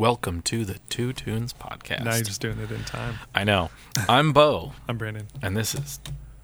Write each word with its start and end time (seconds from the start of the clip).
Welcome 0.00 0.42
to 0.42 0.64
the 0.64 0.78
Two 0.88 1.12
Tunes 1.12 1.52
podcast. 1.52 2.04
Now 2.04 2.14
you're 2.14 2.22
just 2.22 2.40
doing 2.40 2.60
it 2.60 2.70
in 2.70 2.84
time. 2.84 3.18
I 3.34 3.42
know. 3.42 3.70
I'm 4.08 4.32
Bo, 4.32 4.72
I'm 4.88 4.96
Brandon 4.96 5.26
and 5.42 5.56
this 5.56 5.74
is 5.74 5.98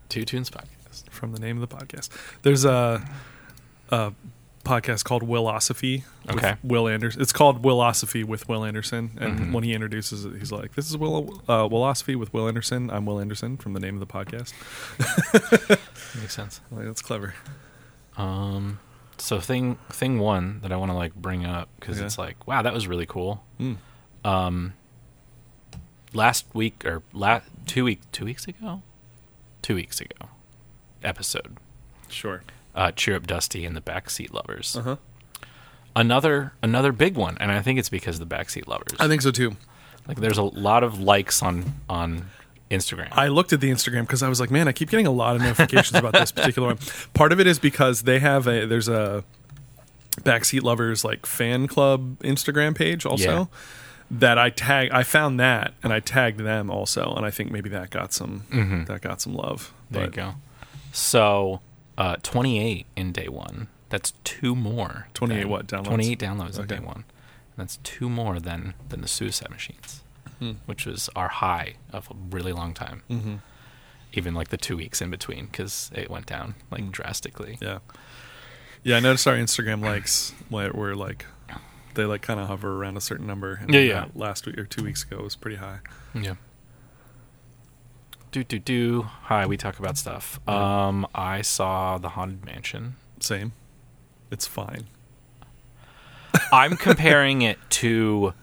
Two 0.09 0.25
Tunes 0.25 0.51
podcast. 0.51 1.09
from 1.11 1.33
the 1.33 1.39
name 1.39 1.63
of 1.63 1.69
the 1.69 1.77
podcast. 1.77 2.09
There's 2.43 2.65
a, 2.65 3.09
a 3.91 4.13
podcast 4.65 5.05
called 5.05 5.23
Willosophy. 5.23 6.03
with 6.27 6.37
Okay. 6.37 6.57
Will 6.65 6.89
Anderson. 6.89 7.23
It's 7.23 7.33
called 7.33 7.63
Willosophy 7.63 8.25
with 8.25 8.49
Will 8.49 8.65
Anderson. 8.65 9.17
And 9.21 9.39
Mhm. 9.39 9.53
when 9.53 9.63
he 9.63 9.73
introduces 9.73 10.25
it, 10.25 10.33
he's 10.37 10.51
like, 10.51 10.75
"This 10.75 10.91
is 10.91 10.97
Will 10.97 11.41
uh, 11.49 11.69
Willosophy 11.69 12.17
with 12.17 12.33
Will 12.35 12.49
Anderson. 12.49 12.91
I'm 12.91 13.07
Will 13.07 13.21
Anderson 13.21 13.57
from 13.57 13.73
the 13.75 13.79
name 13.81 13.95
of 13.95 14.01
the 14.01 14.07
podcast." 14.13 14.53
Makes 16.21 16.35
sense. 16.35 16.61
I'm 16.73 16.79
like, 16.79 16.87
that's 16.87 17.03
clever. 17.03 17.35
Um, 18.17 18.81
so 19.19 19.41
thing 19.41 19.79
thing 19.91 20.19
one 20.19 20.61
that 20.63 20.73
I 20.73 20.77
want 20.77 20.91
to 20.91 20.97
like 20.97 21.15
bring 21.15 21.45
up 21.45 21.69
because 21.79 21.99
Okay. 21.99 22.07
it's 22.07 22.19
like, 22.19 22.47
wow, 22.47 22.63
that 22.63 22.73
was 22.73 22.87
really 22.87 23.07
cool. 23.07 23.45
Mm. 23.61 23.77
Um, 24.25 24.73
last 26.13 26.47
week 26.55 26.85
or 26.85 27.03
last 27.13 27.47
two 27.67 27.85
week 27.85 28.01
two 28.13 28.25
weeks 28.25 28.47
ago, 28.47 28.83
two 29.63 29.75
weeks 29.75 30.01
ago, 30.01 30.29
episode. 31.03 31.59
Sure. 32.09 32.43
Uh, 32.75 32.91
cheer 32.91 33.17
up, 33.17 33.27
Dusty 33.27 33.65
and 33.65 33.77
the 33.77 33.81
backseat 33.81 34.33
lovers. 34.33 34.77
Uh 34.77 34.83
huh. 34.83 34.97
Another 35.97 36.53
another 36.63 36.91
big 36.93 37.17
one, 37.17 37.37
and 37.39 37.53
I 37.53 37.63
think 37.63 37.79
it's 37.79 37.89
because 37.89 38.21
of 38.21 38.29
the 38.29 38.35
backseat 38.35 38.67
lovers. 38.67 38.99
I 38.99 39.07
think 39.07 39.23
so 39.23 39.31
too. 39.31 39.57
like, 40.09 40.19
there's 40.19 40.39
a 40.39 40.43
lot 40.43 40.83
of 40.83 40.99
likes 41.01 41.41
on 41.43 41.81
on 41.89 42.27
Instagram. 42.75 43.09
I 43.13 43.29
looked 43.29 43.53
at 43.53 43.61
the 43.61 43.71
Instagram 43.71 44.03
because 44.03 44.23
I 44.23 44.29
was 44.29 44.41
like, 44.41 44.51
man, 44.51 44.69
I 44.69 44.73
keep 44.73 44.91
getting 44.91 45.07
a 45.07 45.11
lot 45.11 45.37
of 45.37 45.43
notifications 45.43 45.95
about 45.99 46.13
this 46.13 46.33
particular 46.33 46.69
one. 46.69 46.79
Part 47.15 47.33
of 47.33 47.41
it 47.41 47.47
is 47.47 47.59
because 47.59 48.03
they 48.03 48.19
have 48.19 48.47
a 48.47 48.67
there's 48.67 48.89
a 48.89 49.25
backseat 50.21 50.63
lovers 50.63 51.05
like 51.05 51.27
fan 51.27 51.67
club 51.67 52.19
Instagram 52.21 52.75
page 52.77 53.05
also 53.05 53.25
Yeah. 53.25 53.45
that 54.11 54.39
I 54.39 54.51
tag. 54.51 54.91
I 54.93 55.03
found 55.03 55.41
that 55.41 55.75
and 55.83 55.93
I 55.93 56.01
tagged 56.01 56.39
them 56.41 56.71
also, 56.71 57.13
and 57.17 57.27
I 57.27 57.31
think 57.31 57.51
maybe 57.51 57.69
that 57.71 57.91
got 57.91 58.13
some 58.13 58.43
Mhm. 58.51 58.87
that 58.87 59.01
got 59.01 59.21
some 59.21 59.35
love. 59.35 59.73
There 59.91 60.05
you 60.05 60.11
go. 60.11 60.35
So, 60.93 61.61
uh, 61.99 62.17
28 62.23 62.87
in 62.95 63.11
day 63.13 63.29
one. 63.29 63.67
That's 63.91 64.13
two 64.23 64.55
more. 64.55 65.09
28 65.15 65.47
what, 65.49 65.67
downloads? 65.67 65.85
28 65.87 66.19
downloads 66.21 66.59
in 66.59 66.67
day 66.67 66.79
one. 66.79 67.05
That's 67.57 67.79
two 67.83 68.09
more 68.09 68.39
than 68.39 68.75
than 68.89 69.01
the 69.01 69.09
Suicide 69.09 69.51
Machines, 69.51 70.03
Hmm. 70.39 70.53
which 70.67 70.87
was 70.87 71.09
our 71.15 71.29
high 71.29 71.75
of 71.93 72.11
a 72.11 72.15
really 72.31 72.53
long 72.53 72.75
time. 72.75 73.03
Mhm. 73.11 73.41
Even 74.13 74.35
like 74.35 74.49
the 74.49 74.57
two 74.57 74.77
weeks 74.77 75.01
in 75.01 75.11
between, 75.11 75.47
because 75.47 75.91
it 75.95 76.11
went 76.11 76.27
down 76.27 76.55
like 76.71 76.83
Hmm. 76.83 76.91
drastically. 76.91 77.59
yeah, 77.61 77.79
yeah. 78.83 78.97
I 78.97 79.01
noticed 79.01 79.27
our 79.27 79.35
Instagram 79.37 79.81
likes 79.83 80.33
were, 80.51 80.71
were 80.73 80.95
like 80.97 81.27
they 81.95 82.05
like 82.05 82.23
kind 82.23 82.41
of 82.41 82.49
hover 82.49 82.77
around 82.77 82.97
a 82.97 83.01
certain 83.01 83.27
number. 83.27 83.55
And 83.63 83.73
Yeah, 83.73 83.81
yeah. 83.81 84.05
Last 84.15 84.47
week 84.47 84.59
or 84.59 84.65
two 84.65 84.83
weeks 84.83 85.05
ago 85.05 85.23
was 85.23 85.37
pretty 85.37 85.57
high. 85.59 85.79
Yeah. 86.15 86.35
Do 88.33 88.43
do 88.43 88.59
do. 88.59 89.03
Hi, 89.03 89.47
we 89.47 89.57
talk 89.57 89.79
about 89.79 89.97
stuff. 89.97 90.41
Um, 90.49 91.07
I 91.15 91.41
saw 91.43 91.99
the 91.99 92.11
Haunted 92.11 92.45
Mansion. 92.45 92.97
Same. 93.21 93.53
It's 94.33 94.45
fine. 94.47 94.89
I'm 96.53 96.77
comparing 96.77 97.43
it 97.43 97.59
to 97.71 98.35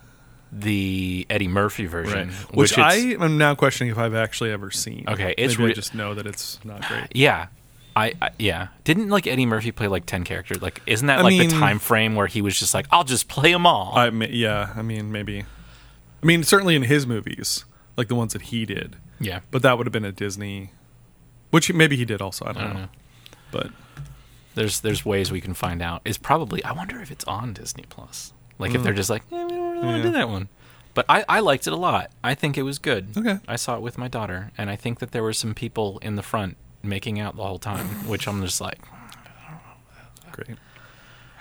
the 0.52 1.26
Eddie 1.30 1.48
Murphy 1.48 1.86
version, 1.86 2.30
Which, 2.54 2.78
I 2.78 2.96
am 2.96 3.38
now 3.38 3.56
questioning 3.56 3.92
if 3.92 3.98
I've 3.98 4.16
actually 4.16 4.52
ever 4.52 4.70
seen. 4.72 5.06
Okay, 5.08 5.34
it's 5.38 5.58
Maybe 5.58 5.72
I 5.72 5.74
just 5.74 5.96
know 5.96 6.14
that 6.14 6.28
it's 6.28 6.60
not 6.66 6.82
great. 6.88 7.08
yeah. 7.16 7.48
I, 7.94 8.14
I 8.22 8.30
yeah 8.40 8.70
didn't 8.86 9.10
like 9.10 9.28
Eddie 9.28 9.46
Murphy 9.46 9.74
play 9.74 9.90
like 9.90 10.06
ten 10.06 10.24
characters 10.24 10.62
like 10.62 10.82
isn't 10.88 11.08
that 11.08 11.20
I 11.20 11.24
like 11.24 11.38
the 11.38 11.48
time 11.50 11.78
frame 11.78 12.16
where 12.16 12.26
he 12.28 12.42
was 12.42 12.58
just 12.58 12.74
like 12.74 12.86
I'll 12.90 13.04
just 13.04 13.28
play 13.28 13.52
them 13.52 13.66
all 13.66 13.92
I 13.94 14.08
yeah, 14.08 14.72
I 14.78 14.82
mean 14.82 15.12
maybe. 15.12 15.42
I 15.42 16.26
mean 16.26 16.44
certainly 16.44 16.78
in 16.78 16.84
his 16.84 17.06
movies, 17.06 17.66
like 17.98 18.08
the 18.08 18.16
ones 18.16 18.32
that 18.32 18.44
he 18.44 18.66
did, 18.66 18.96
yeah 19.20 19.42
but 19.52 19.62
that 19.64 19.78
would 19.78 19.88
have 19.88 19.92
been 19.92 20.06
a 20.06 20.14
Disney, 20.14 20.72
which 21.50 21.74
maybe 21.74 21.98
he 21.98 22.06
did 22.06 22.22
also. 22.22 22.46
I 22.46 22.54
don't, 22.54 22.62
I 22.62 22.66
don't 22.68 22.74
know. 22.76 22.80
know 22.84 22.90
but 23.52 23.72
there's 24.56 24.80
there's 24.80 25.04
ways 25.06 25.30
we 25.30 25.42
can 25.42 25.54
find 25.54 25.82
out 25.82 26.02
it's 26.06 26.18
probably 26.18 26.64
I 26.64 26.72
wonder 26.72 27.02
if 27.02 27.12
it's 27.12 27.26
on 27.26 27.52
Disney 27.52 27.84
Plus 27.90 28.32
like 28.62 28.74
if 28.76 28.84
they're 28.84 28.94
just 28.94 29.10
like 29.10 29.24
eh, 29.32 29.44
we 29.44 29.50
don't 29.50 29.72
really 29.74 29.86
want 29.86 29.98
to 30.04 30.10
do. 30.10 30.12
That 30.14 30.30
one 30.30 30.48
but 30.94 31.06
I 31.10 31.26
I 31.28 31.40
liked 31.40 31.68
it 31.68 31.74
a 31.74 31.78
lot 31.78 32.12
I 32.24 32.36
think 32.36 32.58
it 32.58 32.64
was 32.64 32.80
good 32.80 33.18
okay, 33.18 33.40
I 33.48 33.56
saw 33.58 33.76
it 33.76 33.82
with 33.82 33.98
my 33.98 34.08
daughter 34.08 34.52
and 34.58 34.70
I 34.70 34.76
think 34.76 35.00
that 35.00 35.12
there 35.12 35.24
were 35.24 35.34
some 35.34 35.54
people 35.54 36.00
in 36.02 36.16
the 36.16 36.24
front 36.24 36.58
making 36.84 37.20
out 37.20 37.36
the 37.36 37.44
whole 37.44 37.60
time 37.60 37.86
which 38.08 38.28
I'm 38.28 38.42
just 38.44 38.62
like 38.62 38.80
great. 40.32 40.58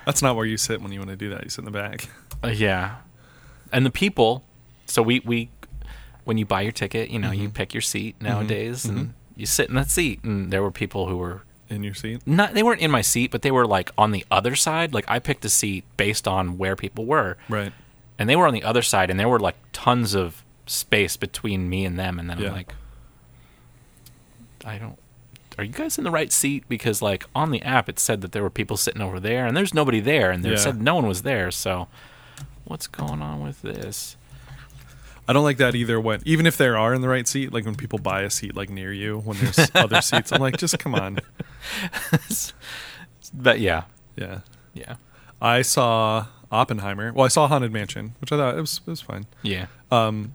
That's 0.07 0.23
not 0.23 0.35
where 0.37 0.47
you 0.47 0.57
sit 0.57 0.81
when 0.81 0.93
you 0.93 0.99
want 0.99 1.11
to 1.11 1.17
do 1.17 1.31
that. 1.31 1.45
You 1.45 1.51
sit 1.51 1.61
in 1.61 1.65
the 1.67 1.71
back. 1.71 2.09
Uh, 2.43 2.49
yeah, 2.49 2.97
and 3.73 3.85
the 3.85 3.91
people. 3.91 4.43
So 4.87 5.03
we 5.03 5.21
we 5.21 5.51
when 6.25 6.39
you 6.39 6.47
buy 6.47 6.63
your 6.63 6.73
ticket, 6.73 7.11
you 7.11 7.19
know, 7.19 7.31
you 7.31 7.49
Mhm. 7.49 7.55
pick 7.55 7.75
your 7.75 7.81
seat 7.83 8.17
nowadays, 8.21 8.87
mhm. 8.87 8.89
and 8.91 9.15
you 9.37 9.47
sit 9.47 9.69
in 9.69 9.75
that 9.77 9.91
seat. 9.91 10.25
And 10.25 10.51
there 10.53 10.63
were 10.63 10.71
people 10.71 11.07
who 11.07 11.17
were 11.19 11.43
in 11.71 11.83
your 11.83 11.95
seat. 11.95 12.21
not 12.27 12.55
they 12.55 12.63
weren't 12.63 12.81
in 12.81 12.91
my 12.91 13.01
seat, 13.01 13.31
but 13.31 13.43
they 13.43 13.51
were 13.51 13.67
like 13.67 13.91
on 13.97 14.11
the 14.11 14.25
other 14.31 14.55
side. 14.57 14.93
Like 14.93 15.05
I 15.09 15.19
picked 15.19 15.45
a 15.45 15.49
seat 15.49 15.85
based 15.97 16.27
on 16.29 16.59
where 16.59 16.77
people 16.77 17.07
were, 17.07 17.37
Right. 17.49 17.73
and 18.19 18.29
they 18.29 18.37
were 18.37 18.47
on 18.47 18.53
the 18.55 18.65
other 18.65 18.83
side, 18.83 19.09
and 19.11 19.19
there 19.19 19.29
were 19.29 19.39
like 19.41 19.57
tons 19.73 20.15
of 20.15 20.45
space 20.67 21.17
between 21.17 21.69
me 21.71 21.85
and 21.85 21.99
them. 21.99 22.19
And 22.19 22.29
then 22.29 22.39
Yeah. 22.39 22.49
I'm 22.49 22.55
like, 22.55 22.75
I 24.65 24.79
don't. 24.79 24.99
Are 25.59 25.65
you 25.65 25.73
guys 25.73 25.99
in 25.99 26.05
the 26.05 26.11
right 26.11 26.33
seat? 26.33 26.65
Because 26.69 27.03
like 27.03 27.25
on 27.35 27.51
the 27.51 27.63
app, 27.63 27.89
it 27.89 27.99
said 27.99 28.21
that 28.23 28.33
there 28.33 28.43
were 28.43 28.51
people 28.51 28.77
sitting 28.77 29.03
over 29.03 29.21
there, 29.21 29.47
and 29.47 29.57
there's 29.57 29.75
nobody 29.75 30.01
there, 30.01 30.31
and 30.31 30.45
they 30.45 30.51
Yeah. 30.51 30.57
said 30.57 30.81
no 30.81 30.95
one 30.95 31.07
was 31.07 31.23
there. 31.23 31.51
So, 31.51 31.89
what's 32.65 32.87
going 32.87 33.21
on 33.23 33.41
with 33.41 33.63
this? 33.63 34.17
I 35.31 35.33
don't 35.33 35.45
like 35.45 35.59
that 35.59 35.75
either. 35.77 36.01
When 36.01 36.21
even 36.25 36.45
if 36.47 36.57
they 36.57 36.67
are 36.67 36.93
in 36.93 37.03
the 37.03 37.09
right 37.09 37.29
seat, 37.29 37.53
like 37.53 37.65
when 37.65 37.77
people 37.77 37.99
buy 38.01 38.23
a 38.23 38.31
seat 38.31 38.57
like 38.57 38.69
near 38.69 38.93
you 38.93 39.19
when 39.21 39.37
there's 39.39 39.71
other 39.77 40.01
seats, 40.03 40.33
I'm 40.33 40.41
like, 40.41 40.57
just 40.57 40.77
come 40.81 40.95
on. 40.95 41.21
but 43.35 43.61
yeah, 43.61 43.85
Yeah. 44.17 44.41
yeah, 44.75 44.97
I 45.41 45.63
saw 45.63 46.27
Oppenheimer. 46.51 47.13
Well, 47.13 47.25
I 47.25 47.29
saw 47.29 47.47
Haunted 47.47 47.73
Mansion, 47.73 48.15
which 48.21 48.33
I 48.33 48.37
thought 48.37 48.57
it 48.57 48.61
was 48.61 48.81
it 48.87 48.91
was 48.91 49.01
fine. 49.01 49.27
yeah. 49.43 49.67
Um, 49.91 50.35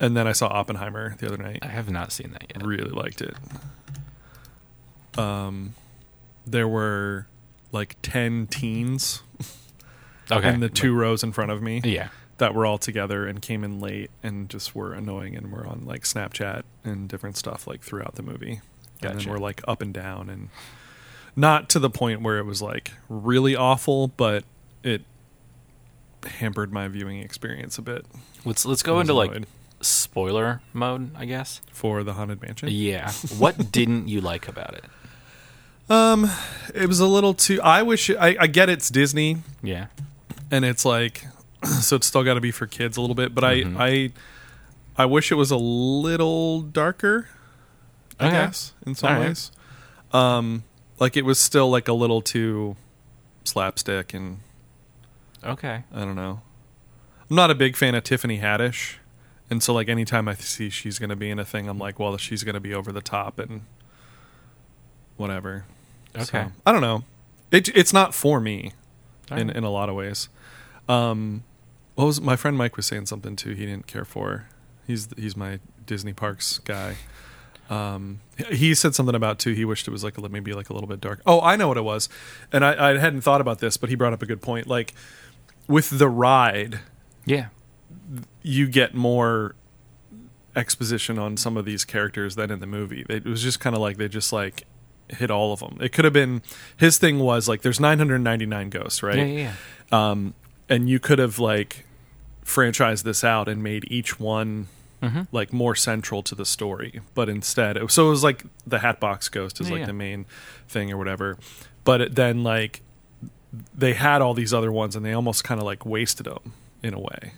and 0.00 0.16
then 0.16 0.26
I 0.26 0.32
saw 0.32 0.48
Oppenheimer 0.48 1.14
the 1.18 1.26
other 1.26 1.38
night. 1.38 1.60
I 1.62 1.68
have 1.68 1.88
not 1.90 2.12
seen 2.12 2.32
that 2.32 2.44
yet. 2.54 2.66
really 2.66 2.90
liked 2.90 3.22
it. 3.22 3.34
Um, 5.16 5.74
there 6.46 6.66
were 6.68 7.26
like 7.72 7.96
ten 8.02 8.46
teens 8.46 9.22
Okay, 10.30 10.52
in 10.52 10.60
the 10.60 10.68
two 10.68 10.94
rows 10.94 11.22
in 11.22 11.32
front 11.32 11.50
of 11.50 11.62
me 11.62 11.80
Yeah, 11.84 12.08
that 12.38 12.54
were 12.54 12.66
all 12.66 12.78
together 12.78 13.26
and 13.26 13.40
came 13.40 13.62
in 13.64 13.78
late 13.80 14.10
and 14.22 14.48
just 14.50 14.74
were 14.74 14.92
annoying 14.92 15.36
and 15.36 15.52
were 15.52 15.66
on 15.66 15.84
like 15.86 16.02
Snapchat 16.02 16.62
and 16.84 17.08
different 17.08 17.36
stuff 17.36 17.66
like 17.66 17.82
throughout 17.82 18.16
the 18.16 18.22
movie. 18.22 18.60
And 19.02 19.12
Gotcha. 19.14 19.16
then 19.24 19.28
were 19.32 19.38
like 19.38 19.60
up 19.68 19.80
and 19.82 19.92
down 19.94 20.28
and 20.30 20.48
not 21.36 21.68
to 21.70 21.78
the 21.78 21.90
point 21.90 22.22
where 22.22 22.38
it 22.38 22.44
was 22.44 22.60
like 22.62 22.92
really 23.08 23.54
awful, 23.54 24.08
but 24.08 24.44
it 24.82 25.02
hampered 26.26 26.72
my 26.72 26.88
viewing 26.88 27.20
experience 27.20 27.76
a 27.78 27.82
bit. 27.82 28.06
let's 28.44 28.64
let's 28.64 28.82
go 28.82 28.98
into 29.00 29.12
like 29.14 29.30
spoiler 29.80 30.62
mode, 30.72 31.14
I 31.16 31.24
guess. 31.26 31.60
for 31.70 32.02
the 32.02 32.14
haunted 32.14 32.40
mansion. 32.42 32.68
Yeah. 32.70 33.12
what 33.38 33.70
didn't 33.72 34.08
you 34.08 34.20
like 34.20 34.48
about 34.48 34.74
it? 34.74 34.84
Um, 35.90 36.30
it 36.74 36.86
was 36.88 36.98
a 37.00 37.06
little 37.06 37.34
too. 37.34 37.60
I 37.62 37.82
wish 37.82 38.08
I, 38.10 38.36
I 38.40 38.46
get 38.46 38.70
it's 38.70 38.88
Disney 38.88 39.38
Yeah. 39.62 39.86
and 40.50 40.64
it's 40.64 40.84
like, 40.86 41.26
so 41.82 41.96
it's 41.96 42.06
still 42.06 42.22
got 42.24 42.34
to 42.34 42.40
be 42.40 42.50
for 42.50 42.66
kids 42.66 42.96
a 42.96 43.00
little 43.00 43.14
bit. 43.16 43.34
But 43.34 43.44
Mhm. 43.44 43.76
I 43.78 43.84
I 43.86 44.12
I 44.96 45.06
wish 45.06 45.32
it 45.32 45.36
was 45.36 45.50
a 45.50 45.56
little 45.56 46.60
darker. 46.62 47.28
I 48.20 48.26
Okay. 48.26 48.36
guess 48.36 48.72
in 48.86 48.94
some 48.94 49.10
All 49.12 49.18
right. 49.20 49.28
ways, 49.28 49.50
um, 50.12 50.62
like 51.00 51.16
it 51.16 51.24
was 51.24 51.40
still 51.40 51.68
like 51.70 51.88
a 51.88 51.92
little 51.92 52.22
too 52.22 52.76
slapstick 53.44 54.14
and 54.14 54.38
Okay. 55.42 55.82
I 55.92 55.98
don't 56.04 56.14
know. 56.14 56.40
I'm 57.28 57.36
not 57.36 57.50
a 57.50 57.54
big 57.54 57.76
fan 57.76 57.94
of 57.94 58.04
Tiffany 58.04 58.38
Haddish, 58.38 58.96
and 59.50 59.62
so 59.62 59.74
like 59.74 59.88
anytime 59.88 60.28
I 60.28 60.34
see 60.34 60.70
she's 60.70 60.98
going 60.98 61.10
to 61.10 61.16
be 61.16 61.28
in 61.30 61.38
a 61.38 61.44
thing, 61.44 61.68
I'm 61.68 61.78
like, 61.78 61.98
well, 61.98 62.16
she's 62.16 62.44
going 62.44 62.54
to 62.54 62.60
be 62.60 62.72
over 62.72 62.92
the 62.92 63.02
top 63.02 63.38
and 63.38 63.62
whatever. 65.16 65.64
Okay. 66.16 66.24
So, 66.24 66.52
I 66.64 66.72
don't 66.72 66.80
know. 66.80 67.02
It 67.50 67.68
it's 67.76 67.92
not 67.92 68.14
for 68.14 68.40
me 68.40 68.72
All 69.30 69.38
in 69.38 69.48
right. 69.48 69.56
in 69.56 69.64
a 69.64 69.70
lot 69.70 69.88
of 69.88 69.94
ways. 69.96 70.28
Um, 70.88 71.42
what 71.94 72.06
was 72.06 72.20
my 72.20 72.36
friend 72.36 72.56
Mike 72.56 72.76
was 72.76 72.86
saying 72.86 73.06
something 73.06 73.36
too? 73.36 73.54
He 73.54 73.66
didn't 73.66 73.86
care 73.86 74.04
for. 74.04 74.46
He's 74.86 75.08
he's 75.16 75.36
my 75.36 75.60
Disney 75.86 76.12
parks 76.12 76.58
guy. 76.58 76.96
Um, 77.70 78.20
he 78.50 78.74
said 78.74 78.94
something 78.94 79.14
about 79.14 79.38
too. 79.38 79.52
He 79.52 79.64
wished 79.64 79.88
it 79.88 79.90
was 79.90 80.04
like 80.04 80.18
a, 80.18 80.28
maybe 80.28 80.52
like 80.52 80.70
a 80.70 80.74
little 80.74 80.88
bit 80.88 81.00
dark. 81.00 81.22
Oh, 81.26 81.40
I 81.40 81.56
know 81.56 81.68
what 81.68 81.76
it 81.76 81.84
was, 81.84 82.08
and 82.52 82.64
I, 82.64 82.90
I 82.90 82.98
hadn't 82.98 83.22
thought 83.22 83.40
about 83.40 83.60
this, 83.60 83.76
but 83.76 83.88
he 83.88 83.94
brought 83.94 84.12
up 84.12 84.22
a 84.22 84.26
good 84.26 84.42
point. 84.42 84.66
Like 84.66 84.92
with 85.66 85.98
the 85.98 86.08
ride, 86.08 86.80
yeah. 87.24 87.46
you 88.42 88.66
get 88.68 88.94
more 88.94 89.54
exposition 90.56 91.18
on 91.18 91.36
some 91.36 91.56
of 91.56 91.64
these 91.64 91.84
characters 91.84 92.36
than 92.36 92.50
in 92.50 92.60
the 92.60 92.66
movie. 92.66 93.04
It 93.08 93.24
was 93.24 93.42
just 93.42 93.60
kind 93.60 93.74
of 93.74 93.80
like 93.80 93.96
they 93.96 94.08
just 94.08 94.32
like 94.32 94.64
hit 95.08 95.30
all 95.30 95.52
of 95.52 95.60
them. 95.60 95.78
It 95.80 95.92
could 95.92 96.04
have 96.04 96.14
been 96.14 96.42
his 96.76 96.98
thing 96.98 97.18
was 97.18 97.48
like 97.48 97.62
there's 97.62 97.80
999 97.80 98.70
ghosts, 98.70 99.02
right? 99.02 99.16
Yeah, 99.16 99.24
yeah, 99.24 99.52
yeah. 99.90 100.10
Um, 100.10 100.34
and 100.68 100.88
you 100.88 100.98
could 100.98 101.18
have 101.18 101.38
like 101.38 101.84
franchised 102.44 103.02
this 103.04 103.24
out 103.24 103.48
and 103.48 103.62
made 103.62 103.84
each 103.90 104.18
one 104.20 104.68
Mhm. 105.02 105.26
like 105.32 105.52
more 105.52 105.74
central 105.74 106.22
to 106.22 106.34
the 106.34 106.44
story. 106.46 107.00
But 107.14 107.28
instead, 107.28 107.76
it, 107.76 107.90
so 107.90 108.06
it 108.06 108.10
was 108.10 108.24
like 108.24 108.44
the 108.66 108.78
Hatbox 108.78 109.28
Ghost 109.28 109.60
is 109.60 109.66
Yeah, 109.68 109.72
like 109.72 109.80
yeah. 109.80 109.86
the 109.86 109.92
main 109.92 110.24
thing 110.68 110.90
or 110.92 110.96
whatever. 110.96 111.36
But 111.84 112.00
it, 112.00 112.14
then 112.14 112.42
like 112.42 112.80
they 113.76 113.92
had 113.94 114.22
all 114.22 114.32
these 114.34 114.52
other 114.54 114.72
ones 114.72 114.96
and 114.96 115.04
they 115.04 115.12
almost 115.12 115.44
kind 115.44 115.60
of 115.60 115.64
like 115.66 115.84
wasted 115.84 116.26
them 116.26 116.54
in 116.82 116.94
a 116.94 116.98
way. 116.98 117.32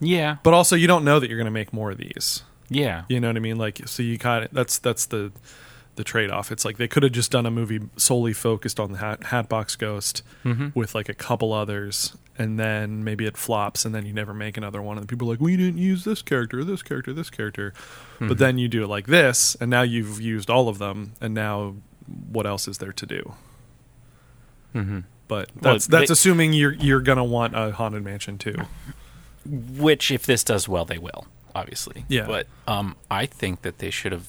Yeah. 0.00 0.36
But 0.42 0.54
also, 0.54 0.76
you 0.76 0.86
don't 0.86 1.04
know 1.04 1.20
that 1.20 1.28
you're 1.28 1.38
going 1.38 1.44
to 1.46 1.50
make 1.50 1.72
more 1.72 1.90
of 1.90 1.98
these. 1.98 2.42
Yeah. 2.68 3.02
You 3.08 3.20
know 3.20 3.28
what 3.28 3.36
I 3.36 3.40
mean? 3.40 3.58
Like, 3.58 3.86
so 3.86 4.02
you 4.02 4.16
kind 4.18 4.44
of 4.44 4.50
that's 4.52 4.78
that's 4.78 5.06
the 5.06 5.32
the 5.96 6.04
trade 6.04 6.30
off. 6.30 6.50
It's 6.52 6.64
like 6.64 6.76
they 6.78 6.88
could 6.88 7.02
have 7.02 7.12
just 7.12 7.30
done 7.30 7.46
a 7.46 7.50
movie 7.50 7.80
solely 7.96 8.32
focused 8.32 8.78
on 8.80 8.92
the 8.92 8.98
Hat, 8.98 9.24
Hatbox 9.24 9.76
Ghost 9.76 10.22
Mhm. 10.44 10.74
with 10.74 10.94
like 10.94 11.08
a 11.08 11.14
couple 11.14 11.52
others, 11.52 12.16
and 12.38 12.58
then 12.58 13.04
maybe 13.04 13.26
it 13.26 13.36
flops, 13.36 13.84
and 13.84 13.94
then 13.94 14.06
you 14.06 14.12
never 14.12 14.32
make 14.32 14.56
another 14.56 14.80
one, 14.80 14.96
and 14.98 15.06
people 15.08 15.28
are 15.28 15.32
like, 15.32 15.40
"We 15.40 15.56
didn't 15.56 15.78
use 15.78 16.04
this 16.04 16.22
character, 16.22 16.64
this 16.64 16.82
character, 16.82 17.12
this 17.12 17.28
character," 17.28 17.74
but 18.20 18.38
then 18.38 18.56
you 18.58 18.68
do 18.68 18.84
it 18.84 18.86
like 18.88 19.06
this, 19.08 19.56
and 19.60 19.68
now 19.70 19.82
you've 19.82 20.20
used 20.20 20.48
all 20.48 20.68
of 20.68 20.78
them, 20.78 21.12
and 21.20 21.34
now 21.34 21.76
what 22.06 22.46
else 22.46 22.66
is 22.66 22.78
there 22.78 22.92
to 22.92 23.06
do? 23.06 23.34
Mhm. 24.74 25.04
But 25.28 25.50
Well, 25.60 25.74
that's 25.74 25.86
that's 25.86 26.08
they- 26.08 26.12
assuming 26.12 26.52
you're 26.52 26.72
you're 26.72 27.00
gonna 27.00 27.24
want 27.24 27.54
a 27.56 27.72
haunted 27.72 28.04
mansion 28.04 28.38
too. 28.38 28.56
Which, 29.46 30.10
if 30.10 30.26
this 30.26 30.44
does 30.44 30.68
well, 30.68 30.84
they 30.84 30.98
will, 30.98 31.26
obviously. 31.54 32.04
Yeah. 32.08 32.26
But 32.26 32.46
um, 32.68 32.96
I 33.10 33.26
think 33.26 33.62
that 33.62 33.78
they 33.78 33.90
should 33.90 34.12
have 34.12 34.28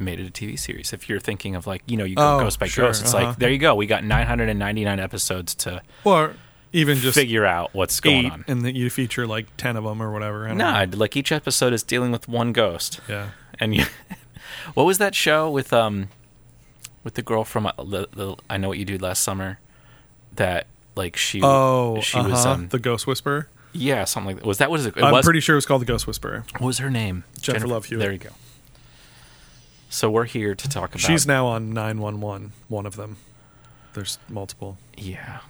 made 0.00 0.18
it 0.20 0.26
a 0.26 0.30
TV 0.32 0.58
series. 0.58 0.92
If 0.92 1.08
you're 1.08 1.20
thinking 1.20 1.54
of 1.56 1.66
like, 1.66 1.82
you 1.86 1.96
know, 1.96 2.04
you 2.04 2.16
go 2.16 2.36
Oh, 2.36 2.40
ghost 2.40 2.58
by 2.58 2.66
sure, 2.66 2.86
ghost, 2.86 3.02
it's 3.02 3.14
uh-huh. 3.14 3.26
like 3.28 3.38
there 3.38 3.50
you 3.50 3.58
go. 3.58 3.74
We 3.74 3.86
got 3.86 4.04
999 4.04 4.98
episodes 4.98 5.54
to 5.56 5.82
Or 6.04 6.34
even 6.72 6.98
just 6.98 7.16
figure 7.18 7.44
out 7.46 7.74
what's 7.74 8.00
going 8.00 8.30
on. 8.30 8.44
and 8.48 8.62
then 8.64 8.74
you 8.76 8.88
feature 8.90 9.26
like 9.26 9.56
ten 9.56 9.76
of 9.76 9.84
them 9.84 10.00
or 10.02 10.12
whatever. 10.12 10.46
Don't 10.48 10.58
Nah, 10.58 10.86
like 10.92 11.16
each 11.16 11.32
episode 11.32 11.72
is 11.72 11.82
dealing 11.82 12.12
with 12.12 12.28
one 12.28 12.52
ghost, 12.52 13.00
yeah. 13.08 13.30
and 13.58 13.74
you. 13.74 13.84
what 14.74 14.84
was 14.84 14.98
that 14.98 15.14
show 15.14 15.50
with 15.50 15.72
um, 15.72 16.08
with 17.02 17.14
the 17.14 17.22
girl 17.22 17.44
from 17.44 17.66
uh, 17.66 17.72
the, 17.78 18.08
the 18.12 18.36
I 18.48 18.56
know 18.56 18.68
what 18.68 18.78
you 18.78 18.84
did 18.84 19.02
last 19.02 19.22
summer, 19.24 19.58
that 20.36 20.66
like 20.94 21.16
she 21.16 21.40
Oh, 21.42 22.00
she 22.00 22.18
was 22.18 22.44
uh-huh, 22.44 22.50
um 22.54 22.68
the 22.68 22.78
Ghost 22.78 23.06
Whisperer. 23.06 23.48
yeah 23.72 24.04
something 24.04 24.34
like 24.34 24.42
that. 24.42 24.46
Was 24.46 24.58
that 24.58 24.70
what 24.70 24.80
it, 24.80 24.96
it 24.96 25.02
I'm 25.02 25.12
was? 25.12 25.24
pretty 25.24 25.40
sure 25.40 25.54
it 25.54 25.58
was 25.58 25.66
called 25.66 25.82
the 25.82 25.86
Ghost 25.86 26.06
Whisperer. 26.06 26.44
what 26.58 26.66
was 26.68 26.78
her 26.78 26.90
name? 26.90 27.24
Jennifer 27.40 27.66
Love 27.66 27.86
Hewitt. 27.86 28.00
There 28.00 28.12
you 28.12 28.18
go. 28.18 28.30
So 29.90 30.10
we're 30.10 30.24
here 30.24 30.54
to 30.54 30.68
talk 30.68 30.90
about. 30.90 31.00
She's 31.00 31.26
now 31.26 31.46
on 31.46 31.74
911. 31.74 32.52
One 32.68 32.86
of 32.86 32.96
them. 32.96 33.16
There's 33.92 34.18
multiple. 34.28 34.78
yeah. 34.96 35.40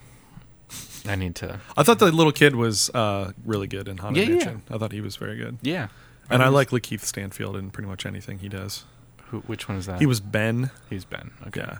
I 1.06 1.14
need 1.16 1.34
to. 1.36 1.60
I 1.76 1.82
thought 1.82 1.98
the 1.98 2.12
little 2.12 2.30
kid 2.32 2.54
was 2.56 2.90
uh, 2.90 3.32
really 3.44 3.66
good 3.66 3.88
in 3.88 3.96
Haunted 3.98 4.22
Yeah, 4.22 4.28
yeah. 4.28 4.34
Mansion. 4.36 4.62
I 4.70 4.76
thought 4.78 4.92
he 4.92 5.00
was 5.00 5.16
very 5.16 5.36
good, 5.36 5.56
Yeah. 5.62 5.88
and 6.28 6.42
I 6.42 6.48
like 6.48 6.70
Lakeith 6.70 7.00
Stanfield 7.00 7.56
in 7.56 7.70
pretty 7.70 7.88
much 7.88 8.04
anything 8.04 8.38
he 8.40 8.48
does. 8.50 8.84
Who, 9.28 9.40
which 9.40 9.66
one 9.68 9.78
is 9.78 9.86
that? 9.86 9.98
He 9.98 10.04
was 10.06 10.20
Ben. 10.20 10.70
He's 10.90 11.04
Ben. 11.06 11.30
Okay. 11.46 11.60
Yeah, 11.62 11.78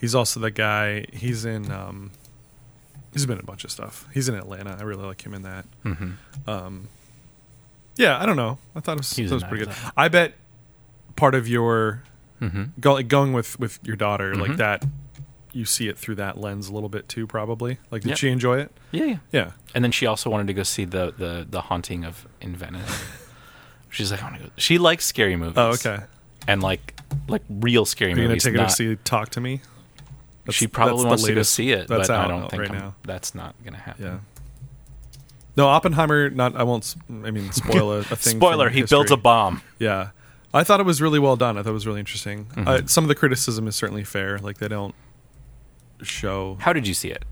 he's 0.00 0.14
also 0.16 0.40
the 0.40 0.50
guy. 0.50 1.06
He's 1.12 1.44
in. 1.44 1.70
Um, 1.70 2.10
he's 3.12 3.24
been 3.24 3.38
in 3.38 3.44
a 3.44 3.46
bunch 3.46 3.62
of 3.64 3.70
stuff. 3.70 4.06
He's 4.12 4.28
in 4.28 4.34
Atlanta. 4.34 4.76
I 4.78 4.82
really 4.82 5.04
like 5.04 5.24
him 5.24 5.32
in 5.32 5.42
that. 5.42 5.64
Mm-hmm. 5.84 6.50
Um, 6.50 6.88
yeah, 7.96 8.20
I 8.20 8.26
don't 8.26 8.36
know. 8.36 8.58
I 8.74 8.80
thought 8.80 8.94
it 8.94 8.98
was, 8.98 9.12
He 9.14 9.22
was 9.22 9.30
that 9.30 9.34
was 9.36 9.42
in 9.44 9.48
pretty 9.48 9.64
good. 9.66 9.74
I 9.96 10.08
bet 10.08 10.34
part 11.16 11.34
of 11.34 11.48
your 11.48 12.02
Mm-hmm. 12.40 12.64
go, 12.80 12.92
like 12.92 13.08
going 13.08 13.32
with 13.32 13.58
with 13.58 13.78
your 13.82 13.96
daughter 13.96 14.34
Mhm. 14.34 14.40
like 14.46 14.56
that, 14.58 14.84
you 15.52 15.64
see 15.64 15.88
it 15.88 15.96
through 15.96 16.16
that 16.16 16.36
lens 16.38 16.68
a 16.68 16.72
little 16.74 16.90
bit 16.90 17.08
too. 17.08 17.26
Probably. 17.26 17.78
Like, 17.90 18.02
did 18.02 18.10
Yeah. 18.10 18.14
she 18.16 18.28
enjoy 18.28 18.58
it? 18.60 18.70
Yeah, 18.92 19.04
yeah. 19.04 19.16
Yeah. 19.32 19.50
And 19.74 19.82
then 19.82 19.90
she 19.90 20.04
also 20.04 20.28
wanted 20.28 20.46
to 20.48 20.52
go 20.54 20.62
see 20.62 20.84
the 20.84 21.14
the 21.16 21.46
the 21.48 21.62
haunting 21.62 22.04
of 22.04 22.26
in 22.42 22.54
Venice. 22.54 23.04
She's 23.88 24.10
like, 24.10 24.22
I 24.22 24.26
want 24.26 24.36
to 24.36 24.42
go. 24.44 24.50
She 24.58 24.76
likes 24.76 25.06
scary 25.06 25.34
movies. 25.36 25.54
Oh, 25.56 25.70
okay. 25.70 26.00
And 26.46 26.62
like 26.62 27.00
like 27.26 27.42
real 27.48 27.86
scary 27.86 28.10
you 28.10 28.16
gonna 28.16 28.28
movies. 28.28 28.44
take 28.44 28.54
her 28.56 28.64
to 28.64 28.70
see 28.70 28.96
Talk 28.96 29.30
to 29.30 29.40
Me? 29.40 29.62
That's- 30.44 30.54
she 30.54 30.66
probably 30.66 31.06
wants 31.06 31.24
to 31.24 31.34
go 31.34 31.42
see 31.42 31.70
it, 31.72 31.88
That's 31.88 32.08
but 32.08 32.10
I 32.10 32.24
out 32.24 32.28
don't 32.28 32.50
think 32.50 32.60
right 32.60 32.70
I'm- 32.72 32.78
now. 32.80 32.94
that's 33.04 33.34
not 33.34 33.54
gonna 33.64 33.78
happen. 33.78 34.04
Yeah. 34.04 34.18
No, 35.56 35.68
Oppenheimer. 35.68 36.28
Not. 36.28 36.54
I 36.54 36.64
won't. 36.64 36.94
i 37.24 37.30
mean, 37.30 37.50
spoil 37.52 37.92
a, 37.92 37.98
a 38.00 38.04
thing. 38.04 38.36
Spoiler: 38.36 38.68
He 38.68 38.82
builds 38.82 39.10
a 39.10 39.16
bomb. 39.16 39.62
Yeah, 39.78 40.10
I 40.56 40.64
thought 40.64 40.80
it 40.80 40.86
was 40.86 41.00
really 41.02 41.18
well 41.18 41.36
done. 41.36 41.56
I 41.58 41.62
thought 41.62 41.70
it 41.70 41.72
was 41.74 41.86
really 41.86 42.00
interesting. 42.00 42.46
Mhm. 42.54 42.66
Uh, 42.66 42.86
some 42.86 43.04
of 43.04 43.08
the 43.08 43.14
criticism 43.14 43.66
is 43.68 43.76
certainly 43.76 44.04
fair. 44.04 44.38
Like 44.38 44.58
they 44.58 44.68
don't 44.68 44.94
show 46.02 46.56
How 46.60 46.72
did 46.72 46.86
you 46.86 46.94
see 46.94 47.10
it? 47.10 47.24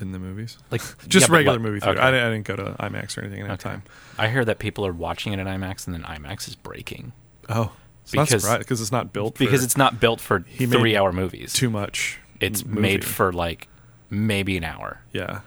in 0.00 0.12
the 0.12 0.18
movies. 0.18 0.56
Like 0.70 0.80
Just 1.08 1.28
yeah, 1.28 1.34
regular 1.36 1.58
movie 1.58 1.78
theater. 1.80 1.98
okay. 1.98 2.06
I, 2.06 2.10
didn't, 2.10 2.26
I 2.26 2.30
didn't 2.30 2.46
go 2.46 2.56
to 2.56 2.64
IMAX 2.82 3.18
or 3.18 3.20
anything 3.22 3.42
at 3.42 3.48
that 3.48 3.52
Okay. 3.66 3.70
time. 3.74 3.82
I 4.18 4.28
hear 4.28 4.44
that 4.46 4.58
people 4.58 4.86
are 4.86 4.92
watching 4.94 5.34
it 5.34 5.38
at 5.38 5.46
IMAX, 5.46 5.86
and 5.86 5.94
then 5.94 6.02
IMAX 6.04 6.48
is 6.48 6.56
breaking 6.56 7.12
Oh, 7.50 7.72
it's 8.02 8.12
Because- 8.12 8.42
surprised 8.42 8.58
because 8.60 8.80
it's 8.80 8.92
not 8.92 9.12
built 9.12 9.34
for 9.36 9.44
because 9.44 9.62
it's 9.62 9.76
not 9.76 10.00
built 10.00 10.20
for 10.20 10.40
three-hour 10.40 11.12
movies. 11.12 11.52
too 11.52 11.68
much. 11.68 12.18
it's 12.40 12.64
movie. 12.64 12.80
made 12.80 13.04
for 13.04 13.32
like 13.32 13.68
maybe 14.08 14.56
an 14.56 14.64
hour. 14.64 15.00
yeah. 15.12 15.40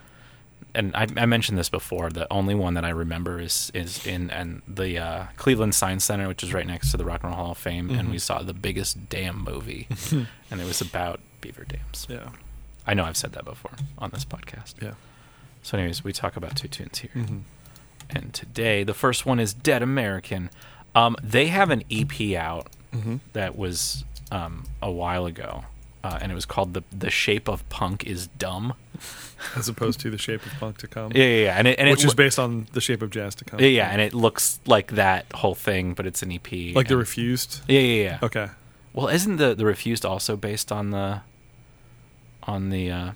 And 0.74 0.94
I, 0.96 1.06
I 1.16 1.26
mentioned 1.26 1.56
this 1.58 1.68
before. 1.68 2.10
The 2.10 2.30
only 2.32 2.54
one 2.54 2.74
that 2.74 2.84
I 2.84 2.90
remember 2.90 3.40
is 3.40 3.70
is 3.74 4.06
in 4.06 4.30
and 4.30 4.62
the 4.66 4.98
uh, 4.98 5.26
Cleveland 5.36 5.74
Science 5.74 6.04
Center, 6.04 6.28
which 6.28 6.42
is 6.42 6.52
right 6.52 6.66
next 6.66 6.90
to 6.90 6.96
the 6.96 7.04
Rock 7.04 7.22
and 7.22 7.30
Roll 7.32 7.40
Hall 7.42 7.50
of 7.52 7.58
Fame, 7.58 7.90
and 7.90 8.08
Mhm. 8.08 8.12
we 8.12 8.18
saw 8.18 8.42
the 8.42 8.54
biggest 8.54 9.08
dam 9.08 9.42
movie, 9.44 9.86
and 10.50 10.60
it 10.60 10.64
was 10.66 10.80
about 10.80 11.20
beaver 11.40 11.64
dams. 11.64 12.06
Yeah. 12.10 12.30
I 12.86 12.94
know 12.94 13.04
I've 13.04 13.16
said 13.16 13.32
that 13.32 13.44
before 13.44 13.72
on 13.98 14.10
this 14.10 14.24
podcast. 14.24 14.74
Yeah. 14.82 14.94
So, 15.62 15.78
anyways, 15.78 16.04
we 16.04 16.12
talk 16.12 16.36
about 16.36 16.56
two 16.56 16.68
tunes 16.68 16.98
here, 16.98 17.10
hmm 17.12 17.38
and 18.10 18.34
today 18.34 18.84
the 18.84 18.92
first 18.92 19.24
one 19.24 19.40
is 19.40 19.54
Dead 19.54 19.82
American. 19.82 20.50
Um, 20.94 21.16
they 21.22 21.46
have 21.46 21.70
an 21.70 21.82
EP 21.90 22.34
out 22.36 22.68
hmm 22.92 23.16
that 23.32 23.56
was 23.56 24.04
um, 24.30 24.64
a 24.82 24.90
while 24.90 25.24
ago, 25.26 25.64
uh, 26.04 26.18
and 26.20 26.30
it 26.30 26.34
was 26.34 26.44
called 26.44 26.74
the 26.74 26.82
The 26.96 27.10
Shape 27.10 27.48
of 27.48 27.66
Punk 27.70 28.04
is 28.04 28.26
Dumb. 28.26 28.74
As 29.56 29.68
opposed 29.68 30.00
to 30.00 30.10
the 30.10 30.18
shape 30.18 30.44
of 30.46 30.52
punk 30.52 30.78
to 30.78 30.86
come. 30.86 31.12
Yeah, 31.14 31.24
yeah, 31.24 31.44
yeah. 31.44 31.58
and 31.58 31.68
it, 31.68 31.78
and 31.78 31.90
which 31.90 32.04
it 32.04 32.06
is 32.06 32.14
based 32.14 32.38
on 32.38 32.66
the 32.72 32.80
shape 32.80 33.02
of 33.02 33.10
jazz 33.10 33.34
to 33.36 33.44
come. 33.44 33.60
Yeah, 33.60 33.66
yeah, 33.66 33.88
and 33.90 34.00
it 34.00 34.14
looks 34.14 34.58
like 34.64 34.92
that 34.92 35.26
whole 35.34 35.54
thing, 35.54 35.92
but 35.92 36.06
it's 36.06 36.22
an 36.22 36.32
EP. 36.32 36.74
like 36.74 36.88
the 36.88 36.96
refused. 36.96 37.60
Yeah, 37.68 37.80
yeah, 37.80 38.02
yeah. 38.02 38.18
Okay. 38.22 38.48
Well, 38.94 39.08
isn't 39.08 39.36
the 39.36 39.54
the 39.54 39.66
refused 39.66 40.06
also 40.06 40.36
based 40.36 40.70
on 40.72 40.90
the 40.90 41.22
on 42.44 42.70
the 42.70 42.90
uh, 42.90 43.10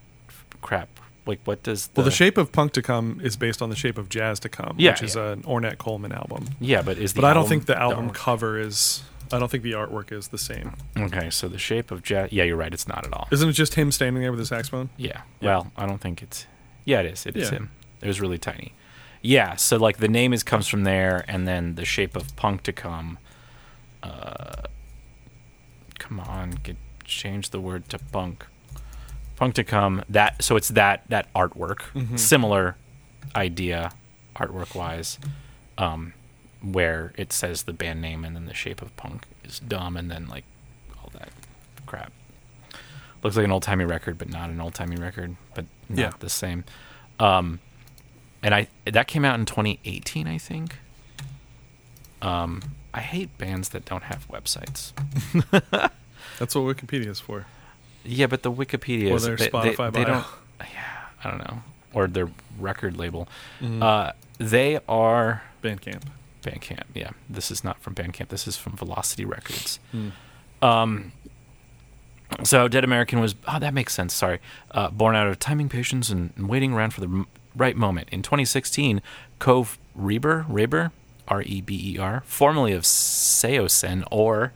crap? 0.60 0.88
Like, 1.24 1.40
what 1.44 1.62
does 1.62 1.88
the, 1.88 2.00
Well, 2.00 2.04
the 2.06 2.10
shape 2.10 2.38
of 2.38 2.52
punk 2.52 2.72
to 2.72 2.82
come 2.82 3.20
is 3.22 3.36
based 3.36 3.60
on 3.62 3.68
the 3.70 3.76
shape 3.76 3.98
of 3.98 4.08
jazz 4.08 4.40
to 4.40 4.48
come, 4.48 4.76
Yeah, 4.78 4.92
which 4.92 5.02
is 5.02 5.14
an 5.14 5.42
Ornette 5.42 5.76
Coleman 5.76 6.10
album. 6.10 6.46
Yeah, 6.58 6.80
but 6.80 6.96
is 6.98 7.12
the 7.12 7.20
But 7.20 7.28
I 7.30 7.34
don't 7.34 7.48
think 7.48 7.66
the 7.66 7.78
album 7.78 8.06
no. 8.06 8.12
cover 8.12 8.58
is. 8.58 9.02
I 9.32 9.38
don't 9.38 9.50
think 9.50 9.62
the 9.62 9.72
artwork 9.72 10.10
is 10.12 10.28
the 10.28 10.38
same. 10.38 10.74
Okay, 10.96 11.30
so 11.30 11.48
the 11.48 11.58
shape 11.58 11.90
of 11.90 12.02
jazz. 12.02 12.32
Yeah, 12.32 12.44
you're 12.44 12.56
right. 12.56 12.72
It's 12.72 12.88
not 12.88 13.06
at 13.06 13.12
all. 13.12 13.28
Isn't 13.30 13.48
it 13.48 13.52
just 13.52 13.74
him 13.74 13.90
standing 13.92 14.22
there 14.22 14.30
with 14.32 14.38
his 14.38 14.48
saxophone? 14.48 14.90
Yeah. 14.96 15.22
Yeah. 15.40 15.48
Well, 15.48 15.72
I 15.76 15.86
don't 15.86 16.00
think 16.00 16.22
it's. 16.22 16.46
Yeah, 16.84 17.00
it 17.00 17.06
is. 17.06 17.26
It 17.26 17.36
is 17.36 17.50
Yeah. 17.50 17.58
him. 17.58 17.70
It 18.02 18.06
was 18.06 18.20
really 18.20 18.38
tiny. 18.38 18.72
Yeah. 19.22 19.56
So 19.56 19.76
like 19.76 19.98
the 19.98 20.08
name 20.08 20.32
is 20.32 20.42
comes 20.42 20.66
from 20.68 20.84
there, 20.84 21.24
and 21.28 21.46
then 21.46 21.74
the 21.74 21.84
shape 21.84 22.16
of 22.16 22.34
punk 22.36 22.62
to 22.64 22.72
come. 22.72 23.18
Uh, 24.02 24.62
come 25.98 26.20
on, 26.20 26.50
get 26.62 26.76
change 27.04 27.50
the 27.50 27.60
word 27.60 27.88
to 27.88 27.98
punk. 27.98 28.46
Punk 29.36 29.54
to 29.54 29.64
come. 29.64 30.02
That 30.08 30.42
so 30.42 30.56
it's 30.56 30.68
that 30.68 31.02
that 31.08 31.32
artwork, 31.34 31.80
Mhm. 31.94 32.18
similar 32.18 32.76
idea, 33.36 33.90
artwork 34.36 34.74
wise, 34.74 35.18
um, 35.76 36.12
where 36.62 37.12
it 37.16 37.32
says 37.32 37.62
the 37.64 37.72
band 37.72 38.00
name 38.02 38.24
and 38.24 38.34
then 38.34 38.46
the 38.46 38.54
shape 38.54 38.82
of 38.82 38.94
punk 38.96 39.26
is 39.44 39.60
dumb, 39.60 39.96
and 39.96 40.10
then 40.10 40.26
like 40.28 40.44
all 40.98 41.10
that 41.12 41.30
crap. 41.86 42.12
Looks 43.22 43.36
like 43.36 43.44
an 43.44 43.52
old 43.52 43.62
timey 43.64 43.84
record, 43.84 44.16
but 44.18 44.28
not 44.28 44.50
an 44.50 44.60
old 44.60 44.74
timey 44.74 44.96
record, 44.96 45.36
but 45.54 45.64
not 45.88 45.98
Yeah. 45.98 46.10
the 46.18 46.28
same. 46.28 46.64
Um, 47.18 47.58
and 48.42 48.54
I 48.54 48.68
that 48.84 49.08
came 49.08 49.24
out 49.24 49.38
in 49.38 49.44
2018, 49.46 50.26
I 50.28 50.38
think. 50.38 50.76
Um, 52.22 52.62
I 52.92 53.00
hate 53.00 53.36
bands 53.38 53.68
that 53.70 53.84
don't 53.84 54.04
have 54.04 54.26
websites. 54.28 54.92
That's 56.38 56.54
what 56.54 56.76
Wikipedia 56.76 57.06
is 57.08 57.20
for. 57.20 57.46
Yeah, 58.04 58.26
but 58.26 58.42
the 58.42 58.50
Wikipedia 58.52 59.10
Or 59.10 59.16
is 59.16 59.24
their 59.24 59.36
they, 59.36 59.48
Spotify 59.48 59.92
they, 59.92 60.00
they 60.00 60.04
don't. 60.04 60.24
Yeah, 60.60 60.84
I 61.24 61.30
don't 61.30 61.38
know, 61.38 61.62
or 61.92 62.06
their 62.06 62.28
record 62.58 62.96
label. 62.96 63.28
Mhm. 63.60 63.82
Uh, 63.82 64.12
they 64.38 64.78
are 64.88 65.42
Bandcamp. 65.62 66.02
Bandcamp. 66.50 66.84
Yeah, 66.94 67.10
this 67.28 67.50
is 67.50 67.62
not 67.64 67.78
from 67.80 67.94
Bandcamp. 67.94 68.28
This 68.28 68.46
is 68.46 68.56
from 68.56 68.76
Velocity 68.76 69.24
Records. 69.24 69.78
Mm. 69.94 70.12
Um, 70.62 71.12
so 72.44 72.68
Dead 72.68 72.84
American 72.84 73.20
was 73.20 73.34
oh 73.46 73.58
that 73.58 73.72
makes 73.74 73.94
sense. 73.94 74.14
Sorry, 74.14 74.38
uh, 74.72 74.90
born 74.90 75.16
out 75.16 75.26
of 75.26 75.38
timing 75.38 75.68
patience 75.68 76.10
and, 76.10 76.32
and 76.36 76.48
waiting 76.48 76.72
around 76.72 76.92
for 76.92 77.00
the 77.00 77.06
m- 77.06 77.26
right 77.56 77.76
moment. 77.76 78.08
In 78.10 78.22
2016, 78.22 79.00
Cove 79.38 79.78
Reber 79.94 80.44
Reber 80.48 80.92
R 81.26 81.42
E 81.42 81.60
B 81.60 81.94
E 81.94 81.98
R, 81.98 82.22
formerly 82.26 82.72
of 82.72 82.82
Saosin 82.82 84.04
or 84.10 84.52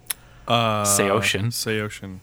Uh, 0.46 0.84
Seocean. 0.84 1.46
Seocean. 1.52 2.20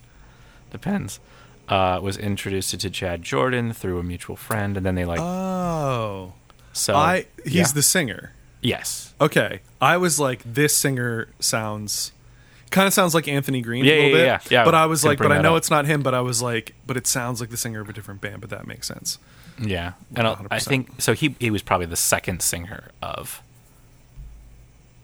depends, 0.72 1.20
uh, 1.68 2.00
was 2.02 2.18
introduced 2.18 2.80
to 2.80 2.90
Chad 2.90 3.24
Jordan 3.24 3.74
through 3.74 3.98
a 4.00 4.04
mutual 4.04 4.36
friend, 4.36 4.78
and 4.78 4.86
then 4.86 4.96
they 4.96 5.06
like 5.06 5.20
Oh. 5.20 6.34
So 6.74 6.96
I 6.96 7.26
he's 7.44 7.54
yeah. 7.56 7.66
the 7.74 7.82
singer. 7.82 8.34
Yes. 8.62 9.14
Okay, 9.22 9.60
I 9.82 9.98
was 9.98 10.20
like, 10.20 10.42
this 10.46 10.76
singer 10.76 11.28
sounds 11.40 12.12
kind 12.72 12.86
of 12.88 12.94
sounds 12.94 13.16
like 13.16 13.28
Anthony 13.28 13.62
Green 13.62 13.84
Yeah, 13.86 13.94
a 13.94 13.96
little 13.96 14.10
yeah, 14.20 14.38
bit. 14.38 14.52
yeah, 14.52 14.60
yeah. 14.60 14.66
But 14.66 14.76
I 14.76 14.86
was 14.86 15.04
like, 15.04 15.18
but 15.18 15.32
I 15.32 15.42
know 15.42 15.56
up. 15.56 15.60
it's 15.60 15.72
not 15.72 15.86
him. 15.86 16.04
But 16.04 16.14
I 16.14 16.22
was 16.22 16.42
like, 16.42 16.76
but 16.86 16.98
it 16.98 17.08
sounds 17.08 17.42
like 17.42 17.50
the 17.50 17.58
singer 17.58 17.80
of 17.82 17.90
a 17.90 17.94
different 17.94 18.22
band. 18.22 18.42
But 18.42 18.50
that 18.52 18.68
makes 18.68 18.88
sense. 18.88 19.18
Yeah, 19.62 19.94
and 20.16 20.28
I, 20.28 20.32
I 20.52 20.60
100%. 20.60 20.64
think 20.64 21.02
so. 21.02 21.14
He 21.14 21.36
he 21.40 21.50
was 21.52 21.62
probably 21.64 21.88
the 21.88 21.96
second 21.96 22.42
singer 22.42 22.90
of 23.02 23.42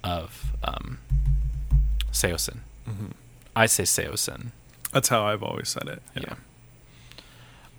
of 0.03 0.51
um, 0.63 0.99
Saosin. 2.11 2.59
Mm-hmm. 2.87 3.07
I 3.55 3.65
say 3.65 3.83
Saosin. 3.83 4.47
That's 4.93 5.09
how 5.09 5.25
I've 5.25 5.43
always 5.43 5.69
said 5.69 5.87
it. 5.87 6.01
Yeah. 6.15 6.35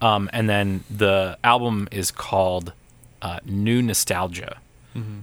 Um, 0.03 0.29
and 0.33 0.49
then 0.49 0.85
the 0.91 1.39
album 1.43 1.89
is 1.91 2.11
called 2.11 2.73
uh, 3.23 3.39
New 3.47 3.81
Nostalgia, 3.81 4.59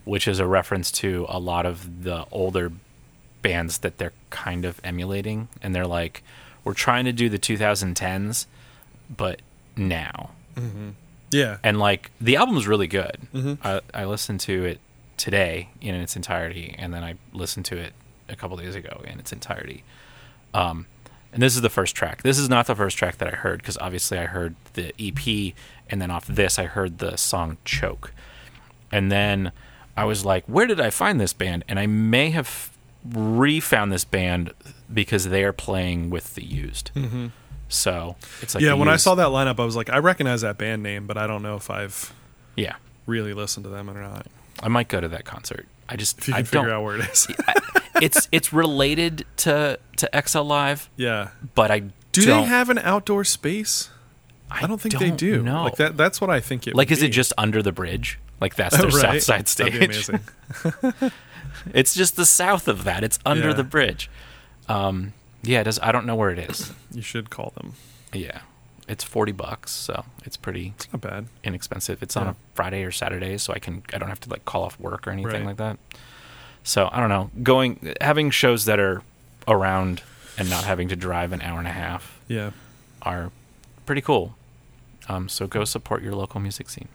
which 0.05 0.27
is 0.27 0.39
a 0.39 0.45
reference 0.47 0.91
to 0.91 1.25
a 1.29 1.39
lot 1.39 1.65
of 1.65 2.03
the 2.03 2.25
older 2.31 2.71
bands 3.41 3.79
that 3.79 3.97
they're 3.97 4.13
kind 4.29 4.65
of 4.65 4.79
emulating. 4.83 5.47
And 5.61 5.73
they're 5.75 5.87
like, 5.87 6.23
we're 6.63 6.73
trying 6.73 7.05
to 7.05 7.11
do 7.11 7.27
the 7.29 7.39
2010s, 7.39 8.45
but 9.15 9.41
now. 9.75 10.31
Yeah. 11.31 11.57
And 11.63 11.79
like, 11.79 12.11
the 12.21 12.35
album's 12.37 12.67
really 12.67 12.87
good. 12.87 13.17
Mhm. 13.33 13.57
I, 13.63 13.81
I 13.93 14.05
listened 14.05 14.39
to 14.41 14.63
it 14.65 14.79
today 15.17 15.69
in 15.81 15.95
its 15.95 16.15
entirety, 16.15 16.75
and 16.77 16.93
then 16.93 17.03
I 17.03 17.15
listened 17.33 17.65
to 17.65 17.77
it 17.77 17.93
a 18.29 18.35
couple 18.35 18.55
days 18.57 18.75
ago 18.75 19.01
in 19.05 19.19
its 19.19 19.31
entirety. 19.33 19.83
Um, 20.53 20.85
and 21.33 21.41
this 21.41 21.55
is 21.55 21.61
the 21.61 21.69
first 21.69 21.95
track. 21.95 22.21
This 22.23 22.37
is 22.37 22.47
not 22.49 22.67
the 22.67 22.75
first 22.75 22.97
track 22.97 23.17
that 23.17 23.27
I 23.27 23.35
heard 23.35 23.59
because 23.59 23.77
obviously 23.79 24.19
I 24.19 24.25
heard 24.25 24.55
the 24.73 24.93
EP, 24.99 25.53
and 25.89 25.99
then 26.01 26.11
off 26.11 26.27
this 26.27 26.59
I 26.59 26.65
heard 26.65 26.99
the 26.99 27.17
song 27.17 27.57
"Choke," 27.65 28.13
and 28.93 29.11
then 29.11 29.51
I 29.97 30.05
was 30.05 30.23
like, 30.25 30.45
"Where 30.45 30.67
did 30.67 30.79
I 30.79 30.89
find 30.89 31.19
this 31.19 31.33
band?" 31.33 31.63
And 31.67 31.79
I 31.79 31.87
may 31.87 32.29
have 32.29 32.69
refound 33.11 33.91
this 33.91 34.05
band 34.05 34.53
because 34.93 35.25
they 35.29 35.43
are 35.43 35.53
playing 35.53 36.09
with 36.09 36.35
the 36.35 36.43
Used. 36.43 36.91
Mhm. 36.95 37.31
So 37.69 38.15
it's 38.41 38.55
like 38.55 38.63
yeah, 38.63 38.73
when 38.73 38.87
I 38.87 38.97
saw 38.97 39.15
that 39.15 39.27
lineup, 39.29 39.59
I 39.59 39.65
was 39.65 39.75
like, 39.75 39.89
I 39.89 39.97
recognize 39.97 40.41
that 40.41 40.57
band 40.57 40.83
name, 40.83 41.07
but 41.07 41.17
I 41.17 41.25
don't 41.27 41.41
know 41.41 41.55
if 41.55 41.69
I've 41.69 42.13
yeah, 42.55 42.75
really 43.07 43.33
listened 43.33 43.63
to 43.65 43.69
them 43.69 43.89
or 43.89 43.99
not. 44.01 44.27
I 44.61 44.67
might 44.67 44.87
go 44.87 45.01
to 45.01 45.07
that 45.09 45.25
concert. 45.25 45.65
I 45.89 45.95
just 45.95 46.19
If 46.19 46.27
you 46.29 46.35
I 46.35 46.43
figure 46.43 46.67
don't. 46.67 46.71
out 46.77 46.83
where 46.83 46.97
it 46.99 47.09
is. 47.09 47.27
it's 48.01 48.27
it's 48.31 48.53
related 48.53 49.25
to 49.37 49.79
to 49.97 50.09
XL 50.27 50.41
Live, 50.43 50.89
yeah. 50.95 51.29
but 51.55 51.71
I 51.71 51.79
Do 52.11 52.21
they 52.25 52.43
have 52.43 52.69
an 52.69 52.77
outdoor 52.79 53.23
space? 53.23 53.89
I 54.51 54.67
don't 54.67 54.79
think 54.79 54.97
they 54.99 55.07
don't 55.09 55.17
do. 55.17 55.41
know. 55.41 55.63
Like 55.63 55.77
that. 55.77 55.97
That's 55.97 56.21
what 56.21 56.29
I 56.29 56.39
think 56.39 56.67
it. 56.67 56.75
Like, 56.75 56.91
is 56.91 57.01
it 57.01 57.09
just 57.09 57.33
under 57.39 57.63
the 57.63 57.71
bridge? 57.71 58.19
Like 58.43 58.55
that's 58.55 58.75
their 58.81 58.87
Right? 58.89 59.21
south 59.21 59.21
side 59.23 59.47
stage. 59.47 59.73
That'd 59.73 59.79
be 59.79 59.85
amazing. 59.95 61.11
It's 61.73 61.93
just 61.95 62.17
the 62.17 62.25
south 62.25 62.67
of 62.67 62.83
that. 62.83 63.03
It's 63.05 63.19
under 63.25 63.49
Yeah. 63.49 63.53
the 63.53 63.63
bridge. 63.63 64.09
Um, 64.67 65.13
yeah, 65.43 65.61
it 65.61 65.63
does. 65.63 65.79
I 65.81 65.91
don't 65.93 66.05
know 66.05 66.15
where 66.15 66.29
it 66.29 66.39
is. 66.39 66.73
You 66.91 67.01
should 67.01 67.29
call 67.29 67.53
them. 67.55 67.73
Yeah, 68.11 68.41
it's 68.87 69.03
forty 69.03 69.31
bucks, 69.31 69.71
so 69.71 70.03
it's 70.25 70.35
pretty 70.35 70.73
It's 70.75 70.91
not 70.91 71.01
bad. 71.01 71.27
inexpensive. 71.43 72.03
It's 72.03 72.17
on 72.17 72.27
a 72.27 72.35
Friday 72.53 72.83
or 72.83 72.91
Saturday, 72.91 73.37
so 73.37 73.53
I 73.53 73.59
can 73.59 73.83
I 73.93 73.97
don't 73.97 74.09
have 74.09 74.19
to 74.21 74.29
like 74.29 74.43
call 74.45 74.63
off 74.63 74.77
work 74.79 75.07
or 75.07 75.11
anything 75.11 75.31
Right. 75.31 75.45
like 75.45 75.57
that. 75.57 75.77
So 76.63 76.89
I 76.91 76.99
don't 76.99 77.09
know. 77.09 77.31
Going 77.41 77.93
having 78.01 78.29
shows 78.29 78.65
that 78.65 78.79
are 78.79 79.01
around 79.47 80.01
and 80.37 80.49
not 80.49 80.65
having 80.65 80.87
to 80.89 80.95
drive 80.97 81.31
an 81.31 81.41
hour 81.41 81.59
and 81.59 81.67
a 81.67 81.71
half 81.71 82.19
Yeah. 82.27 82.51
are 83.03 83.31
pretty 83.85 84.01
cool. 84.01 84.35
Um, 85.07 85.29
so 85.29 85.47
go 85.47 85.63
support 85.65 86.03
your 86.03 86.13
local 86.15 86.39
music 86.41 86.69
scene. 86.69 86.89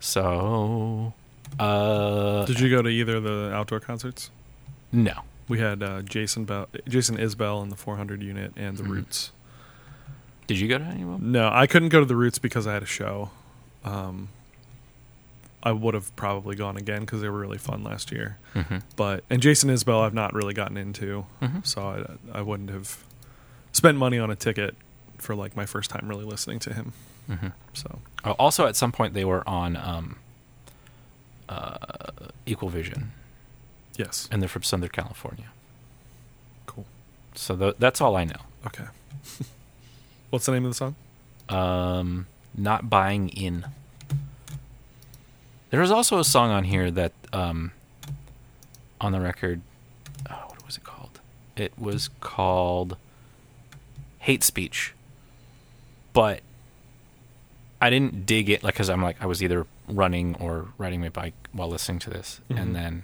So, 0.00 1.12
uh, 1.58 2.44
Did 2.46 2.58
you 2.60 2.70
go 2.70 2.82
to 2.82 2.88
either 2.88 3.16
of 3.16 3.22
the 3.22 3.52
outdoor 3.54 3.80
concerts? 3.80 4.30
no, 4.92 5.22
We 5.48 5.58
had 5.60 5.82
uh, 5.82 6.02
Jason 6.02 6.44
Bell, 6.44 6.68
Jason 6.88 7.16
Isbell 7.16 7.62
in 7.62 7.68
the 7.68 7.76
400 7.76 8.22
unit 8.22 8.52
and 8.56 8.76
the 8.76 8.82
Mhm. 8.84 8.88
Roots. 8.90 9.32
did 10.46 10.58
you 10.58 10.66
go 10.68 10.78
to 10.78 10.84
any 10.84 11.02
of 11.02 11.08
them? 11.08 11.30
No, 11.32 11.48
I 11.52 11.66
couldn't 11.68 11.90
go 11.90 12.00
to 12.00 12.06
the 12.06 12.16
Roots 12.16 12.38
because 12.40 12.66
I 12.66 12.72
had 12.72 12.82
a 12.82 12.86
show. 12.86 13.30
Um, 13.84 14.28
I 15.62 15.72
would 15.72 15.94
have 15.94 16.14
probably 16.16 16.56
gone 16.56 16.76
again 16.76 17.00
because 17.00 17.20
they 17.20 17.28
were 17.28 17.38
really 17.38 17.58
fun 17.58 17.84
last 17.84 18.10
year. 18.10 18.38
Mm-hmm. 18.54 18.78
But 18.96 19.22
and 19.30 19.40
Jason 19.42 19.68
Isbell, 19.70 20.02
I've 20.02 20.14
not 20.14 20.32
really 20.34 20.54
gotten 20.54 20.76
into, 20.76 21.26
Mhm. 21.42 21.64
so 21.66 21.82
I, 22.32 22.38
I 22.38 22.42
wouldn't 22.42 22.70
have 22.70 23.04
spent 23.72 23.98
money 23.98 24.18
on 24.18 24.30
a 24.30 24.36
ticket 24.36 24.74
for 25.18 25.34
like 25.36 25.54
my 25.54 25.66
first 25.66 25.90
time 25.90 26.08
really 26.08 26.24
listening 26.24 26.58
to 26.60 26.72
him. 26.72 26.94
Mm-hmm. 27.28 27.48
So 27.74 27.98
also, 28.38 28.66
at 28.66 28.76
some 28.76 28.92
point, 28.92 29.14
they 29.14 29.24
were 29.24 29.46
on 29.48 29.76
um, 29.76 30.16
uh, 31.48 31.76
Equal 32.46 32.68
Vision, 32.68 33.12
yes, 33.96 34.28
and 34.30 34.42
they're 34.42 34.48
from 34.48 34.62
Southern 34.62 34.88
California. 34.90 35.46
cool. 36.66 36.86
So 37.34 37.56
th- 37.56 37.76
that's 37.78 38.00
all 38.00 38.16
I 38.16 38.24
know. 38.24 38.40
Okay. 38.66 38.84
What's 40.30 40.46
the 40.46 40.52
name 40.52 40.64
of 40.64 40.70
the 40.72 40.74
song? 40.74 40.96
Um, 41.48 42.26
not 42.56 42.90
buying 42.90 43.28
in. 43.30 43.66
There 45.70 45.80
was 45.80 45.90
also 45.90 46.18
a 46.18 46.24
song 46.24 46.50
on 46.50 46.64
here 46.64 46.90
that, 46.90 47.12
um, 47.32 47.72
on 49.00 49.12
the 49.12 49.20
record, 49.20 49.60
oh, 50.28 50.44
what 50.48 50.66
was 50.66 50.76
it 50.76 50.84
called? 50.84 51.20
It 51.56 51.72
was 51.78 52.10
called 52.20 52.96
Hate 54.18 54.42
Speech. 54.42 54.94
But 56.12 56.40
I 57.80 57.88
didn't 57.90 58.26
dig 58.26 58.50
it, 58.50 58.62
like, 58.62 58.74
because 58.74 58.90
I'm 58.90 59.02
like, 59.02 59.16
I 59.20 59.26
was 59.26 59.42
either 59.42 59.66
running 59.88 60.36
or 60.36 60.68
riding 60.78 61.00
my 61.00 61.08
bike 61.08 61.34
while 61.52 61.68
listening 61.68 61.98
to 62.00 62.10
this. 62.10 62.40
Mhm. 62.50 62.60
And 62.60 62.76
then, 62.76 63.02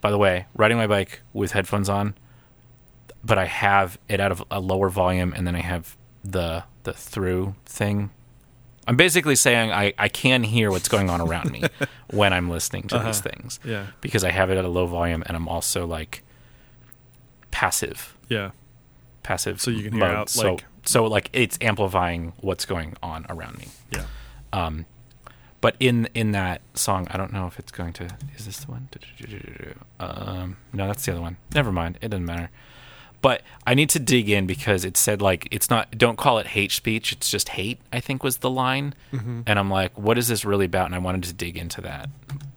by 0.00 0.10
the 0.10 0.18
way, 0.18 0.46
riding 0.54 0.76
my 0.76 0.86
bike 0.86 1.20
with 1.32 1.52
headphones 1.52 1.88
on, 1.88 2.14
but 3.24 3.36
I 3.36 3.46
have 3.46 3.98
it 4.08 4.20
out 4.20 4.30
of 4.30 4.44
a 4.50 4.60
lower 4.60 4.88
volume, 4.88 5.32
and 5.36 5.46
then 5.46 5.54
I 5.56 5.60
have 5.62 5.96
the 6.24 6.64
the 6.84 6.92
through 6.92 7.54
thing. 7.66 8.10
I'm 8.86 8.96
basically 8.96 9.36
saying 9.36 9.70
I, 9.72 9.92
I 9.98 10.08
can 10.08 10.42
hear 10.44 10.70
what's 10.70 10.88
going 10.88 11.10
on 11.10 11.20
around 11.20 11.50
me 11.50 11.64
when 12.10 12.32
I'm 12.32 12.48
listening 12.48 12.84
to 12.88 12.98
these 12.98 13.18
Uh-huh. 13.20 13.30
things 13.30 13.60
Yeah, 13.64 13.86
because 14.00 14.24
I 14.24 14.30
have 14.30 14.48
it 14.50 14.56
at 14.56 14.64
a 14.64 14.68
low 14.68 14.86
volume, 14.86 15.22
and 15.26 15.36
I'm 15.36 15.46
also 15.48 15.86
like 15.86 16.22
passive, 17.50 18.16
yeah. 18.28 18.50
passive. 19.22 19.60
So 19.60 19.70
you 19.70 19.82
can 19.82 19.92
hear 19.92 20.00
mode. 20.00 20.10
out, 20.16 20.36
like- 20.36 20.60
so 20.60 20.66
like 21.06 21.30
it's 21.32 21.58
amplifying 21.60 22.32
what's 22.40 22.64
going 22.64 22.96
on 23.02 23.26
around 23.28 23.58
me. 23.58 23.68
Yeah. 23.92 24.04
Um, 24.52 24.86
but 25.60 25.74
in 25.80 26.08
in 26.14 26.32
that 26.32 26.60
song, 26.74 27.06
I 27.10 27.16
don't 27.16 27.32
know 27.32 27.46
if 27.46 27.58
it's 27.58 27.72
going 27.72 27.92
to. 27.94 28.04
Is 28.36 28.46
this 28.46 28.58
the 28.60 28.70
one? 28.70 28.88
Um, 30.00 30.56
no, 30.72 30.86
that's 30.86 31.04
the 31.04 31.12
other 31.12 31.20
one. 31.20 31.36
Never 31.54 31.72
mind. 31.72 31.98
It 32.00 32.08
doesn't 32.08 32.24
matter. 32.26 32.50
But 33.20 33.42
I 33.66 33.74
need 33.74 33.90
to 33.90 33.98
dig 33.98 34.28
in 34.30 34.46
because 34.46 34.84
it 34.84 34.96
said 34.96 35.20
like 35.20 35.48
it's 35.50 35.68
not. 35.68 35.98
Don't 35.98 36.16
call 36.16 36.38
it 36.38 36.46
hate 36.48 36.70
speech. 36.70 37.12
It's 37.12 37.28
just 37.28 37.50
hate. 37.50 37.80
I 37.92 37.98
think 37.98 38.22
was 38.22 38.38
the 38.38 38.50
line. 38.50 38.94
Mhm. 39.12 39.42
And 39.46 39.58
I'm 39.58 39.68
like, 39.68 39.98
what 39.98 40.16
is 40.16 40.28
this 40.28 40.44
really 40.44 40.66
about? 40.66 40.86
And 40.86 40.94
I 40.94 40.98
wanted 40.98 41.24
to 41.24 41.32
dig 41.32 41.56
into 41.56 41.80
that 41.80 42.08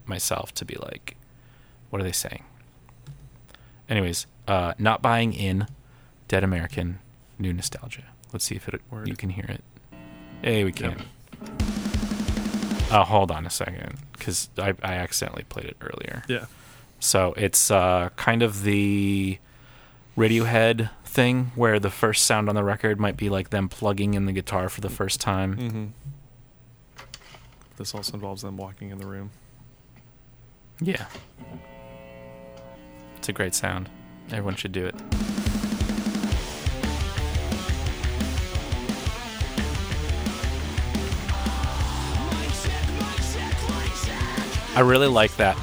myself 0.06 0.54
to 0.56 0.66
be 0.66 0.76
like, 0.76 1.16
what 1.90 2.00
are 2.00 2.04
they 2.04 2.12
saying? 2.12 2.44
Anyways, 3.90 4.28
uh, 4.48 4.74
not 4.78 5.02
buying 5.02 5.34
in, 5.34 5.68
Dead 6.28 6.44
American, 6.44 7.00
new 7.40 7.52
nostalgia. 7.52 8.04
Let's 8.34 8.46
see 8.46 8.56
if 8.56 8.68
it 8.68 8.82
Word. 8.90 9.08
you 9.08 9.16
can 9.16 9.30
hear 9.30 9.46
it. 9.46 9.64
Hey, 10.42 10.64
we 10.64 10.72
can. 10.72 10.92
Yep. 10.92 11.02
Oh, 12.94 13.04
hold 13.04 13.32
on 13.32 13.46
a 13.46 13.50
second, 13.50 14.00
because 14.14 14.50
I, 14.58 14.74
I 14.84 14.96
accidentally 14.96 15.44
played 15.44 15.66
it 15.66 15.78
earlier. 15.82 16.24
Yeah. 16.28 16.46
So 17.00 17.34
it's 17.38 17.72
uh, 17.72 18.10
kind 18.16 18.44
of 18.44 18.64
the 18.64 19.40
Radiohead 20.18 20.90
thing 21.06 21.52
where 21.56 21.80
the 21.80 21.90
first 21.90 22.26
sound 22.26 22.50
on 22.50 22.56
the 22.56 22.64
record 22.64 23.00
might 23.00 23.18
be 23.18 23.30
like 23.30 23.50
them 23.50 23.70
plugging 23.70 24.14
in 24.14 24.26
the 24.26 24.34
guitar 24.34 24.70
for 24.70 24.82
the 24.82 24.90
first 24.90 25.22
time. 25.22 25.58
Mm-hmm. 25.58 25.86
This 27.78 27.96
also 27.96 28.14
involves 28.14 28.42
them 28.42 28.58
walking 28.58 28.90
in 28.92 28.98
the 28.98 29.08
room. 29.08 29.32
Yeah. 30.80 31.06
It's 33.18 33.30
a 33.30 33.34
great 33.34 33.56
sound. 33.56 33.90
Everyone 34.28 34.56
should 34.56 34.72
do 34.72 34.86
it. 34.86 34.96
I 44.76 44.80
really 44.82 45.08
like 45.08 45.36
that. 45.38 45.58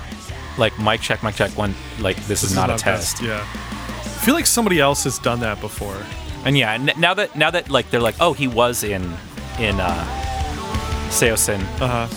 Like 0.59 0.79
mic 0.79 1.01
check, 1.01 1.23
mic 1.23 1.35
check. 1.37 1.51
One 1.57 1.75
like 2.01 2.17
this, 2.27 2.43
is 2.43 2.55
not 2.55 2.69
a 2.71 2.77
test. 2.77 3.23
Yeah. 3.23 3.41
I 3.41 4.21
feel 4.25 4.35
like 4.35 4.47
somebody 4.47 4.81
else 4.81 5.05
has 5.05 5.19
done 5.19 5.41
that 5.41 5.61
before. 5.61 5.97
And 6.45 6.59
yeah, 6.59 6.73
n- 6.75 6.91
now 6.99 7.15
that 7.15 7.37
now 7.37 7.51
that 7.51 7.71
like 7.71 7.91
they're 7.91 8.01
like, 8.01 8.17
oh, 8.21 8.33
he 8.33 8.49
was 8.49 8.83
in 8.85 9.03
in 9.59 9.79
uh, 9.81 10.05
Saosin. 11.11 11.61
Uh 11.81 12.07
huh. 12.07 12.09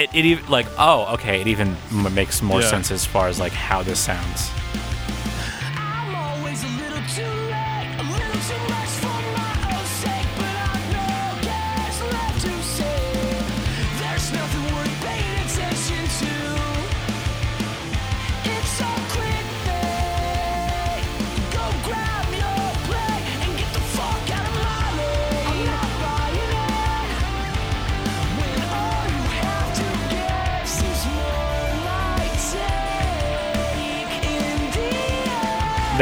It 0.00 0.10
it 0.14 0.24
even 0.24 0.46
like 0.48 0.66
oh 0.78 1.12
okay, 1.14 1.40
it 1.40 1.46
even 1.48 1.76
m- 1.90 2.14
makes 2.14 2.40
more 2.42 2.60
Yeah. 2.60 2.68
sense 2.70 2.90
as 2.90 3.04
far 3.04 3.28
as 3.28 3.38
like 3.40 3.52
how 3.52 3.82
this 3.82 3.98
sounds. 3.98 4.50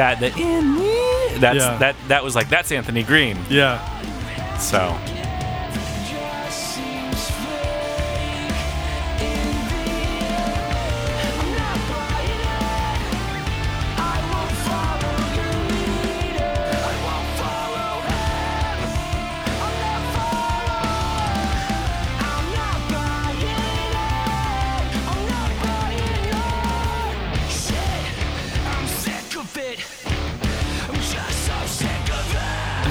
That 0.00 0.20
that 0.20 0.32
in 0.38 0.64
me, 0.78 1.38
that's 1.38 1.58
Yeah. 1.58 1.76
that 1.78 1.94
that 2.08 2.24
was 2.24 2.34
like 2.34 2.48
that's 2.48 2.72
Anthony 2.72 3.02
Green. 3.02 3.36
Yeah. 3.50 3.76
So 4.58 4.96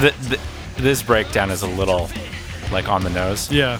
the, 0.01 0.13
the, 0.29 0.39
this 0.81 1.01
breakdown 1.03 1.51
is 1.51 1.61
a 1.61 1.67
little 1.67 2.09
like 2.71 2.87
on 2.87 3.03
the 3.03 3.09
nose. 3.09 3.51
Yeah. 3.51 3.79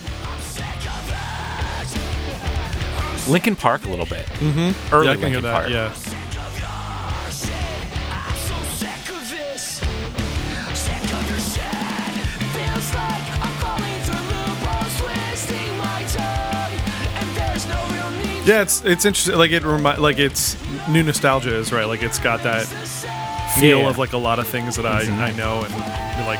Linkin 3.27 3.55
Park 3.55 3.85
a 3.85 3.89
little 3.89 4.05
bit. 4.07 4.25
Mm-hmm. 4.25 4.93
Early 4.93 5.05
yeah, 5.05 5.11
I 5.11 5.15
can 5.15 5.23
Linkin 5.23 5.43
hear 5.43 5.51
Park. 5.51 5.69
Yeah. 5.69 5.87
I'm 5.87 5.93
so 8.35 8.55
sick 8.73 9.09
of 9.11 9.29
this. 9.29 9.81
Sick 10.73 11.03
of 11.13 11.29
your 11.29 11.39
shit. 11.39 11.63
Feels 12.55 12.93
like 12.95 13.25
I'm 13.39 13.53
falling 13.61 14.01
through 14.01 14.25
loopholes, 14.33 14.93
twisting 14.97 15.77
my 15.77 16.03
tongue, 16.09 16.73
and 17.19 17.27
there's 17.37 17.65
no 17.67 17.77
real 17.93 18.09
need. 18.17 18.47
Yeah, 18.47 18.61
it's 18.63 18.83
it's 18.83 19.05
interesting. 19.05 19.35
Like 19.35 19.51
it 19.51 19.63
remi- 19.63 19.97
like 19.97 20.17
it's 20.17 20.57
new 20.89 21.03
nostalgia 21.03 21.53
is 21.55 21.71
right. 21.71 21.85
Like 21.85 22.01
it's 22.01 22.17
got 22.17 22.41
that 22.43 22.65
feel 23.57 23.79
Yeah. 23.81 23.89
of 23.89 23.97
like 23.97 24.13
a 24.13 24.17
lot 24.17 24.39
of 24.39 24.47
things 24.47 24.75
that 24.75 24.85
I 24.85 25.03
mm-hmm. 25.03 25.19
I 25.21 25.31
know 25.31 25.63
and 25.63 25.73
like 26.27 26.39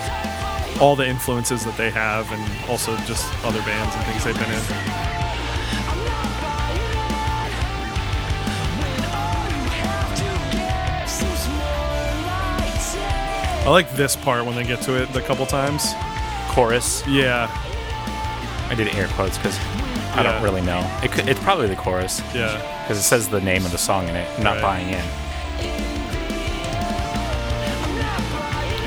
all 0.82 0.96
the 0.96 1.06
influences 1.08 1.66
that 1.66 1.76
they 1.78 1.90
have, 1.90 2.32
and 2.32 2.70
also 2.70 2.96
just 3.06 3.26
other 3.44 3.62
bands 3.64 3.94
and 3.96 4.06
things 4.06 4.24
they've 4.24 4.34
been 4.38 4.52
in. 4.52 4.62
I'm 5.90 6.04
not 6.06 6.32
buying 6.42 6.80
it. 6.80 7.50
When 8.80 9.04
all 9.20 9.44
you 9.50 9.64
have 9.84 10.12
to 10.16 10.30
give 10.56 11.10
seems 11.10 11.44
more 11.50 12.14
like 12.28 12.76
death. 12.94 13.68
I 13.68 13.70
like 13.70 13.92
this 13.96 14.16
part 14.16 14.46
when 14.46 14.56
they 14.56 14.64
get 14.64 14.82
to 14.84 15.02
it 15.02 15.14
a 15.16 15.22
couple 15.22 15.46
times. 15.46 15.94
Chorus. 16.50 17.04
Yeah, 17.08 17.50
I 18.70 18.76
did 18.76 18.88
air 18.96 19.08
quotes 19.10 19.38
because 19.38 19.58
I 19.58 20.24
Yeah. 20.24 20.24
don't 20.32 20.44
really 20.44 20.62
know. 20.62 20.80
It 21.04 21.12
could, 21.12 21.28
it's 21.28 21.40
probably 21.42 21.68
the 21.68 21.76
chorus 21.76 22.22
yeah, 22.34 22.58
because 22.84 22.98
it 22.98 23.04
says 23.04 23.28
the 23.30 23.42
name 23.42 23.66
of 23.66 23.72
the 23.72 23.78
song 23.78 24.08
in 24.08 24.16
it. 24.16 24.28
I'm 24.38 24.44
not 24.44 24.54
Right. 24.56 24.62
buying 24.62 24.90
in. 24.90 25.04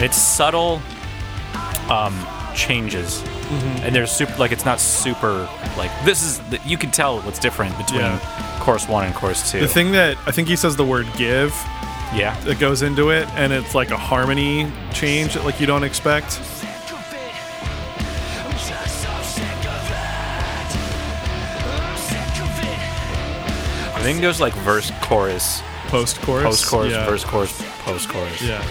It's 0.02 0.16
subtle 0.16 0.80
um, 1.88 2.14
changes, 2.54 3.22
Mm-hmm. 3.52 3.84
and 3.84 3.94
they're 3.94 4.06
super. 4.06 4.34
Like 4.38 4.50
it's 4.50 4.64
not 4.64 4.80
super. 4.80 5.46
Like 5.76 5.90
this 6.06 6.22
is. 6.22 6.38
The, 6.48 6.58
you 6.64 6.78
can 6.78 6.90
tell 6.90 7.20
what's 7.20 7.38
different 7.38 7.76
between 7.76 8.00
Yeah. 8.00 8.58
chorus 8.62 8.88
one 8.88 9.04
and 9.04 9.14
course 9.14 9.50
two. 9.52 9.60
the 9.60 9.68
thing 9.68 9.92
that 9.92 10.16
I 10.26 10.30
think 10.30 10.48
he 10.48 10.56
says 10.56 10.74
the 10.74 10.86
word 10.86 11.06
"give" 11.18 11.50
yeah. 12.14 12.34
that 12.44 12.58
goes 12.58 12.80
into 12.80 13.10
it, 13.10 13.28
and 13.34 13.52
it's 13.52 13.74
like 13.74 13.90
a 13.90 13.96
harmony 13.98 14.72
change 14.94 15.34
that 15.34 15.44
like 15.44 15.60
you 15.60 15.66
don't 15.66 15.84
expect. 15.84 16.32
Sick 16.32 16.68
of 16.92 17.12
it. 17.12 17.34
I'm 18.40 18.52
just 18.52 19.02
so 19.02 19.22
sick 19.22 19.64
of 19.68 19.90
it. 19.90 20.76
I'm 21.68 21.98
sick 21.98 22.42
of 22.42 22.58
it. 22.64 23.96
I 23.96 24.00
think 24.02 24.22
goes 24.22 24.40
like 24.40 24.54
verse, 24.54 24.90
chorus, 25.02 25.60
Post 25.88 26.22
chorus, 26.22 26.44
post 26.44 26.66
chorus, 26.68 26.92
yeah. 26.92 27.04
verse, 27.04 27.22
chorus, 27.24 27.62
post 27.84 28.08
chorus. 28.08 28.40
Yeah, 28.40 28.64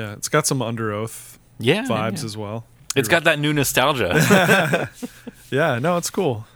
yeah. 0.00 0.12
It's 0.14 0.28
got 0.28 0.46
some 0.46 0.60
Underoath 0.60 1.38
Yeah. 1.58 1.84
vibes 1.84 2.18
yeah. 2.20 2.24
as 2.24 2.36
well. 2.36 2.64
It's 2.96 3.08
got 3.08 3.24
that 3.24 3.38
new 3.38 3.52
nostalgia. 3.52 4.88
Yeah, 5.50 5.80
no, 5.80 5.96
it's 5.96 6.10
cool. 6.10 6.46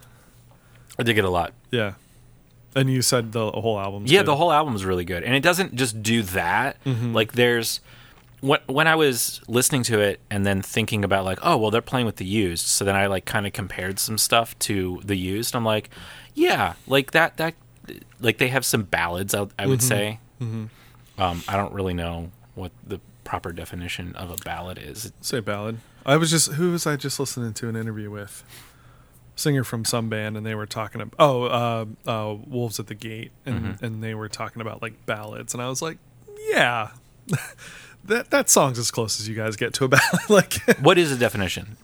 I 0.97 1.03
dig 1.03 1.17
it 1.17 1.25
a 1.25 1.29
lot. 1.29 1.51
Yeah, 1.69 1.93
and 2.75 2.89
you 2.89 3.01
said 3.01 3.33
the 3.33 3.51
whole 3.51 3.77
album. 3.77 4.03
Yeah, 4.07 4.23
the 4.23 4.37
whole 4.37 4.53
album 4.53 4.73
is 4.73 4.85
really 4.85 5.03
good, 5.03 5.23
and 5.23 5.35
it 5.35 5.43
doesn't 5.43 5.75
just 5.75 6.01
do 6.01 6.21
that. 6.23 6.81
Mm-hmm. 6.85 7.13
Like, 7.13 7.33
there's 7.33 7.81
when 8.39 8.59
when 8.67 8.87
I 8.87 8.95
was 8.95 9.41
listening 9.49 9.83
to 9.83 9.99
it 9.99 10.21
and 10.29 10.45
then 10.45 10.61
thinking 10.61 11.03
about 11.03 11.25
like, 11.25 11.39
oh, 11.41 11.57
well, 11.57 11.71
they're 11.71 11.81
playing 11.81 12.05
with 12.05 12.15
the 12.15 12.25
used. 12.25 12.67
So 12.67 12.85
then 12.85 12.95
I 12.95 13.07
like 13.07 13.25
kind 13.25 13.45
of 13.45 13.51
compared 13.51 13.99
some 13.99 14.17
stuff 14.17 14.57
to 14.59 15.01
the 15.03 15.17
used. 15.17 15.55
I'm 15.55 15.65
like, 15.65 15.89
yeah, 16.33 16.75
like 16.87 17.11
that 17.11 17.35
that 17.35 17.55
like 18.21 18.37
they 18.37 18.47
have 18.47 18.63
some 18.63 18.83
ballads. 18.83 19.35
I, 19.35 19.47
I 19.59 19.67
would 19.67 19.83
say. 19.83 20.19
Um, 21.17 21.43
I 21.47 21.55
don't 21.57 21.73
really 21.73 21.93
know 21.93 22.31
what 22.55 22.71
the 22.85 22.99
proper 23.25 23.51
definition 23.51 24.15
of 24.15 24.31
a 24.31 24.37
ballad 24.45 24.77
is. 24.77 25.11
say 25.19 25.41
ballad. 25.41 25.79
I 26.05 26.15
was 26.15 26.31
just 26.31 26.53
who 26.53 26.71
was 26.71 26.87
I 26.87 26.95
just 26.95 27.19
listening 27.19 27.53
to 27.55 27.67
an 27.67 27.75
interview 27.75 28.09
with? 28.09 28.43
Singer 29.37 29.65
from 29.65 29.83
some 29.83 30.07
band, 30.07 30.37
and 30.37 30.45
they 30.45 30.55
were 30.55 30.65
talking 30.65 31.01
about 31.01 31.15
oh, 31.19 31.43
uh, 31.43 31.85
uh, 32.09 32.35
Wolves 32.47 32.79
at 32.79 32.87
the 32.87 32.95
Gate, 32.95 33.31
and 33.45 33.65
Mm-hmm. 33.65 33.83
and 33.85 34.01
they 34.01 34.15
were 34.15 34.29
talking 34.29 34.61
about 34.61 34.81
like 34.81 35.05
ballads, 35.05 35.53
and 35.53 35.61
I 35.61 35.67
was 35.67 35.81
like, 35.81 35.97
yeah, 36.51 36.91
that 38.05 38.29
that 38.29 38.49
song's 38.49 38.79
as 38.79 38.91
close 38.91 39.19
as 39.19 39.27
you 39.27 39.35
guys 39.35 39.57
get 39.57 39.73
to 39.73 39.85
a 39.85 39.87
ballad, 39.89 40.21
like 40.29 40.53
What 40.79 40.97
is 40.97 41.09
the 41.09 41.17
definition? 41.17 41.75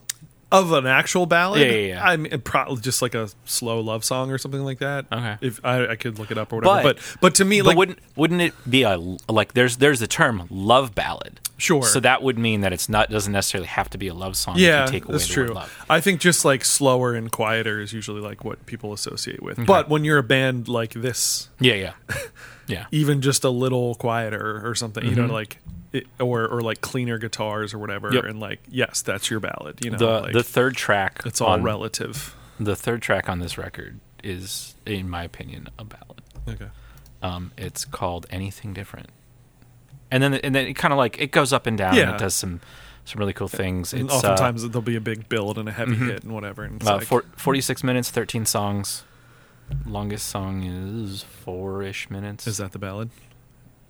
Of 0.52 0.70
an 0.72 0.86
actual 0.86 1.26
ballad. 1.26 1.60
Yeah, 1.62 1.66
yeah, 1.72 1.86
yeah. 1.94 2.04
I 2.08 2.16
mean, 2.16 2.40
probably 2.42 2.80
just 2.80 3.02
like 3.02 3.14
a 3.16 3.28
slow 3.44 3.80
love 3.80 4.04
song 4.04 4.30
or 4.30 4.38
something 4.38 4.62
like 4.62 4.78
that. 4.78 5.06
Okay. 5.10 5.36
if 5.40 5.58
I, 5.64 5.88
I 5.88 5.96
could 5.96 6.18
look 6.18 6.30
it 6.30 6.38
up 6.38 6.52
or 6.52 6.56
whatever, 6.56 6.82
But- 6.82 6.96
but 6.96 7.16
but, 7.20 7.34
to 7.36 7.44
me, 7.44 7.60
But 7.60 7.66
like 7.68 7.76
wouldn't 7.78 7.98
wouldn't 8.14 8.40
it 8.42 8.54
be 8.68 8.82
a 8.82 8.96
like 9.28 9.54
there's 9.54 9.78
there's 9.78 9.98
the 10.00 10.06
term 10.06 10.46
love 10.50 10.94
ballad? 10.94 11.40
Sure. 11.58 11.82
So 11.84 12.00
that 12.00 12.22
would 12.22 12.38
mean 12.38 12.60
that 12.62 12.72
it's 12.72 12.88
not 12.88 13.08
doesn't 13.10 13.32
necessarily 13.32 13.68
have 13.68 13.88
to 13.90 13.98
be 13.98 14.08
a 14.08 14.14
love 14.14 14.36
song. 14.36 14.56
yeah, 14.58 14.82
if 14.84 14.88
you 14.88 14.92
take 15.00 15.04
away 15.08 15.12
that's 15.12 15.28
the 15.28 15.34
true. 15.34 15.56
I 15.88 16.00
think 16.00 16.20
just 16.20 16.44
like 16.44 16.64
slower 16.64 17.14
and 17.14 17.30
quieter 17.30 17.80
is 17.80 17.92
usually 17.92 18.20
like 18.20 18.44
what 18.44 18.66
people 18.66 18.92
associate 18.92 19.42
with. 19.42 19.64
But 19.64 19.88
when 19.88 20.04
you're 20.04 20.18
a 20.18 20.22
band 20.24 20.66
like 20.68 20.92
this, 20.92 21.48
Yeah, 21.60 21.74
yeah, 21.74 21.92
yeah. 22.72 22.86
even 22.90 23.20
just 23.20 23.44
a 23.44 23.50
little 23.50 23.94
quieter 23.94 24.60
or 24.66 24.74
something, 24.74 25.04
you 25.04 25.14
know, 25.14 25.26
like 25.26 25.58
it, 25.92 26.06
or 26.18 26.46
or 26.48 26.60
like 26.62 26.80
cleaner 26.80 27.18
guitars 27.18 27.74
or 27.74 27.78
whatever, 27.78 28.08
Mm-hmm. 28.08 28.16
Yep. 28.16 28.24
and 28.24 28.40
like 28.40 28.60
yes, 28.68 29.02
that's 29.02 29.30
your 29.30 29.40
ballad. 29.40 29.84
You 29.84 29.90
know, 29.92 29.98
The 29.98 30.20
like, 30.22 30.32
the 30.32 30.42
third 30.42 30.74
track. 30.76 31.20
it's 31.26 31.40
all 31.40 31.50
on, 31.50 31.62
relative. 31.62 32.34
The 32.58 32.76
third 32.76 33.02
track 33.02 33.28
on 33.28 33.38
this 33.40 33.58
record 33.58 34.00
is, 34.24 34.74
in 34.86 35.08
my 35.10 35.24
opinion, 35.24 35.68
a 35.78 35.84
ballad. 35.84 36.22
Okay. 36.48 36.68
Um, 37.22 37.52
it's 37.58 37.84
called 37.84 38.26
Anything 38.30 38.72
Different, 38.72 39.08
and 40.10 40.22
then 40.22 40.34
and 40.34 40.54
then 40.54 40.66
it 40.66 40.74
kind 40.74 40.92
of 40.92 40.98
like 40.98 41.20
it 41.20 41.30
goes 41.30 41.52
up 41.52 41.66
and 41.66 41.76
down. 41.78 41.90
and 41.90 41.98
Yeah. 41.98 42.14
it 42.14 42.18
does 42.18 42.34
some 42.34 42.60
some 43.04 43.18
really 43.18 43.32
cool 43.32 43.48
things. 43.48 43.92
And 43.92 44.04
It's 44.04 44.12
uh, 44.12 44.16
oftentimes 44.32 44.62
there'll 44.68 44.80
be 44.82 44.96
a 44.96 45.00
big 45.00 45.28
build 45.28 45.58
and 45.58 45.68
a 45.68 45.72
heavy 45.72 45.96
hit 45.96 46.22
and 46.22 46.32
whatever. 46.32 46.62
And 46.62 46.82
uh, 46.86 46.96
like, 46.98 47.06
four, 47.06 47.24
46 47.36 47.82
minutes, 47.84 48.10
thirteen 48.10 48.46
songs. 48.46 49.02
Longest 49.86 50.28
song 50.28 50.62
is 50.64 51.22
four 51.22 51.82
ish 51.82 52.08
minutes. 52.10 52.46
is 52.46 52.58
that 52.58 52.72
the 52.72 52.78
ballad? 52.78 53.10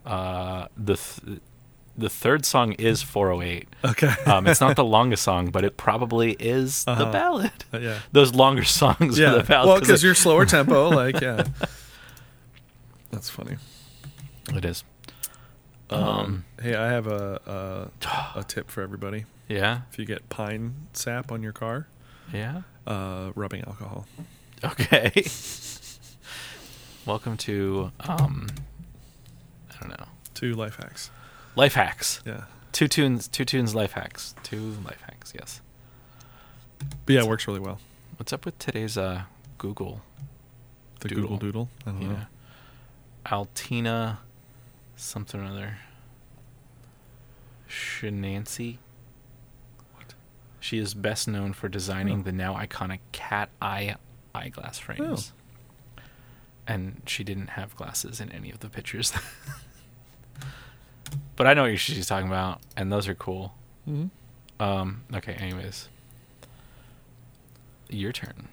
Uh, 0.06 0.66
the 0.76 0.96
th- 0.96 1.40
the 1.96 2.08
third 2.08 2.46
song 2.46 2.72
is 2.72 3.02
408. 3.02 3.68
Okay. 3.84 4.08
Um, 4.24 4.46
it's 4.46 4.60
not 4.62 4.76
the 4.76 4.84
longest 4.98 5.22
song, 5.22 5.50
but 5.50 5.62
it 5.64 5.76
probably 5.76 6.32
is 6.40 6.84
the 6.84 6.92
Uh-huh. 6.92 7.12
ballad. 7.12 7.52
Uh, 7.72 7.78
yeah. 7.78 7.98
Those 8.12 8.34
longer 8.34 8.64
songs 8.64 9.18
are 9.18 9.22
Yeah. 9.22 9.32
the 9.34 9.42
ballad. 9.42 9.68
well, 9.68 9.80
because 9.80 10.02
you're 10.02 10.14
slower 10.14 10.46
tempo, 10.46 10.88
like 11.02 11.20
yeah. 11.20 11.44
That's 13.10 13.28
funny. 13.28 13.56
it 14.54 14.64
is. 14.64 14.84
Um, 15.90 16.02
Um, 16.02 16.44
hey, 16.62 16.74
I 16.74 16.88
have 16.88 17.06
a, 17.06 17.90
a 18.04 18.38
a 18.40 18.44
tip 18.44 18.70
for 18.70 18.80
everybody. 18.82 19.26
Yeah, 19.48 19.82
If 19.92 19.98
you 19.98 20.06
get 20.06 20.30
pine 20.30 20.86
sap 20.94 21.30
on 21.30 21.42
your 21.42 21.52
car, 21.52 21.88
yeah. 22.32 22.62
uh, 22.86 23.32
rubbing 23.34 23.62
alcohol. 23.64 24.06
Okay. 24.64 25.12
Welcome 27.06 27.36
to 27.38 27.90
um, 28.00 28.46
I 29.70 29.80
don't 29.80 29.90
know, 29.90 30.06
Two 30.34 30.54
life 30.54 30.76
hacks. 30.76 31.10
life 31.56 31.74
hacks. 31.74 32.22
Yeah. 32.24 32.44
Two 32.70 32.86
tunes, 32.88 33.28
two 33.28 33.44
tunes, 33.44 33.74
life 33.74 33.92
hacks. 33.92 34.34
Two 34.42 34.76
life 34.84 35.02
hacks. 35.06 35.32
Yes. 35.34 35.60
But 37.06 37.14
yeah, 37.14 37.20
it 37.22 37.28
works 37.28 37.46
really 37.48 37.60
well. 37.60 37.78
What's 38.18 38.32
up 38.32 38.44
with 38.44 38.58
today's 38.58 38.96
uh 38.96 39.22
Google? 39.58 40.00
The 41.00 41.08
Doodle. 41.08 41.22
Google 41.22 41.38
Doodle. 41.38 41.68
I 41.86 41.90
don't 41.90 42.00
know. 42.00 42.10
Yeah. 42.12 42.24
Altina, 43.30 44.20
something 44.96 45.40
or 45.40 45.44
other. 45.44 45.78
Schinasi. 47.68 48.78
What? 49.94 50.14
She 50.60 50.78
is 50.78 50.94
best 50.94 51.26
known 51.26 51.52
for 51.52 51.68
designing 51.68 52.20
Oh. 52.20 52.22
the 52.22 52.32
now 52.32 52.54
iconic 52.54 53.00
cat 53.10 53.48
eye 53.60 53.96
eyeglass 54.34 54.78
frames. 54.78 55.32
And 56.66 57.02
she 57.06 57.22
didn't 57.24 57.48
have 57.50 57.74
glasses 57.76 58.20
in 58.20 58.30
any 58.32 58.50
of 58.50 58.60
the 58.60 58.68
pictures. 58.68 59.12
but 61.36 61.46
I 61.46 61.54
know 61.54 61.62
what 61.62 61.78
she's 61.78 62.06
talking 62.06 62.28
about, 62.28 62.60
and 62.76 62.92
those 62.92 63.08
are 63.08 63.14
cool. 63.14 63.54
Mhm. 63.88 64.10
Um, 64.60 65.04
okay, 65.14 65.32
anyways. 65.34 65.88
your 67.88 68.12
turn. 68.12 68.48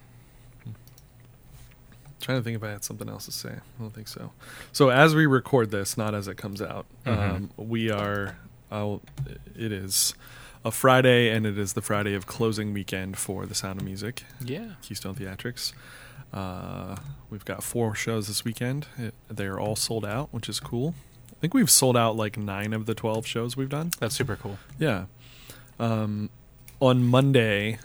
trying 2.19 2.39
to 2.39 2.43
think 2.43 2.57
if 2.57 2.63
I 2.63 2.71
had 2.71 2.83
something 2.83 3.07
else 3.07 3.23
to 3.25 3.31
say. 3.31 3.51
I 3.51 3.81
don't 3.81 3.93
think 3.93 4.09
so. 4.09 4.31
So 4.73 4.89
as 4.89 5.15
we 5.15 5.25
record 5.25 5.71
this, 5.71 5.97
not 5.97 6.13
as 6.13 6.27
it 6.27 6.35
comes 6.35 6.61
out, 6.61 6.85
um, 7.05 7.51
we 7.55 7.89
are. 7.89 8.37
I'll, 8.71 9.01
it 9.55 9.71
is 9.71 10.13
a 10.65 10.71
Friday, 10.71 11.29
and 11.29 11.45
it 11.45 11.57
is 11.57 11.73
the 11.73 11.81
Friday 11.81 12.13
of 12.15 12.27
closing 12.27 12.73
weekend 12.73 13.17
for 13.17 13.45
the 13.45 13.55
Sound 13.55 13.79
of 13.79 13.85
Music, 13.85 14.23
Yeah. 14.43 14.71
Keystone 14.81 15.15
Theatrics. 15.15 15.71
Uh, 16.33 16.95
we've 17.29 17.45
got 17.45 17.63
four 17.63 17.95
shows 17.95 18.27
this 18.27 18.43
weekend. 18.43 18.87
It, 18.97 19.13
they 19.29 19.45
are 19.45 19.59
all 19.59 19.75
sold 19.75 20.05
out, 20.05 20.29
which 20.31 20.49
is 20.49 20.59
cool. 20.59 20.93
I 21.31 21.35
think 21.39 21.53
we've 21.53 21.69
sold 21.69 21.95
out 21.95 22.15
like 22.15 22.37
nine 22.37 22.73
of 22.73 22.85
the 22.85 22.93
twelve 22.93 23.25
shows 23.25 23.55
we've 23.55 23.69
done. 23.69 23.91
That's 23.99 24.15
super 24.15 24.35
cool. 24.35 24.59
Yeah. 24.77 25.05
Um, 25.79 26.29
on 26.79 27.05
Monday 27.05 27.79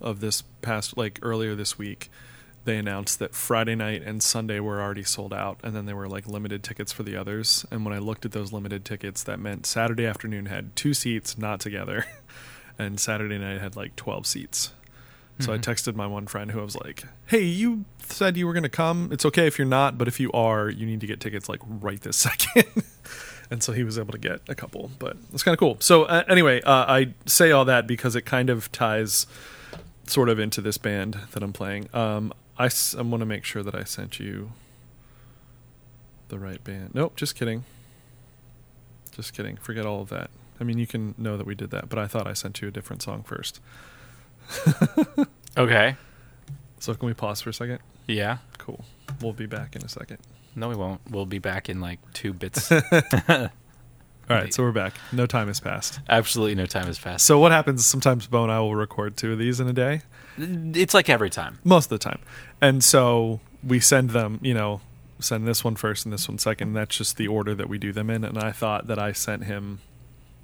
of 0.00 0.20
this 0.20 0.42
past, 0.62 0.96
like 0.96 1.18
earlier 1.22 1.54
this 1.54 1.78
week, 1.78 2.10
they 2.64 2.76
announced 2.76 3.18
that 3.18 3.34
Friday 3.34 3.74
night 3.74 4.02
and 4.02 4.22
Sunday 4.22 4.60
were 4.60 4.80
already 4.80 5.02
sold 5.02 5.32
out, 5.32 5.58
and 5.62 5.74
then 5.74 5.86
there 5.86 5.96
were 5.96 6.08
like 6.08 6.26
limited 6.26 6.62
tickets 6.62 6.92
for 6.92 7.02
the 7.02 7.16
others. 7.16 7.64
And 7.70 7.84
when 7.84 7.94
I 7.94 7.98
looked 7.98 8.24
at 8.24 8.32
those 8.32 8.52
limited 8.52 8.84
tickets, 8.84 9.22
that 9.24 9.40
meant 9.40 9.66
Saturday 9.66 10.06
afternoon 10.06 10.46
had 10.46 10.76
two 10.76 10.94
seats, 10.94 11.38
not 11.38 11.60
together, 11.60 12.04
and 12.78 13.00
Saturday 13.00 13.38
night 13.38 13.60
had 13.60 13.76
like 13.76 13.96
12 13.96 14.26
seats. 14.26 14.72
So 15.40 15.52
I 15.52 15.58
Mhm. 15.58 15.62
texted 15.62 15.94
my 15.96 16.06
one 16.06 16.26
friend 16.26 16.50
who 16.50 16.60
I 16.60 16.64
was 16.64 16.76
like, 16.76 17.04
"Hey, 17.26 17.42
you 17.44 17.84
said 18.08 18.36
you 18.36 18.46
were 18.46 18.52
going 18.52 18.62
to 18.64 18.68
come. 18.68 19.10
It's 19.12 19.24
okay 19.24 19.46
if 19.46 19.58
you're 19.58 19.66
not, 19.68 19.96
but 19.98 20.06
if 20.08 20.20
you 20.20 20.30
are, 20.32 20.68
you 20.68 20.86
need 20.86 21.00
to 21.00 21.06
get 21.06 21.18
tickets 21.20 21.48
like 21.48 21.60
right 21.64 22.00
this 22.00 22.16
second. 22.28 22.64
and 23.50 23.62
so 23.62 23.72
he 23.72 23.82
was 23.82 23.98
able 23.98 24.12
to 24.12 24.18
get 24.18 24.40
a 24.48 24.54
couple, 24.54 24.90
but 24.98 25.16
it's 25.32 25.42
kind 25.42 25.52
of 25.54 25.58
cool. 25.58 25.76
So 25.80 26.04
uh, 26.04 26.24
anyway, 26.28 26.60
uh, 26.62 26.84
I 26.88 27.14
say 27.26 27.50
all 27.52 27.64
that 27.64 27.86
because 27.86 28.14
it 28.16 28.22
kind 28.26 28.50
of 28.50 28.70
ties 28.72 29.26
sort 30.06 30.28
of 30.28 30.38
into 30.38 30.60
this 30.60 30.76
band 30.78 31.18
that 31.32 31.42
I'm 31.42 31.52
playing. 31.52 31.88
Um, 31.94 32.32
I 32.58 32.66
s- 32.66 32.94
I 32.98 33.02
want 33.02 33.20
to 33.22 33.26
make 33.26 33.44
sure 33.44 33.62
that 33.62 33.74
I 33.74 33.84
sent 33.84 34.18
you 34.20 34.52
the 36.28 36.38
right 36.38 36.62
band. 36.62 36.90
Nope, 36.94 37.16
just 37.16 37.34
kidding. 37.34 37.64
Just 39.12 39.32
kidding. 39.34 39.56
Forget 39.56 39.86
all 39.86 40.02
of 40.02 40.08
that. 40.10 40.30
I 40.60 40.64
mean, 40.64 40.78
you 40.78 40.86
can 40.86 41.14
know 41.16 41.36
that 41.36 41.46
we 41.46 41.54
did 41.54 41.70
that, 41.70 41.88
but 41.88 41.98
I 41.98 42.06
thought 42.06 42.26
I 42.26 42.32
sent 42.34 42.60
you 42.60 42.68
a 42.68 42.70
different 42.70 43.02
song 43.02 43.22
first. 43.22 43.60
Okay. 45.56 45.96
So 46.78 46.94
can 46.94 47.06
we 47.06 47.12
pause 47.14 47.40
for 47.40 47.50
a 47.50 47.52
second? 47.52 47.80
Yeah. 48.06 48.38
Cool. 48.58 48.84
We'll 49.20 49.32
be 49.32 49.46
back 49.46 49.74
in 49.76 49.82
a 49.84 49.88
second. 49.88 50.18
No, 50.54 50.68
we 50.68 50.76
won't. 50.76 51.00
We'll 51.10 51.26
be 51.26 51.38
back 51.40 51.68
in 51.68 51.80
like 51.80 51.98
two 52.14 52.32
bits. 52.32 52.70
All 54.32 54.36
right, 54.36 54.54
so 54.54 54.62
we're 54.62 54.70
back. 54.72 54.94
No 55.12 55.26
time 55.26 55.48
has 55.48 55.58
passed. 55.58 55.98
Absolutely 56.08 56.54
no 56.54 56.66
time 56.66 56.86
has 56.86 56.98
passed. 57.00 57.26
So 57.26 57.38
what 57.40 57.50
happens? 57.50 57.84
Sometimes 57.84 58.28
Bo 58.28 58.44
and 58.44 58.52
I 58.52 58.60
will 58.60 58.76
record 58.76 59.16
two 59.16 59.32
of 59.32 59.38
these 59.40 59.58
in 59.58 59.66
a 59.66 59.72
day, 59.72 60.02
It's 60.38 60.94
like 60.94 61.08
every 61.10 61.30
time. 61.30 61.58
most 61.64 61.86
of 61.90 61.98
the 61.98 62.04
time, 62.04 62.20
and 62.60 62.82
so 62.84 63.40
we 63.64 63.80
send 63.80 64.10
them. 64.10 64.38
You 64.40 64.54
know, 64.54 64.80
send 65.18 65.48
this 65.48 65.64
one 65.64 65.74
first 65.74 66.06
and 66.06 66.12
this 66.12 66.28
one 66.28 66.38
second. 66.38 66.74
That's 66.74 66.96
just 66.96 67.16
the 67.16 67.26
order 67.26 67.56
that 67.56 67.68
we 67.68 67.76
do 67.78 67.92
them 67.92 68.08
in. 68.08 68.22
And 68.24 68.38
I 68.38 68.52
thought 68.52 68.86
that 68.86 69.00
I 69.00 69.10
sent 69.12 69.44
him 69.44 69.80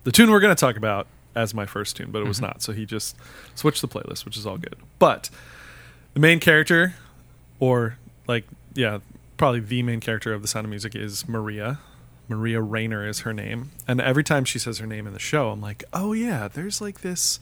the 0.03 0.11
tune 0.11 0.31
we're 0.33 0.41
going 0.41 0.55
to 0.55 0.61
talk 0.61 0.77
about 0.77 1.07
as 1.37 1.55
my 1.55 1.67
first 1.67 1.97
tune, 1.97 2.11
but 2.11 2.23
it 2.23 2.27
was 2.27 2.39
Mhm. 2.39 2.43
not. 2.43 2.63
So 2.63 2.73
he 2.73 2.85
just 2.87 3.15
switched 3.55 3.83
the 3.83 3.89
playlist, 3.89 4.25
which 4.25 4.37
is 4.37 4.47
all 4.47 4.59
good. 4.59 4.77
But 4.99 5.31
the 6.15 6.21
main 6.21 6.41
character, 6.41 6.95
or 7.61 7.99
like, 8.27 8.47
yeah, 8.75 8.99
probably 9.37 9.61
the 9.61 9.83
main 9.83 10.01
character 10.01 10.33
of 10.33 10.43
the 10.43 10.49
Sound 10.49 10.65
of 10.65 10.71
Music 10.71 10.95
is 10.97 11.29
Maria. 11.29 11.79
Maria 12.29 12.61
Rainer 12.61 13.07
is 13.07 13.21
her 13.21 13.33
name. 13.33 13.71
And 13.87 14.01
every 14.01 14.25
time 14.25 14.45
she 14.45 14.59
says 14.59 14.79
her 14.79 14.87
name 14.87 15.07
in 15.07 15.13
the 15.13 15.19
show, 15.21 15.51
I'm 15.51 15.61
like, 15.61 15.85
oh, 15.93 16.13
yeah, 16.13 16.49
there's 16.49 16.81
like 16.81 17.03
this 17.03 17.39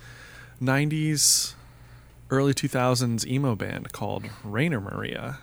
90s, 0.61 1.54
early 2.30 2.52
2000s 2.52 3.26
emo 3.26 3.54
band 3.54 3.92
called 3.92 4.24
Rainer 4.42 4.80
Maria. 4.80 5.38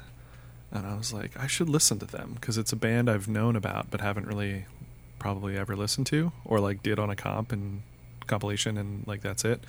And 0.71 0.85
I 0.85 0.95
was 0.95 1.11
like, 1.11 1.31
I 1.37 1.47
should 1.47 1.69
listen 1.69 1.99
to 1.99 2.05
them 2.05 2.33
because 2.35 2.57
it's 2.57 2.71
a 2.71 2.75
band 2.77 3.09
I've 3.09 3.27
known 3.27 3.55
about 3.55 3.89
but 3.91 4.01
haven't 4.01 4.27
really 4.27 4.65
probably 5.19 5.57
ever 5.57 5.75
listened 5.75 6.07
to 6.07 6.31
or 6.45 6.59
like 6.59 6.81
did 6.81 6.97
on 6.97 7.09
a 7.09 7.15
comp 7.15 7.51
and 7.51 7.81
compilation 8.31 8.77
and 8.77 9.05
like 9.05 9.21
that's 9.21 9.45
it. 9.45 9.63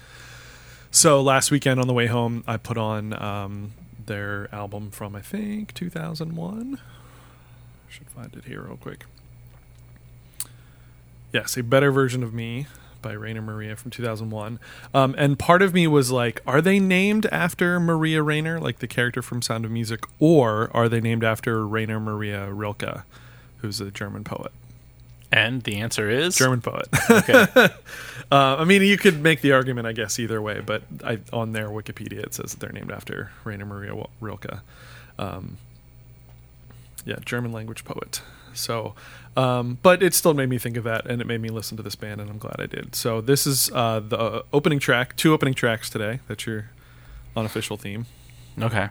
So 0.90 1.20
last 1.20 1.50
weekend 1.50 1.80
on 1.80 1.86
the 1.86 1.92
way 1.92 2.06
home, 2.06 2.44
I 2.46 2.56
put 2.56 2.78
on 2.78 3.12
um, 3.20 3.72
their 4.06 4.48
album 4.54 4.90
from 4.90 5.16
I 5.16 5.20
think 5.20 5.74
2001. 5.74 6.78
Should 7.88 8.08
find 8.08 8.34
it 8.34 8.44
here 8.44 8.62
real 8.62 8.76
quick. 8.76 9.04
Yes, 11.32 11.56
a 11.56 11.62
better 11.62 11.90
version 11.90 12.22
of 12.22 12.32
me 12.32 12.66
by 13.02 13.12
Rainer 13.12 13.42
Maria 13.42 13.74
from 13.74 13.90
2001. 13.90 14.60
Um, 14.94 15.14
and 15.18 15.38
part 15.38 15.60
of 15.60 15.74
me 15.74 15.86
was 15.86 16.10
like, 16.10 16.40
are 16.46 16.60
they 16.60 16.78
named 16.78 17.26
after 17.32 17.80
Maria 17.80 18.22
Rainer, 18.22 18.60
like 18.60 18.78
the 18.78 18.86
character 18.86 19.22
from 19.22 19.42
Sound 19.42 19.64
of 19.64 19.70
Music, 19.70 20.04
or 20.18 20.70
are 20.72 20.88
they 20.88 21.00
named 21.00 21.24
after 21.24 21.66
Rainer 21.66 21.98
Maria 21.98 22.52
Rilke, 22.52 23.02
who's 23.58 23.80
a 23.80 23.90
German 23.90 24.24
poet? 24.24 24.52
And 25.32 25.62
the 25.62 25.80
answer 25.80 26.10
is 26.10 26.36
German 26.36 26.60
poet. 26.60 26.88
Okay. 27.10 27.46
Uh, 28.30 28.56
I 28.58 28.64
mean, 28.64 28.82
you 28.82 28.96
could 28.96 29.22
make 29.22 29.40
the 29.40 29.52
argument, 29.52 29.86
I 29.86 29.92
guess, 29.92 30.18
either 30.18 30.40
way, 30.40 30.60
but 30.60 30.82
I, 31.04 31.18
on 31.32 31.52
their 31.52 31.68
Wikipedia 31.68 32.20
it 32.20 32.34
says 32.34 32.52
that 32.52 32.60
they're 32.60 32.72
named 32.72 32.90
after 32.90 33.30
Rainer 33.44 33.66
Maria 33.66 33.94
Rilke. 34.20 34.60
Um, 35.18 35.58
yeah, 37.04 37.16
German 37.24 37.52
language 37.52 37.84
poet. 37.84 38.22
So, 38.54 38.94
um, 39.36 39.78
but 39.82 40.02
it 40.02 40.14
still 40.14 40.34
made 40.34 40.48
me 40.48 40.58
think 40.58 40.76
of 40.76 40.84
that, 40.84 41.06
and 41.06 41.20
it 41.20 41.26
made 41.26 41.40
me 41.40 41.48
listen 41.48 41.76
to 41.78 41.82
this 41.82 41.94
band, 41.94 42.20
and 42.20 42.30
I'm 42.30 42.38
glad 42.38 42.56
I 42.58 42.66
did. 42.66 42.94
So 42.94 43.20
this 43.20 43.46
is 43.46 43.70
uh, 43.72 44.00
the 44.00 44.44
opening 44.52 44.78
track, 44.78 45.16
two 45.16 45.32
opening 45.32 45.54
tracks 45.54 45.88
today. 45.88 46.20
That's 46.28 46.46
your 46.46 46.70
unofficial 47.36 47.76
theme 47.76 48.06
okay. 48.60 48.88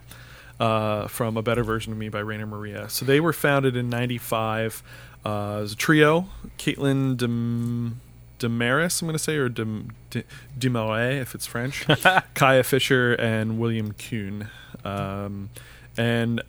uh, 0.60 1.08
from 1.08 1.38
A 1.38 1.42
Better 1.42 1.64
Version 1.64 1.94
of 1.94 2.00
Me 2.00 2.10
by 2.10 2.20
Rainer 2.20 2.48
Maria. 2.48 2.90
So 2.90 3.06
they 3.06 3.20
were 3.20 3.34
founded 3.34 3.76
in 3.76 3.90
95 3.90 4.84
uh, 5.26 5.58
as 5.58 5.74
a 5.74 5.76
trio. 5.76 6.28
Caitlin 6.58 7.18
Dem- 7.18 8.02
Demaris, 8.42 9.02
I'm 9.02 9.08
going 9.08 9.18
to 9.18 9.24
say, 9.24 9.36
or 9.38 9.48
Dem- 9.50 9.92
De- 10.10 10.24
Demarais, 10.60 11.22
if 11.22 11.36
it's 11.36 11.46
French. 11.46 11.86
Kaia 11.88 12.66
Fischer 12.66 13.14
and 13.14 13.60
William 13.60 13.94
Kuhn. 13.94 14.48
Um, 14.84 15.50
and 15.98 16.42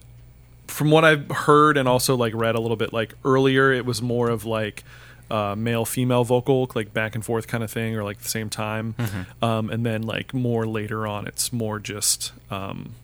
from 0.66 0.90
what 0.90 1.04
I've 1.04 1.30
heard 1.30 1.76
and 1.76 1.86
also 1.88 2.16
like 2.16 2.34
read 2.34 2.54
a 2.54 2.60
little 2.60 2.76
bit, 2.76 2.92
like 2.92 3.14
earlier, 3.24 3.72
it 3.72 3.84
was 3.84 4.00
more 4.00 4.30
of 4.30 4.44
like 4.44 4.84
uh, 5.30 5.54
male 5.56 5.84
female 5.84 6.24
vocal, 6.24 6.70
like 6.74 6.92
back 6.94 7.14
and 7.14 7.24
forth 7.24 7.46
kind 7.46 7.62
of 7.62 7.70
thing, 7.70 7.96
or 7.96 8.04
like 8.04 8.18
the 8.20 8.28
same 8.28 8.48
time. 8.50 8.94
Um, 9.42 9.70
and 9.70 9.84
then 9.84 10.02
like 10.02 10.32
more 10.34 10.66
later 10.66 11.06
on, 11.06 11.26
it's 11.26 11.52
more 11.52 11.78
just 11.78 12.32
um, 12.50 12.94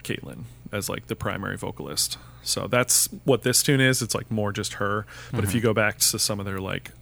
Caitlin 0.00 0.44
as 0.72 0.88
like 0.88 1.06
the 1.08 1.16
primary 1.16 1.56
vocalist. 1.56 2.18
So 2.42 2.68
that's 2.68 3.06
what 3.24 3.42
this 3.42 3.62
tune 3.62 3.80
is. 3.80 4.02
It's 4.02 4.14
like 4.14 4.30
more 4.30 4.52
just 4.52 4.74
her. 4.74 5.04
But 5.32 5.42
if 5.42 5.52
you 5.54 5.60
go 5.60 5.74
back 5.74 5.98
to 5.98 6.18
some 6.18 6.38
of 6.38 6.46
their 6.46 6.60
like 6.60 6.92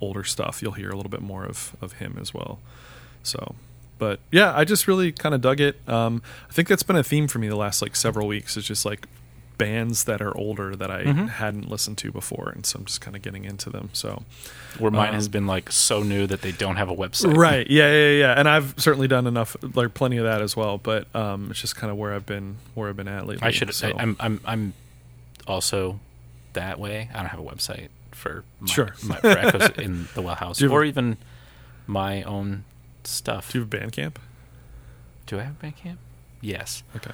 older 0.00 0.24
stuff, 0.24 0.62
you'll 0.62 0.72
hear 0.72 0.90
a 0.90 0.96
little 0.96 1.10
bit 1.10 1.22
more 1.22 1.44
of 1.44 1.74
of 1.80 1.94
him 1.94 2.16
as 2.20 2.32
well. 2.34 2.58
So, 3.22 3.54
but 3.98 4.20
yeah, 4.32 4.56
I 4.56 4.64
just 4.64 4.88
really 4.88 5.12
kind 5.12 5.34
of 5.34 5.40
dug 5.40 5.60
it. 5.60 5.76
Um, 5.88 6.22
I 6.48 6.52
think 6.52 6.68
that's 6.68 6.82
been 6.82 6.96
a 6.96 7.02
theme 7.04 7.28
for 7.28 7.38
me 7.38 7.48
the 7.48 7.56
last 7.56 7.82
like 7.82 7.94
several 7.96 8.26
weeks. 8.26 8.56
It's 8.56 8.66
just 8.66 8.84
like 8.84 9.06
bands 9.58 10.04
that 10.04 10.22
are 10.22 10.34
older 10.38 10.74
that 10.74 10.90
I 10.90 11.04
Mhm. 11.04 11.28
hadn't 11.28 11.68
listened 11.68 11.98
to 11.98 12.10
before, 12.10 12.48
and 12.48 12.64
so 12.64 12.78
I'm 12.78 12.86
just 12.86 13.02
kind 13.02 13.14
of 13.14 13.20
getting 13.20 13.44
into 13.44 13.68
them. 13.68 13.90
So 13.92 14.22
Where 14.78 14.90
mine 14.90 15.10
Um, 15.10 15.14
has 15.16 15.28
been 15.28 15.46
like 15.46 15.70
so 15.70 16.02
new 16.02 16.26
that 16.28 16.40
they 16.40 16.50
don't 16.52 16.76
have 16.76 16.88
a 16.88 16.94
website. 16.96 17.36
Right. 17.36 17.68
Yeah, 17.70 17.92
yeah, 17.92 18.10
yeah. 18.20 18.34
And 18.38 18.48
I've 18.48 18.72
certainly 18.78 19.06
done 19.06 19.26
enough, 19.26 19.54
like 19.74 19.92
plenty 19.92 20.16
of 20.16 20.24
that 20.24 20.40
as 20.40 20.56
well. 20.56 20.78
But 20.78 21.14
um, 21.14 21.50
it's 21.50 21.60
just 21.60 21.76
kind 21.76 21.90
of 21.90 21.98
where 21.98 22.14
I've 22.14 22.24
been, 22.24 22.56
where 22.74 22.88
I've 22.88 22.96
been 22.96 23.06
at 23.08 23.26
lately. 23.26 23.46
I 23.46 23.50
should. 23.50 23.74
So. 23.74 23.88
I, 23.88 24.00
I'm. 24.00 24.16
I'm. 24.18 24.40
I'm 24.46 24.72
also 25.46 26.00
that 26.54 26.78
way. 26.78 27.10
I 27.12 27.18
don't 27.18 27.26
have 27.26 27.40
a 27.40 27.42
website 27.42 27.88
for 28.20 28.44
my, 28.60 28.66
Sure. 28.68 28.94
my, 29.04 29.16
for 29.16 29.26
Echoes 29.28 29.70
in 29.78 30.08
the 30.14 30.22
Well 30.22 30.34
House 30.36 30.58
Do 30.58 30.64
you 30.64 30.70
have 30.70 30.74
a- 30.76 30.80
or 30.80 30.84
even 30.84 31.16
my 31.86 32.22
own 32.22 32.64
stuff. 33.04 33.50
Do 33.52 33.58
you 33.58 33.64
have 33.64 33.70
Bandcamp? 33.70 34.16
Do 35.26 35.38
I 35.40 35.42
have 35.44 35.58
Bandcamp? 35.60 35.96
Yes. 36.40 36.82
Okay. 36.96 37.10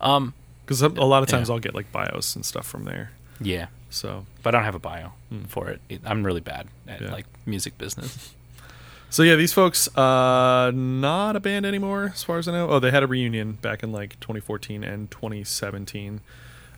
Um. 0.00 0.34
Because 0.64 0.82
a 0.82 0.88
lot 0.88 1.22
of 1.24 1.28
times 1.28 1.48
Yeah. 1.48 1.54
I'll 1.54 1.58
get 1.60 1.74
like 1.74 1.90
bios 1.90 2.36
and 2.36 2.44
stuff 2.46 2.64
from 2.66 2.84
there. 2.84 3.10
Yeah. 3.40 3.66
So, 3.88 4.24
But 4.44 4.54
I 4.54 4.58
don't 4.58 4.64
have 4.64 4.76
a 4.76 4.78
bio 4.78 5.08
Hmm. 5.30 5.42
for 5.44 5.68
it. 5.68 5.80
It- 5.88 6.02
I'm 6.04 6.24
really 6.24 6.40
bad 6.40 6.68
at 6.86 7.00
Yeah. 7.00 7.10
like 7.10 7.26
music 7.44 7.76
business. 7.76 8.32
so 9.10 9.24
yeah, 9.24 9.34
these 9.34 9.52
folks, 9.52 9.88
uh, 9.98 10.70
not 10.72 11.34
a 11.34 11.40
band 11.40 11.66
anymore, 11.66 12.12
as 12.14 12.22
far 12.22 12.38
as 12.38 12.46
I 12.46 12.52
know. 12.52 12.68
Oh, 12.70 12.78
they 12.78 12.92
had 12.92 13.02
a 13.02 13.08
reunion 13.08 13.52
back 13.54 13.82
in 13.82 13.90
like 13.90 14.20
2014 14.20 14.84
and 14.84 15.10
2017. 15.10 16.20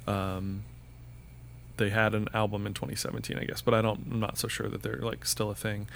Um, 0.07 0.63
they 1.77 1.91
had 1.91 2.15
an 2.15 2.29
album 2.35 2.67
in 2.67 2.75
2017, 2.75 3.39
I 3.39 3.45
guess, 3.45 3.61
but 3.63 3.75
I 3.75 3.83
don't. 3.83 4.01
I'm 4.11 4.21
not 4.21 4.39
so 4.39 4.49
sure 4.49 4.69
that 4.69 4.83
they're 4.83 4.97
like 5.01 5.25
still 5.25 5.51
a 5.51 5.55
thing. 5.55 5.89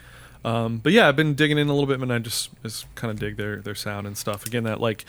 Um, 0.45 0.79
but 0.79 0.93
yeah, 0.93 1.09
I've 1.09 1.17
been 1.17 1.35
digging 1.35 1.59
in 1.59 1.69
a 1.69 1.73
little 1.73 1.87
bit, 1.87 2.01
and 2.01 2.13
I 2.13 2.19
just, 2.19 2.51
just 2.63 2.93
kind 2.95 3.11
of 3.11 3.19
dig 3.19 3.37
their 3.37 3.57
their 3.57 3.75
sound 3.75 4.07
and 4.07 4.17
stuff. 4.17 4.47
Again, 4.47 4.65
that 4.65 4.81
like. 4.81 5.05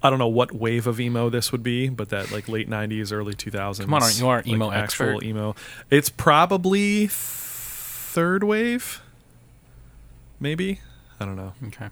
I 0.00 0.10
don't 0.10 0.20
know 0.20 0.28
what 0.28 0.52
wave 0.52 0.86
of 0.86 1.00
emo 1.00 1.28
this 1.28 1.50
would 1.50 1.64
be, 1.64 1.88
but 1.88 2.10
that 2.10 2.30
like 2.30 2.48
late 2.48 2.70
'90s, 2.70 3.12
early 3.12 3.34
2000s. 3.34 3.80
Come 3.80 3.94
on, 3.94 4.02
aren't 4.04 4.16
you 4.20 4.28
our 4.28 4.36
like, 4.36 4.46
emo 4.46 4.70
actual 4.70 5.06
expert? 5.08 5.24
emo? 5.24 5.56
It's 5.90 6.08
probably 6.08 6.98
th- 6.98 7.10
third 7.10 8.44
wave, 8.44 9.02
maybe. 10.38 10.80
I 11.18 11.24
don't 11.24 11.34
know. 11.34 11.52
Okay. 11.66 11.88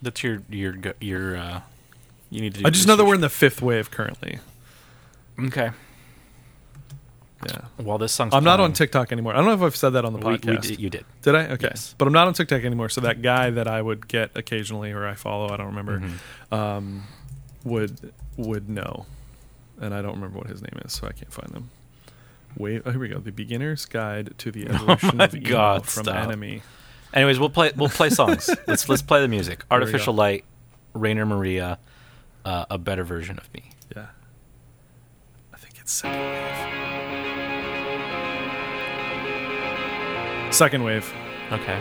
That's 0.00 0.22
your 0.22 0.42
your 0.48 0.76
your 1.00 1.36
uh, 1.36 1.60
You 2.30 2.42
need 2.42 2.54
to. 2.54 2.60
Do 2.60 2.66
I 2.68 2.70
just 2.70 2.86
know 2.86 2.94
that 2.94 3.04
we're 3.04 3.16
in 3.16 3.20
the 3.22 3.28
fifth 3.28 3.60
wave 3.60 3.90
currently. 3.90 4.38
okay. 5.38 5.70
Yeah. 7.46 7.62
Well, 7.78 7.96
this 7.98 8.12
song's. 8.12 8.34
I'm 8.34 8.44
not 8.44 8.60
on. 8.60 8.72
TikTok 8.74 9.12
anymore. 9.12 9.32
I 9.32 9.36
don't 9.36 9.46
know 9.46 9.54
if 9.54 9.62
I've 9.62 9.76
said 9.76 9.90
that 9.90 10.04
on 10.04 10.12
the 10.12 10.18
We- 10.18 10.32
we 10.32 10.38
podcast. 10.38 10.62
did- 10.62 10.80
you 10.80 10.90
did. 10.90 11.04
Did 11.22 11.34
I? 11.34 11.46
Okay. 11.52 11.68
Yes. 11.70 11.94
But 11.96 12.06
I'm 12.06 12.12
not 12.12 12.26
on 12.28 12.34
TikTok 12.34 12.62
anymore. 12.64 12.88
So 12.90 13.00
that 13.00 13.22
guy 13.22 13.48
that 13.50 13.66
I 13.66 13.80
would 13.80 14.06
get 14.08 14.30
occasionally 14.36 14.92
or 14.92 15.06
I 15.06 15.14
follow, 15.14 15.48
I 15.50 15.56
don't 15.56 15.68
remember, 15.68 16.00
Mm-hmm. 16.00 16.54
um, 16.54 17.04
would 17.64 18.12
would 18.36 18.68
know, 18.68 19.06
and 19.80 19.94
I 19.94 20.02
don't 20.02 20.14
remember 20.16 20.38
what 20.38 20.48
his 20.48 20.60
name 20.60 20.80
is, 20.84 20.92
so 20.92 21.06
I 21.06 21.12
can't 21.12 21.32
find 21.32 21.50
them. 21.52 21.70
Wait, 22.56 22.82
oh, 22.84 22.90
here 22.90 23.00
we 23.00 23.08
go. 23.08 23.18
The 23.20 23.32
Beginner's 23.32 23.84
Guide 23.86 24.34
to 24.38 24.50
the 24.50 24.66
Evolution 24.68 25.10
Oh 25.12 25.16
my 25.16 25.24
of 25.24 25.42
God, 25.42 25.86
from 25.86 26.04
stop. 26.04 26.16
Enemy. 26.16 26.62
Anyways, 27.14 27.38
we'll 27.38 27.48
play. 27.50 27.72
We'll 27.76 27.88
play 27.88 28.10
songs. 28.10 28.50
let's 28.66 28.88
let's 28.88 29.02
play 29.02 29.20
the 29.22 29.28
music. 29.28 29.60
we 29.70 29.74
Artificial. 29.74 30.12
Light, 30.14 30.44
Rainer 30.94 31.24
Maria, 31.26 31.78
uh, 32.44 32.66
a 32.70 32.76
better 32.78 33.04
version 33.04 33.38
of 33.38 33.52
me. 33.54 33.70
Yeah. 33.96 34.06
I 35.54 35.56
think 35.56 35.74
it's 35.80 35.92
second 35.92 36.18
wave. 36.20 36.99
Second 40.50 40.82
wave. 40.84 41.12
Okay. 41.52 41.78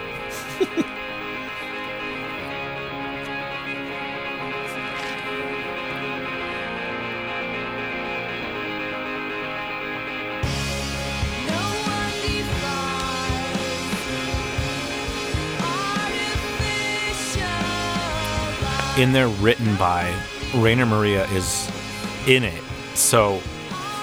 No 11.47 11.62
one 11.89 12.13
defines 12.21 13.60
artificial 16.60 17.41
light. 18.93 18.99
In 18.99 19.12
there, 19.13 19.27
written 19.27 19.75
by 19.75 20.13
Rainer 20.55 20.86
Maria 20.86 21.25
is 21.32 21.69
in 22.27 22.43
it. 22.43 22.63
So, 22.95 23.41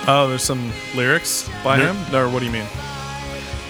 Oh, 0.09 0.29
there's 0.29 0.45
some 0.45 0.71
lyrics 0.95 1.51
by 1.65 1.79
No. 1.79 1.93
him? 1.93 2.15
Or 2.15 2.29
what 2.29 2.39
do 2.39 2.47
you 2.47 2.53
mean? 2.53 2.67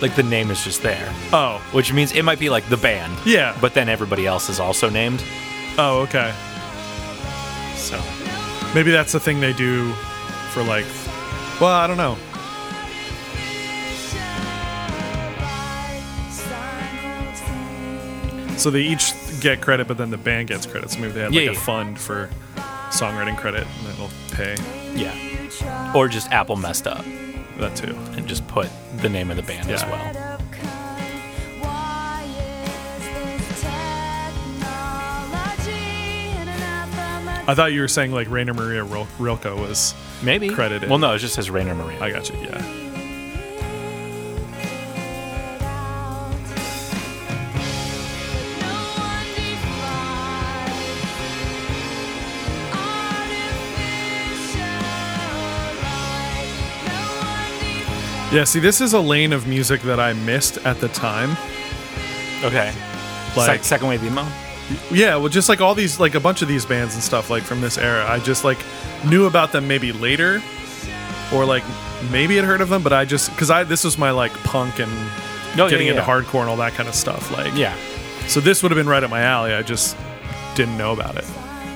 Like, 0.00 0.14
the 0.16 0.22
name 0.22 0.50
is 0.50 0.62
just 0.64 0.82
there, 0.82 1.08
Oh, 1.32 1.58
which 1.72 1.92
means 1.92 2.12
it 2.12 2.22
might 2.22 2.38
be 2.38 2.48
like 2.50 2.68
the 2.68 2.76
band. 2.76 3.16
yeah. 3.24 3.56
But 3.60 3.74
then 3.74 3.88
everybody 3.88 4.26
else 4.26 4.48
is 4.48 4.60
also 4.60 4.88
named. 4.90 5.22
oh, 5.78 6.00
okay. 6.08 6.32
So, 7.76 8.00
Maybe 8.74 8.90
that's 8.90 9.12
the 9.12 9.20
thing 9.20 9.40
they 9.40 9.52
do 9.54 9.90
for 10.52 10.62
like. 10.62 10.84
Well, 11.60 11.70
I 11.70 11.86
don't 11.86 11.96
know. 11.96 12.16
So 18.56 18.70
they 18.70 18.80
each 18.80 19.12
get 19.40 19.60
credit, 19.60 19.86
but 19.86 19.98
then 19.98 20.10
the 20.10 20.16
band 20.16 20.48
gets 20.48 20.64
credit. 20.66 20.90
So 20.90 20.98
maybe 20.98 21.12
they 21.12 21.20
have 21.20 21.32
like 21.32 21.44
Yeah, 21.44 21.50
a 21.50 21.52
yeah. 21.54 21.60
fund 21.60 21.98
for 22.00 22.30
songwriting 22.90 23.36
credit, 23.36 23.66
and 23.66 23.98
they'll 23.98 24.10
pay 24.32 24.56
yeah. 24.94 25.92
Or 25.94 26.08
just 26.08 26.30
Apple 26.32 26.56
messed 26.56 26.86
up 26.86 27.04
that 27.58 27.76
too. 27.76 27.94
and 28.16 28.26
just 28.26 28.46
put 28.48 28.68
the 29.00 29.08
name 29.08 29.30
of 29.30 29.36
the 29.36 29.42
band 29.42 29.70
as 29.70 29.82
well. 29.84 30.36
I 37.48 37.54
thought 37.54 37.72
you 37.72 37.80
were 37.80 37.88
saying 37.88 38.10
like 38.10 38.28
Rainer 38.28 38.54
Maria 38.54 38.82
Rilke 38.82 39.08
Rilke 39.20 39.44
was. 39.44 39.94
Maybe. 40.22 40.48
Credited. 40.48 40.88
Well, 40.90 40.98
no, 40.98 41.14
it 41.14 41.18
just 41.18 41.34
says 41.34 41.48
Rainer 41.48 41.76
Maria. 41.76 42.00
I 42.00 42.10
got 42.10 42.28
you. 42.28 42.36
Yeah. 42.40 42.85
Yeah. 58.32 58.44
See, 58.44 58.60
this 58.60 58.80
is 58.80 58.92
a 58.92 59.00
lane 59.00 59.32
of 59.32 59.46
music 59.46 59.82
that 59.82 60.00
I 60.00 60.12
missed 60.12 60.58
at 60.58 60.80
the 60.80 60.88
time. 60.88 61.36
okay. 62.44 62.72
Like- 63.36 63.46
Sec- 63.46 63.64
second 63.64 63.88
wave 63.88 64.02
emo? 64.04 64.26
Yeah, 64.90 65.14
well, 65.16 65.28
just 65.28 65.48
like 65.48 65.60
all 65.60 65.74
these, 65.76 66.00
like 66.00 66.14
a 66.16 66.20
bunch 66.20 66.42
of 66.42 66.48
these 66.48 66.66
bands 66.66 66.94
and 66.94 67.02
stuff, 67.02 67.30
like 67.30 67.44
from 67.44 67.60
this 67.60 67.78
era, 67.78 68.04
I 68.08 68.18
just 68.18 68.42
like 68.44 68.58
knew 69.04 69.26
about 69.26 69.52
them 69.52 69.68
maybe 69.68 69.92
later, 69.92 70.42
or 71.32 71.44
like 71.44 71.62
maybe 72.10 72.34
had 72.34 72.44
heard 72.44 72.60
of 72.60 72.68
them, 72.68 72.82
but 72.82 72.92
I 72.92 73.04
just 73.04 73.30
because 73.30 73.48
I 73.48 73.62
this 73.62 73.84
was 73.84 73.96
my 73.96 74.10
like 74.10 74.32
punk 74.42 74.80
and 74.80 74.90
No, 75.56 75.68
getting 75.70 75.86
yeah, 75.86 75.92
into 75.92 76.02
hardcore 76.02 76.40
and 76.40 76.48
all 76.50 76.56
that 76.56 76.72
kind 76.72 76.88
of 76.88 76.96
stuff. 76.96 77.30
Like, 77.30 77.54
Yeah. 77.54 77.76
so 78.26 78.40
this 78.40 78.60
would 78.64 78.72
have 78.72 78.76
been 78.76 78.88
right 78.88 79.04
up 79.04 79.10
my 79.10 79.20
alley. 79.22 79.52
I 79.54 79.62
just 79.62 79.96
didn't 80.56 80.76
know 80.76 80.92
about 80.92 81.14
it, 81.16 81.24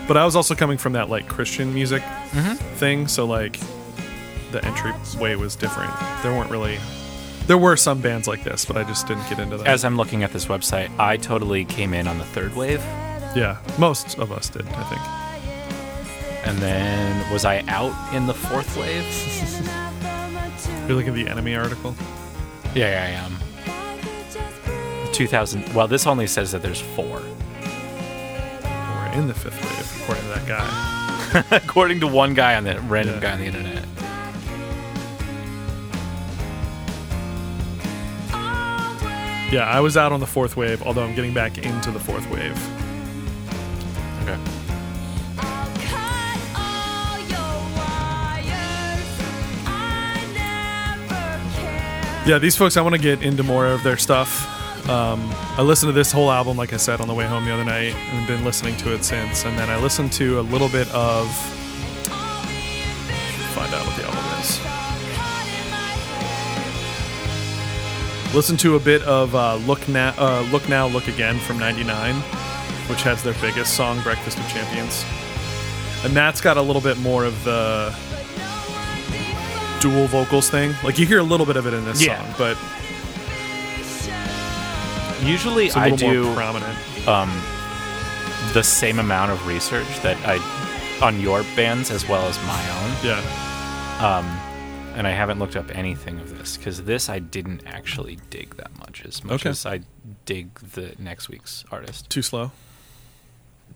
but 0.08 0.16
I 0.16 0.24
was 0.24 0.34
also 0.34 0.56
coming 0.56 0.76
from 0.78 0.94
that 0.94 1.08
like 1.08 1.28
Christian 1.28 1.72
music 1.72 2.02
Mm-hmm. 2.02 2.54
thing, 2.76 3.06
so 3.06 3.24
like 3.24 3.60
the 4.52 4.64
entryway 4.64 5.34
was 5.34 5.56
different. 5.56 5.92
There 6.22 6.32
weren't 6.32 6.50
really. 6.50 6.78
There 7.46 7.58
were 7.58 7.76
some 7.76 8.00
bands 8.00 8.28
like 8.28 8.44
this, 8.44 8.64
but 8.64 8.76
I 8.76 8.84
just 8.84 9.06
didn't 9.08 9.28
get 9.28 9.38
into 9.40 9.56
that. 9.56 9.66
As 9.66 9.84
I'm 9.84 9.96
looking 9.96 10.22
at 10.22 10.32
this 10.32 10.46
website, 10.46 10.90
I 10.98 11.16
totally 11.16 11.64
came 11.64 11.94
in 11.94 12.06
on 12.06 12.18
the 12.18 12.24
third 12.24 12.54
wave. 12.54 12.80
yeah, 13.34 13.58
most 13.78 14.18
of 14.18 14.30
us 14.30 14.48
did, 14.50 14.66
I 14.68 14.82
think. 14.84 16.46
And 16.46 16.58
then 16.58 17.32
was 17.32 17.44
I 17.44 17.60
out 17.68 17.92
in 18.14 18.26
the 18.26 18.34
fourth 18.34 18.76
wave? 18.76 19.04
You're 20.88 20.96
looking 20.96 21.10
at 21.10 21.14
the 21.24 21.28
enemy 21.28 21.54
article. 21.56 21.94
yeah, 22.74 22.90
yeah, 22.90 23.04
I 23.04 23.10
am. 25.06 25.12
2000. 25.12 25.74
Well, 25.74 25.88
this 25.88 26.06
only 26.06 26.26
says 26.26 26.52
that 26.52 26.62
there's 26.62 26.80
four. 26.80 27.20
We're 28.62 29.12
in 29.12 29.26
the 29.26 29.34
fifth 29.34 29.60
wave, 29.62 30.02
according 30.02 30.24
to 30.24 30.30
that 30.30 30.46
guy. 30.48 30.96
According 31.56 32.00
to 32.00 32.06
one 32.08 32.34
guy 32.34 32.56
on 32.56 32.64
the 32.64 32.80
random 32.80 33.16
Yeah. 33.16 33.20
guy 33.20 33.32
on 33.32 33.38
the 33.38 33.46
internet. 33.46 33.84
Yeah, 39.50 39.64
I 39.64 39.80
was 39.80 39.96
out 39.96 40.12
on 40.12 40.20
the 40.20 40.26
fourth 40.26 40.56
wave, 40.56 40.80
although 40.84 41.02
I'm 41.02 41.16
getting 41.16 41.34
back 41.34 41.58
into 41.58 41.90
the 41.90 41.98
fourth 41.98 42.30
wave. 42.30 42.56
Okay. 44.22 44.38
Yeah, 52.26 52.38
these 52.38 52.54
folks, 52.54 52.76
I 52.76 52.82
want 52.82 52.94
to 52.94 53.00
get 53.00 53.24
into 53.24 53.42
more 53.42 53.66
of 53.66 53.82
their 53.82 53.96
stuff. 53.96 54.46
Um, 54.88 55.20
I 55.56 55.62
listened 55.62 55.88
to 55.88 55.92
this 55.92 56.12
whole 56.12 56.30
album, 56.30 56.56
like 56.56 56.72
I 56.72 56.76
said, 56.76 57.00
on 57.00 57.08
the 57.08 57.14
way 57.14 57.26
home 57.26 57.44
the 57.44 57.52
other 57.52 57.64
night, 57.64 57.94
and 57.94 58.26
been 58.28 58.44
listening 58.44 58.76
to 58.78 58.94
it 58.94 59.04
since. 59.04 59.44
And 59.44 59.58
then 59.58 59.68
I 59.68 59.78
listened 59.78 60.12
to 60.12 60.38
a 60.38 60.42
little 60.42 60.68
bit 60.68 60.88
of. 60.92 61.26
Listen 68.32 68.56
to 68.58 68.76
a 68.76 68.80
bit 68.80 69.02
of 69.02 69.34
uh, 69.34 69.56
"Look 69.56 69.88
Now, 69.88 70.14
uh, 70.16 70.42
Look 70.52 70.68
Now, 70.68 70.86
Look 70.86 71.08
Again" 71.08 71.38
from 71.40 71.58
'99, 71.58 72.14
which 72.88 73.02
has 73.02 73.22
their 73.24 73.34
biggest 73.40 73.74
song, 73.74 74.00
"Breakfast 74.02 74.38
of 74.38 74.48
Champions," 74.48 75.04
and 76.04 76.14
that's 76.14 76.40
got 76.40 76.56
a 76.56 76.62
little 76.62 76.80
bit 76.82 76.96
more 76.98 77.24
of 77.24 77.42
the 77.44 77.92
dual 79.80 80.06
vocals 80.06 80.48
thing. 80.48 80.74
Like 80.84 80.96
you 80.98 81.06
hear 81.06 81.18
a 81.18 81.22
little 81.24 81.44
bit 81.46 81.56
of 81.56 81.66
it 81.66 81.74
in 81.74 81.84
this 81.84 82.00
Yeah. 82.00 82.18
song, 82.18 82.34
but 82.38 82.56
Usually 85.24 85.70
I 85.72 85.90
do 85.90 86.32
prominent. 86.34 86.78
um, 87.08 87.30
the 88.54 88.62
same 88.62 88.98
amount 89.00 89.32
of 89.32 89.44
research 89.46 89.86
that 90.02 90.16
I 90.24 90.38
on 91.04 91.20
your 91.20 91.42
bands 91.56 91.90
as 91.90 92.08
well 92.08 92.26
as 92.28 92.38
my 92.46 92.62
own. 92.78 92.92
Yeah, 93.02 93.20
Um, 94.00 94.39
and 94.94 95.06
I 95.06 95.10
haven't 95.10 95.38
looked 95.38 95.56
up 95.56 95.70
anything 95.76 96.18
of 96.20 96.36
this 96.38 96.56
because 96.56 96.82
this 96.84 97.08
I 97.08 97.18
didn't 97.18 97.62
actually 97.66 98.18
dig 98.30 98.56
that 98.56 98.76
much 98.78 99.04
as 99.04 99.22
much 99.24 99.42
Okay. 99.42 99.50
as 99.50 99.64
I 99.66 99.80
dig 100.26 100.54
the 100.60 100.94
next 100.98 101.28
week's 101.28 101.64
artist. 101.70 102.08
too 102.10 102.22
slow. 102.22 102.52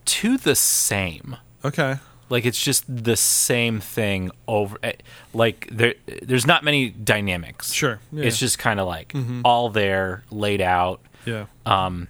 To 0.06 0.36
the 0.36 0.54
same. 0.54 1.36
Okay. 1.64 1.96
Like 2.28 2.44
it's 2.46 2.60
just 2.62 2.84
the 2.88 3.16
same 3.16 3.80
thing 3.80 4.30
over. 4.48 4.76
eh, 4.82 4.92
Like 5.32 5.68
there, 5.70 5.94
there's 6.22 6.46
not 6.46 6.64
many 6.64 6.90
dynamics. 6.90 7.72
Sure, 7.72 8.00
yeah. 8.12 8.24
It's 8.24 8.38
just 8.38 8.58
kind 8.58 8.80
of 8.80 8.86
like 8.86 9.08
Mhm. 9.12 9.42
all 9.44 9.68
there, 9.70 10.24
laid 10.30 10.60
out. 10.60 11.00
Yeah. 11.24 11.46
Um, 11.64 12.08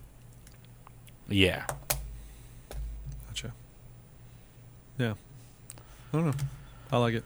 yeah. 1.29 1.67
Gotcha. 3.29 3.53
Yeah. 4.99 5.15
I 6.13 6.17
don't 6.17 6.27
know. 6.27 6.35
I 6.93 6.97
like 6.99 7.15
it. 7.15 7.25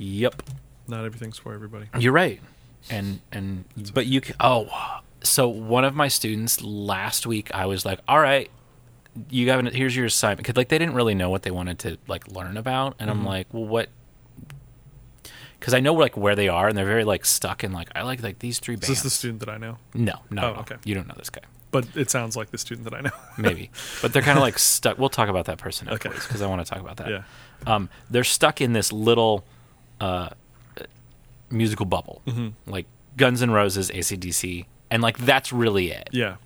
Yep. 0.00 0.42
Not 0.88 1.04
everything's 1.04 1.36
for 1.38 1.52
everybody. 1.54 1.86
You're 1.98 2.12
right. 2.12 2.40
And 2.88 3.20
and 3.30 3.64
but 3.94 4.06
you 4.06 4.20
can, 4.22 4.34
oh 4.40 5.00
so 5.22 5.46
one 5.48 5.84
of 5.84 5.94
my 5.94 6.08
students 6.08 6.62
last 6.62 7.26
week 7.26 7.50
I 7.54 7.66
was 7.66 7.84
like, 7.84 7.98
"All 8.08 8.18
right, 8.18 8.50
you 9.28 9.50
have 9.50 9.60
an, 9.60 9.66
here's 9.66 9.94
your 9.94 10.06
assignment." 10.06 10.46
Cuz 10.46 10.56
like 10.56 10.68
they 10.68 10.78
didn't 10.78 10.94
really 10.94 11.14
know 11.14 11.28
what 11.28 11.42
they 11.42 11.50
wanted 11.50 11.78
to 11.80 11.98
like 12.08 12.26
learn 12.28 12.56
about 12.56 12.96
and 12.98 13.10
Mm-hmm. 13.10 13.20
I'm 13.20 13.26
like, 13.26 13.46
"Well, 13.52 13.66
what 13.66 13.88
cuz 15.60 15.74
I 15.74 15.80
know 15.80 15.92
like 15.92 16.16
where 16.16 16.34
they 16.34 16.48
are 16.48 16.68
and 16.68 16.76
they're 16.78 16.86
very 16.86 17.04
like 17.04 17.26
stuck 17.26 17.62
in 17.62 17.72
like 17.72 17.90
I 17.94 18.02
like 18.02 18.22
like 18.22 18.38
these 18.38 18.58
three 18.58 18.74
Is 18.74 18.80
bands. 18.80 18.88
this 18.88 19.02
the 19.02 19.10
student 19.10 19.40
that 19.40 19.50
I 19.50 19.58
know? 19.58 19.76
No, 19.92 20.14
no. 20.30 20.42
Oh, 20.42 20.52
no. 20.54 20.60
okay. 20.60 20.76
You 20.84 20.94
don't 20.94 21.06
know 21.06 21.14
this 21.18 21.28
guy. 21.30 21.42
but 21.70 21.86
it 21.94 22.10
sounds 22.10 22.34
like 22.36 22.50
the 22.50 22.58
student 22.58 22.84
that 22.88 22.94
I 22.94 23.00
know. 23.02 23.10
maybe, 23.38 23.70
but 24.02 24.12
they're 24.12 24.22
kind 24.22 24.38
of 24.38 24.42
like 24.42 24.58
stuck. 24.58 24.98
We'll 24.98 25.08
talk 25.10 25.28
about 25.28 25.44
that 25.44 25.58
person 25.58 25.88
Okay. 25.88 26.08
because 26.08 26.40
I 26.42 26.46
want 26.46 26.64
to 26.66 26.68
talk 26.72 26.80
about 26.80 26.96
that. 26.96 27.08
yeah. 27.10 27.22
um, 27.66 27.88
they're 28.10 28.24
stuck 28.24 28.60
in 28.60 28.72
this 28.72 28.90
little 28.90 29.44
uh, 30.00 30.30
musical 31.50 31.86
bubble, 31.86 32.22
Mm-hmm. 32.26 32.70
like 32.70 32.86
Guns 33.16 33.42
N' 33.42 33.50
Roses, 33.50 33.90
ACDC, 33.90 34.66
and 34.90 35.02
like 35.02 35.18
that's 35.18 35.52
really 35.52 35.90
it. 35.90 36.08
Yeah. 36.12 36.36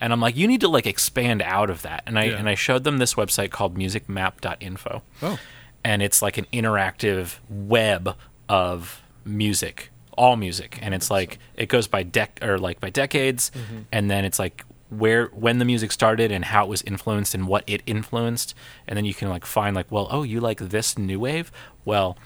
And 0.00 0.12
I'm 0.12 0.20
like, 0.20 0.36
you 0.36 0.46
need 0.48 0.60
to 0.62 0.68
like 0.68 0.86
expand 0.86 1.42
out 1.42 1.68
of 1.70 1.82
that. 1.82 2.02
And 2.06 2.18
I 2.18 2.24
Yeah. 2.24 2.36
and 2.38 2.48
I 2.48 2.54
showed 2.54 2.84
them 2.84 2.98
this 2.98 3.14
website 3.14 3.50
called 3.50 3.76
musicmap.info, 3.76 5.02
Oh. 5.22 5.38
and 5.84 6.02
it's 6.02 6.22
like 6.22 6.38
an 6.38 6.46
interactive 6.52 7.38
web 7.48 8.16
of 8.48 9.02
music, 9.24 9.90
all 10.16 10.36
music, 10.36 10.78
and 10.82 10.94
it's 10.94 11.10
like 11.10 11.38
it 11.54 11.66
goes 11.68 11.86
by 11.86 12.02
dec 12.04 12.42
or 12.42 12.58
like 12.58 12.80
by 12.80 12.90
decades, 12.90 13.50
and 13.92 14.10
then 14.10 14.24
it's 14.24 14.38
like 14.38 14.64
where 14.88 15.26
when 15.26 15.58
the 15.58 15.64
music 15.64 15.92
started 15.92 16.32
and 16.32 16.46
how 16.46 16.64
it 16.64 16.68
was 16.68 16.82
influenced 16.82 17.32
and 17.34 17.46
what 17.46 17.62
it 17.68 17.80
influenced, 17.86 18.54
and 18.88 18.96
then 18.96 19.04
you 19.04 19.14
can 19.14 19.28
like 19.28 19.46
find 19.46 19.76
like, 19.76 19.90
well, 19.92 20.08
oh, 20.10 20.22
you 20.24 20.40
like 20.40 20.58
this 20.58 20.98
new 20.98 21.20
wave? 21.20 21.52
Well, 21.84 22.18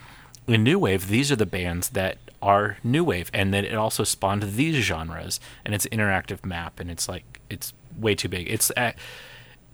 in 0.47 0.63
new 0.63 0.79
wave, 0.79 1.07
these 1.07 1.31
are 1.31 1.35
the 1.35 1.45
bands 1.45 1.89
that 1.89 2.17
are 2.41 2.77
new 2.83 3.03
wave, 3.03 3.31
and 3.33 3.53
then 3.53 3.65
it 3.65 3.75
also 3.75 4.03
spawned 4.03 4.43
these 4.43 4.75
genres, 4.83 5.39
and 5.63 5.73
it's 5.73 5.85
an 5.85 5.97
interactive 5.97 6.45
map, 6.45 6.79
and 6.79 6.91
it's 6.91 7.09
like 7.09 7.39
it's 7.49 7.73
way 7.97 8.15
too 8.15 8.29
big. 8.29 8.47
It's 8.49 8.71
uh, 8.77 8.91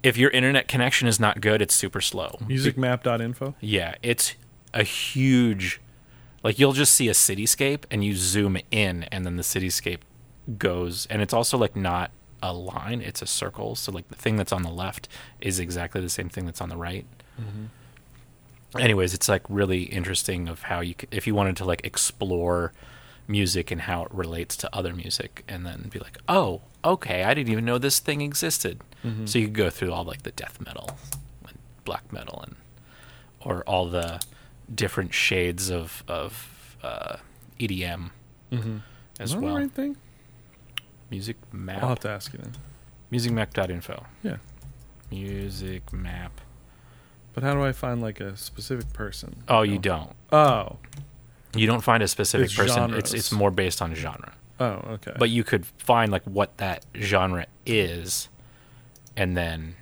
if 0.04 0.18
your 0.18 0.32
internet 0.32 0.68
connection 0.68 1.08
is 1.08 1.20
not 1.20 1.42
good, 1.42 1.62
it's 1.62 1.74
super 1.74 2.02
slow. 2.02 2.38
Musicmap.info. 2.42 3.56
Yeah, 3.60 3.96
it's 4.02 4.36
a 4.74 4.84
huge 4.84 5.82
like 6.44 6.58
you'll 6.60 6.74
just 6.74 6.94
see 6.94 7.08
a 7.08 7.14
cityscape 7.14 7.84
and 7.92 8.04
you 8.04 8.16
zoom 8.16 8.58
in 8.72 9.04
and 9.06 9.26
then 9.26 9.36
the 9.36 9.44
cityscape 9.44 10.00
goes 10.58 11.06
and 11.08 11.22
it's 11.22 11.34
also 11.34 11.58
like 11.58 11.76
not 11.76 12.12
a 12.42 12.54
line, 12.54 13.02
it's 13.02 13.22
a 13.22 13.28
circle. 13.28 13.76
So 13.76 13.92
like 13.92 14.08
the 14.08 14.16
thing 14.16 14.38
that's 14.38 14.52
on 14.52 14.64
the 14.64 14.72
left 14.72 15.08
is 15.40 15.60
exactly 15.60 16.02
the 16.02 16.10
same 16.10 16.30
thing 16.30 16.46
that's 16.46 16.62
on 16.62 16.70
the 16.70 16.78
right. 16.78 17.06
Anyways, 18.80 19.14
it's 19.14 19.28
like 19.28 19.42
really 19.50 19.84
interesting 19.84 20.48
of 20.48 20.64
how 20.64 20.80
you 20.80 20.96
c- 21.00 21.08
if 21.12 21.28
you 21.28 21.36
wanted 21.36 21.58
to 21.58 21.66
like 21.66 21.82
explore 21.86 22.72
music 23.28 23.70
and 23.72 23.82
how 23.82 24.04
it 24.04 24.12
relates 24.14 24.56
to 24.58 24.76
other 24.76 24.94
music 24.94 25.44
and 25.48 25.66
then 25.66 25.90
be 25.92 26.00
like, 26.00 26.18
"Oh, 26.30 26.62
okay, 26.84 27.24
I 27.24 27.34
didn't 27.34 27.52
even 27.52 27.66
know 27.66 27.78
this 27.78 28.00
thing 28.00 28.22
existed." 28.22 28.80
So 29.26 29.40
you 29.40 29.46
could 29.48 29.56
go 29.56 29.70
through 29.72 29.92
all 29.92 30.04
like 30.04 30.22
the 30.24 30.32
death 30.32 30.62
metal 30.64 30.92
and 31.48 31.58
black 31.86 32.14
metal 32.14 32.44
and 32.46 32.56
or 33.40 33.64
all 33.64 33.88
the 33.90 34.22
different 34.74 35.14
shades 35.14 35.70
of 35.72 36.04
of 36.08 36.78
uh, 36.84 37.18
EDM 37.60 38.12
as 39.20 39.30
Is 39.30 39.36
that 39.36 39.42
well. 39.42 39.56
right 39.58 39.72
thing? 39.72 39.98
Music 41.10 41.36
map. 41.52 41.82
I'll 41.82 41.90
have 41.90 42.00
to 42.02 42.10
ask 42.10 42.32
you 42.32 42.40
then. 42.40 42.54
Musicmap.info. 43.12 44.06
Yeah. 44.24 44.38
Music 45.10 45.92
map. 45.92 46.40
But 47.34 47.44
how 47.44 47.54
do 47.54 47.64
I 47.64 47.72
find 47.72 48.02
like 48.02 48.20
a 48.20 48.36
specific 48.36 48.92
person? 48.94 49.44
Oh, 49.48 49.62
you 49.62 49.78
don't. 49.78 50.12
Oh. 50.32 50.78
You 51.56 51.68
don't 51.68 51.82
find 51.82 52.02
a 52.04 52.08
specific 52.08 52.46
It's 52.46 52.56
person. 52.56 52.94
It's 52.96 53.10
genres. 53.10 53.14
it's 53.14 53.32
more 53.32 53.52
based 53.52 53.82
on 53.82 53.94
genre. 53.96 54.34
Oh, 54.60 54.84
okay. 54.92 55.14
But 55.18 55.30
you 55.30 55.44
could 55.44 55.66
find 55.66 56.12
like 56.12 56.24
what 56.24 56.58
that 56.58 56.86
genre 56.96 57.48
is, 57.66 58.30
and 59.18 59.36
then 59.36 59.76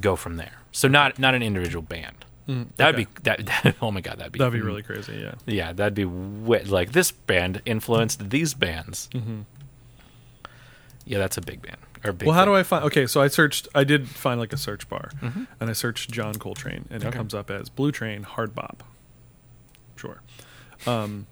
go 0.00 0.14
from 0.16 0.36
there. 0.36 0.60
So 0.72 0.88
not 0.88 1.18
not 1.18 1.34
an 1.34 1.42
individual 1.42 1.82
band. 1.82 2.24
Mm, 2.48 2.68
That'd 2.76 2.94
okay. 2.94 3.04
be 3.04 3.20
that, 3.22 3.46
that. 3.46 3.76
Oh 3.82 3.90
my 3.90 4.00
god, 4.00 4.18
that'd 4.18 4.32
be 4.32 4.38
That'd 4.38 4.52
be 4.54 4.60
really 4.60 4.82
crazy, 4.82 5.14
yeah. 5.16 5.34
Yeah, 5.46 5.72
that'd 5.72 5.94
be 5.94 6.04
like 6.04 6.92
this 6.92 7.10
band 7.12 7.62
influenced 7.66 8.30
these 8.30 8.54
bands. 8.54 9.08
Mm-hmm. 9.12 9.40
Yeah, 11.04 11.18
that's 11.18 11.36
a 11.36 11.40
big 11.40 11.62
band. 11.62 11.78
Or 12.04 12.12
big 12.12 12.26
Well, 12.26 12.34
how 12.34 12.44
do 12.44 12.54
I 12.54 12.62
find? 12.64 12.84
Okay, 12.86 13.06
so 13.06 13.20
I 13.22 13.28
searched. 13.28 13.68
I 13.74 13.84
did 13.84 14.08
find 14.08 14.40
like 14.40 14.52
a 14.52 14.56
search 14.56 14.88
bar, 14.88 15.10
Mm-hmm. 15.20 15.44
and 15.60 15.70
I 15.70 15.72
searched 15.72 16.10
John 16.10 16.34
Coltrane, 16.34 16.86
and 16.90 17.02
it 17.02 17.06
Okay. 17.06 17.16
comes 17.16 17.32
up 17.34 17.50
as 17.50 17.68
Blue 17.68 17.92
Train 17.92 18.24
Hard 18.24 18.54
Bop. 18.54 18.82
Sure. 19.96 20.20
Um, 20.86 21.26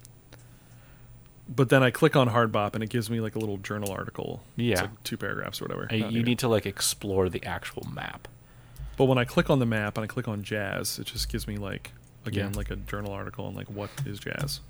but 1.49 1.69
then 1.71 1.83
I 1.83 1.91
click 1.91 2.15
on 2.15 2.29
Hard 2.29 2.53
Bop, 2.53 2.77
and 2.77 2.85
it 2.85 2.91
gives 2.91 3.11
me 3.11 3.21
like 3.21 3.35
a 3.35 3.41
little 3.41 3.57
journal 3.59 3.91
article. 3.91 4.45
It's 4.57 4.65
Yeah. 4.65 4.83
like 4.83 5.03
two 5.03 5.17
paragraphs 5.17 5.61
or 5.61 5.65
whatever. 5.65 5.89
Uh, 5.91 5.97
Not 5.97 6.13
you 6.13 6.19
here. 6.19 6.23
need 6.27 6.39
to 6.41 6.49
like 6.49 6.67
explore 6.67 7.29
the 7.29 7.43
actual 7.45 7.85
map. 7.93 8.29
But 8.97 9.07
when 9.07 9.19
I 9.19 9.25
click 9.25 9.51
on 9.51 9.59
the 9.59 9.67
map 9.67 9.97
and 9.99 10.05
I 10.05 10.07
click 10.07 10.29
on 10.29 10.45
jazz, 10.45 10.99
it 11.01 11.07
just 11.07 11.29
gives 11.29 11.49
me 11.49 11.57
like 11.57 11.93
again 12.27 12.51
Yeah. 12.53 12.57
like 12.59 12.71
a 12.71 12.77
journal 12.77 13.13
article 13.13 13.47
on 13.47 13.55
like 13.55 13.69
what 13.69 13.91
is 14.07 14.21
jazz. 14.21 14.61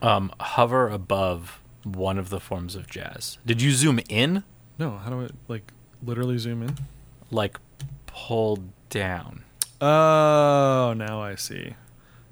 Um, 0.00 0.32
hover 0.40 0.88
above 0.88 1.60
one 1.84 2.18
of 2.18 2.28
the 2.30 2.40
forms 2.40 2.74
of 2.76 2.88
jazz. 2.88 3.38
Did 3.46 3.60
you 3.62 3.72
zoom 3.72 4.00
in? 4.08 4.44
No, 4.78 4.98
how 4.98 5.10
do 5.10 5.22
I 5.22 5.28
like 5.48 5.72
literally 6.04 6.38
zoom 6.38 6.62
in? 6.62 6.76
Like 7.30 7.58
pull 8.06 8.62
down, 8.90 9.44
Oh, 9.80 10.94
now 10.96 11.20
I 11.22 11.34
see. 11.34 11.74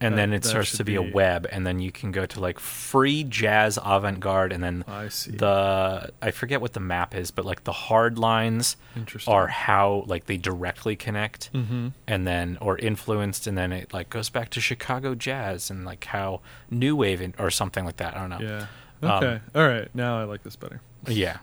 and 0.02 0.14
That- 0.14 0.16
then 0.16 0.32
it 0.32 0.44
starts 0.44 0.70
to 0.72 0.76
should 0.78 0.86
be, 0.86 0.94
a 0.94 1.02
web, 1.02 1.46
and 1.52 1.66
then 1.66 1.78
you 1.80 1.90
can 1.92 2.10
go 2.12 2.24
to 2.26 2.40
like 2.40 2.58
free 2.58 3.22
jazz 3.24 3.78
avant 3.84 4.20
garde, 4.20 4.52
and 4.52 4.62
then 4.62 4.84
I 4.88 5.08
see. 5.08 5.32
the 5.32 6.10
I 6.22 6.30
forget 6.30 6.60
what 6.60 6.72
the 6.74 6.80
map 6.80 7.14
is, 7.14 7.30
but 7.30 7.44
like 7.44 7.64
the 7.64 7.72
hard 7.72 8.18
lines 8.18 8.76
Interesting. 8.96 9.32
are 9.32 9.48
how 9.48 10.04
like 10.06 10.24
they 10.26 10.36
directly 10.38 10.96
connect. 10.96 11.50
Mm-hmm. 11.52 11.88
and 12.06 12.26
then 12.26 12.56
or 12.60 12.78
influenced 12.78 13.46
and 13.46 13.56
then 13.58 13.72
it 13.72 13.92
like 13.92 14.08
goes 14.10 14.30
back 14.30 14.48
to 14.50 14.60
chicago 14.60 15.14
jazz 15.14 15.70
and 15.70 15.84
like 15.84 16.04
how 16.04 16.40
new 16.70 16.94
wave 16.96 17.20
in, 17.20 17.34
or 17.38 17.50
something 17.50 17.84
like 17.84 17.96
that 17.98 18.16
i 18.16 18.20
don't 18.20 18.30
know 18.30 18.38
Yeah. 18.40 18.66
Um, 19.02 19.10
Okay. 19.10 19.40
All 19.54 19.66
right. 19.68 19.88
Now 19.94 20.20
I 20.20 20.24
like 20.24 20.42
this 20.42 20.56
better. 20.56 20.80
yeah 21.08 21.38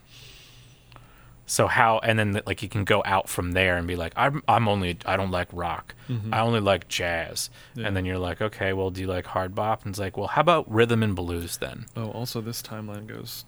so 1.49 1.65
how 1.67 1.97
and 1.99 2.19
then 2.19 2.41
like 2.45 2.61
you 2.61 2.67
can 2.67 2.83
go 2.83 3.01
out 3.05 3.29
from 3.29 3.53
there 3.53 3.77
and 3.77 3.87
be 3.87 3.95
like 3.95 4.11
i'm 4.17 4.43
i'm 4.49 4.67
only 4.67 4.97
i 5.05 5.15
don't 5.15 5.31
like 5.31 5.47
rock 5.53 5.95
i 6.33 6.39
only 6.41 6.59
like 6.59 6.89
jazz 6.89 7.49
Mm-hmm. 7.71 7.79
Yeah. 7.79 7.87
and 7.87 7.95
then 7.95 8.03
you're 8.03 8.17
like 8.17 8.41
okay 8.41 8.73
well 8.73 8.89
do 8.89 8.99
you 8.99 9.07
like 9.07 9.25
hard 9.27 9.55
bop 9.55 9.85
and 9.85 9.93
it's 9.93 9.99
like 9.99 10.17
well 10.17 10.27
how 10.27 10.41
about 10.41 10.69
rhythm 10.69 11.01
and 11.03 11.15
blues 11.15 11.55
then 11.57 11.85
Oh, 11.95 12.11
also 12.11 12.41
this 12.41 12.61
timeline 12.61 13.07
goes 13.07 13.45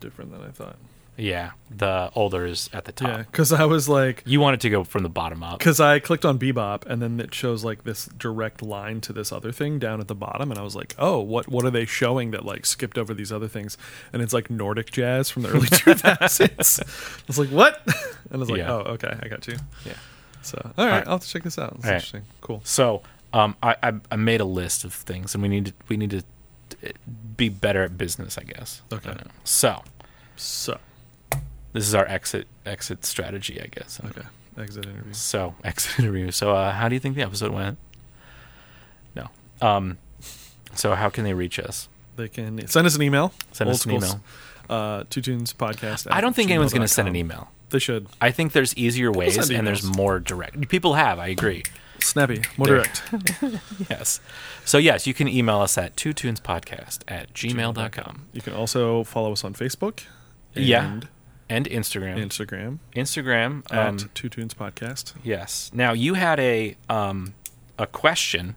different 0.00 0.32
than 0.32 0.40
I 0.42 0.50
thought. 0.50 0.76
Yeah 1.16 1.52
the 1.70 2.10
older 2.14 2.44
is 2.44 2.68
at 2.72 2.84
the 2.86 2.92
top 2.92 3.08
Yeah, 3.08 3.18
because 3.22 3.52
I 3.52 3.64
was 3.64 3.88
like, 3.88 4.22
you 4.26 4.40
want 4.40 4.54
it 4.54 4.60
to 4.60 4.70
go 4.70 4.84
from 4.84 5.02
the 5.02 5.08
bottom 5.08 5.42
up 5.42 5.58
because 5.58 5.80
I 5.80 5.98
clicked 5.98 6.24
on 6.24 6.38
Bebop 6.38 6.86
and 6.86 7.00
then 7.02 7.20
it 7.20 7.34
shows 7.34 7.64
like 7.64 7.84
this 7.84 8.06
direct 8.06 8.62
line 8.62 9.00
to 9.02 9.12
this 9.12 9.30
other 9.32 9.52
thing 9.52 9.78
down 9.78 10.00
at 10.00 10.08
the 10.08 10.14
bottom, 10.14 10.50
and 10.50 10.58
I 10.58 10.62
was 10.62 10.74
like, 10.76 10.94
oh, 10.98 11.20
what 11.20 11.48
what 11.48 11.64
are 11.64 11.70
they 11.70 11.84
showing 11.84 12.30
that 12.32 12.44
like 12.44 12.64
skipped 12.66 12.98
over 12.98 13.12
these 13.14 13.32
other 13.32 13.48
things? 13.48 13.76
And 14.12 14.22
it's 14.22 14.32
like 14.32 14.50
Nordic 14.50 14.90
jazz 14.92 15.30
from 15.30 15.42
the 15.42 15.48
early 15.50 15.66
2000s. 15.68 16.80
I 16.82 17.22
was 17.26 17.38
like, 17.38 17.48
what? 17.50 17.82
And 18.30 18.34
I 18.34 18.36
was 18.38 18.50
like, 18.50 18.58
Yeah. 18.58 18.72
oh, 18.72 18.78
okay, 18.94 19.16
I 19.22 19.28
got 19.28 19.46
you. 19.46 19.56
yeah 19.84 19.92
So 20.42 20.58
all 20.78 20.84
right, 20.86 20.92
right. 20.98 21.06
I'll 21.06 21.14
have 21.14 21.22
to 21.22 21.28
check 21.28 21.42
this 21.44 21.58
out. 21.58 21.74
It's 21.76 21.84
All 21.84 21.90
right. 21.90 21.94
interesting. 21.96 22.22
Cool. 22.40 22.60
So 22.64 23.02
um, 23.32 23.54
I, 23.62 23.76
I 23.82 23.92
I 24.12 24.16
made 24.16 24.40
a 24.40 24.44
list 24.44 24.84
of 24.84 24.92
things, 24.94 25.34
and 25.34 25.42
we 25.42 25.48
need 25.48 25.66
to 25.66 25.72
we 25.88 25.96
need 25.96 26.10
to 26.10 26.18
uh, 26.84 26.88
be 27.36 27.48
better 27.48 27.82
at 27.84 27.96
business, 27.98 28.38
I 28.38 28.42
guess. 28.44 28.82
Okay. 28.92 29.10
I. 29.10 29.16
So 29.44 29.82
So 30.36 30.78
this 31.74 31.86
is 31.86 31.94
our 31.94 32.06
exit 32.06 32.46
exit 32.64 33.04
strategy, 33.04 33.60
I 33.60 33.66
guess. 33.66 34.00
okay, 34.02 34.26
exit 34.56 34.86
interview. 34.86 35.12
So 35.12 35.54
exit 35.64 35.98
interview. 35.98 36.30
So 36.30 36.54
uh, 36.56 36.72
how 36.72 36.88
do 36.88 36.94
you 36.94 37.00
think 37.00 37.14
the 37.16 37.22
episode 37.22 37.52
went? 37.52 37.76
No. 39.14 39.28
Um. 39.60 39.98
So 40.74 40.94
how 40.94 41.10
can 41.10 41.24
they 41.24 41.34
reach 41.34 41.58
us? 41.58 41.88
They 42.16 42.28
can 42.28 42.66
send 42.66 42.86
us 42.86 42.96
an 42.96 43.02
email. 43.02 43.32
Send 43.52 43.68
us 43.68 43.84
an 43.84 43.92
email. 43.92 44.20
Uh, 44.70 45.04
two 45.10 45.20
tunes 45.20 45.52
podcast. 45.52 46.06
I 46.10 46.20
don't 46.22 46.34
think 46.34 46.50
anyone's 46.50 46.72
going 46.72 46.80
to 46.82 46.88
send 46.88 47.06
an 47.08 47.16
email. 47.16 47.50
They 47.70 47.78
should. 47.78 48.06
I 48.20 48.30
think 48.30 48.52
there's 48.52 48.74
easier 48.76 49.12
ways 49.12 49.50
and 49.50 49.66
there's 49.66 49.84
more 49.84 50.20
direct. 50.20 50.68
People 50.68 50.94
have, 50.94 51.18
I 51.18 51.26
agree. 51.28 51.64
Snappy, 52.00 52.42
more 52.56 52.66
direct. 52.68 53.02
Yes. 53.90 54.20
So 54.64 54.78
yes, 54.78 55.06
you 55.06 55.14
can 55.14 55.26
email 55.28 55.58
us 55.60 55.76
at 55.76 55.96
two 55.96 56.12
tunes 56.12 56.40
podcast 56.40 57.00
at 57.08 57.32
gmail.com. 57.34 58.26
You 58.32 58.40
can 58.40 58.52
also 58.52 59.04
follow 59.04 59.32
us 59.32 59.42
on 59.44 59.54
Facebook. 59.54 60.04
And 60.54 60.64
Yeah. 60.64 61.00
And 61.48 61.66
Instagram. 61.66 62.18
Instagram 62.18 62.78
Instagram. 62.96 63.62
at 63.70 63.86
Um, 63.88 64.10
Two 64.14 64.28
Tunes 64.28 64.54
Podcast. 64.54 65.12
yes. 65.22 65.70
Now 65.74 65.92
you 65.92 66.14
had 66.14 66.40
a 66.40 66.76
um 66.88 67.34
a 67.78 67.86
question 67.86 68.56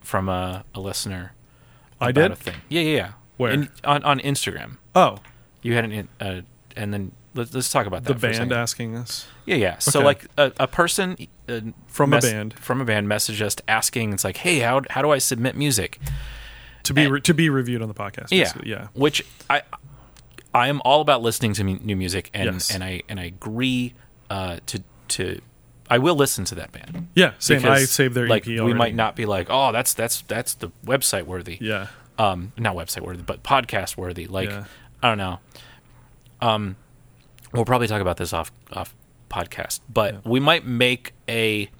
from 0.00 0.28
a, 0.28 0.64
a 0.74 0.80
listener. 0.80 1.32
I 2.00 2.10
about 2.10 2.22
did? 2.22 2.32
a 2.32 2.36
thing. 2.36 2.54
Yeah, 2.68 2.80
yeah, 2.82 2.96
yeah. 2.96 3.12
Where? 3.36 3.52
In, 3.52 3.68
on 3.84 4.02
on 4.04 4.20
Instagram. 4.20 4.76
Oh, 4.94 5.18
You 5.62 5.74
had 5.74 5.84
an 5.84 6.08
uh, 6.20 6.40
and 6.76 6.92
then 6.92 7.12
let's 7.34 7.54
let's 7.54 7.70
talk 7.70 7.86
about 7.86 8.04
the 8.04 8.12
that. 8.14 8.34
a 8.34 8.38
band 8.38 8.52
asking 8.52 8.96
us. 8.96 9.26
Yeah, 9.46 9.56
yeah. 9.56 9.78
So 9.78 10.00
Okay. 10.00 10.06
like 10.06 10.26
a, 10.36 10.52
a 10.60 10.66
person 10.66 11.16
uh, 11.48 11.60
From 11.88 12.12
a 12.12 12.20
band. 12.20 12.54
from 12.58 12.80
a 12.80 12.84
band 12.84 13.06
messaged 13.08 13.40
us 13.40 13.56
asking, 13.66 14.12
it's 14.12 14.24
like, 14.24 14.38
hey, 14.38 14.58
how 14.60 14.82
how 14.90 15.00
do 15.02 15.10
I 15.10 15.18
submit 15.18 15.56
music? 15.56 15.98
To 16.84 16.94
be 16.94 17.02
And- 17.04 17.12
re- 17.12 17.20
to 17.22 17.34
be 17.34 17.48
reviewed 17.50 17.82
on 17.82 17.88
the 17.88 17.94
podcast. 17.94 18.28
Yeah, 18.30 18.44
basically. 18.44 18.70
yeah. 18.70 18.88
Which 18.94 19.24
I 19.48 19.62
I 20.52 20.68
am 20.68 20.80
all 20.84 21.00
about 21.00 21.22
listening 21.22 21.52
to 21.54 21.64
new 21.64 21.96
music, 21.96 22.30
and 22.34 22.54
Yes. 22.54 22.74
and 22.74 22.82
I 22.82 23.02
and 23.08 23.20
I 23.20 23.24
agree 23.24 23.94
uh, 24.28 24.58
to 24.66 24.82
to. 25.08 25.40
I 25.88 25.98
will 25.98 26.14
listen 26.14 26.44
to 26.46 26.54
that 26.56 26.70
band. 26.72 27.08
Yeah, 27.16 27.32
same. 27.40 27.58
I 27.58 27.60
because, 27.62 27.90
saved 27.90 28.14
their 28.14 28.28
like 28.28 28.46
EP 28.48 28.60
we 28.62 28.74
might 28.74 28.94
not 28.94 29.16
be 29.16 29.26
like, 29.26 29.48
oh, 29.50 29.72
that's 29.72 29.92
that's 29.94 30.22
that's 30.22 30.54
the 30.54 30.70
website 30.84 31.24
worthy. 31.24 31.58
Yeah, 31.60 31.88
Um, 32.18 32.52
not 32.56 32.76
website 32.76 33.00
worthy, 33.02 33.22
but 33.22 33.42
podcast 33.42 33.96
worthy. 33.96 34.26
Like 34.28 34.50
Yeah. 34.50 34.64
I 35.02 35.08
don't 35.08 35.18
know. 35.18 35.38
Um, 36.40 36.76
we'll 37.52 37.64
probably 37.64 37.88
talk 37.88 38.00
about 38.00 38.18
this 38.18 38.32
off 38.32 38.52
off 38.72 38.94
podcast, 39.28 39.80
but 39.92 40.14
Yeah. 40.14 40.20
we 40.24 40.38
might 40.40 40.64
make 40.64 41.12
a 41.28 41.70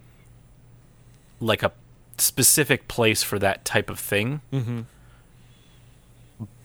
like 1.40 1.62
a 1.62 1.72
specific 2.18 2.88
place 2.88 3.22
for 3.22 3.38
that 3.38 3.64
type 3.64 3.88
of 3.90 3.98
thing. 3.98 4.40
Mm-hmm. 4.52 4.80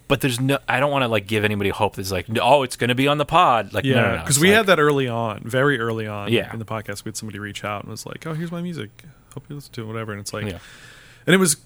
But 0.08 0.22
there's 0.22 0.40
no, 0.40 0.60
I 0.68 0.80
don't 0.80 0.92
want 0.92 1.02
to 1.02 1.08
like 1.08 1.26
give 1.26 1.44
anybody 1.44 1.72
hope. 1.72 1.96
That's 1.96 2.12
like, 2.12 2.28
oh, 2.40 2.62
it's 2.62 2.76
going 2.76 2.90
to 2.90 2.96
be 2.96 3.08
on 3.08 3.18
the 3.18 3.26
pod. 3.26 3.74
Like, 3.74 3.86
no, 3.86 3.96
no, 3.96 4.16
no. 4.16 4.22
because 4.22 4.38
we 4.40 4.50
like- 4.50 4.58
had 4.58 4.66
that 4.68 4.80
early 4.80 5.08
on, 5.08 5.42
very 5.44 5.80
early 5.80 6.06
on. 6.06 6.32
Yeah. 6.32 6.54
in 6.54 6.60
the 6.60 6.66
podcast, 6.66 7.04
we 7.06 7.10
had 7.10 7.18
somebody 7.18 7.40
reach 7.40 7.64
out 7.64 7.82
and 7.84 7.90
was 7.92 8.06
like, 8.06 8.26
"Oh, 8.28 8.34
here's 8.34 8.52
my 8.52 8.62
music. 8.62 9.04
Hope 9.34 9.46
you 9.50 9.56
listen 9.56 9.74
to 9.74 9.82
it, 9.82 9.86
whatever." 9.86 10.12
And 10.12 10.22
it's 10.22 10.32
like, 10.32 10.46
Yeah. 10.46 10.60
and 11.26 11.34
it 11.34 11.38
was 11.40 11.58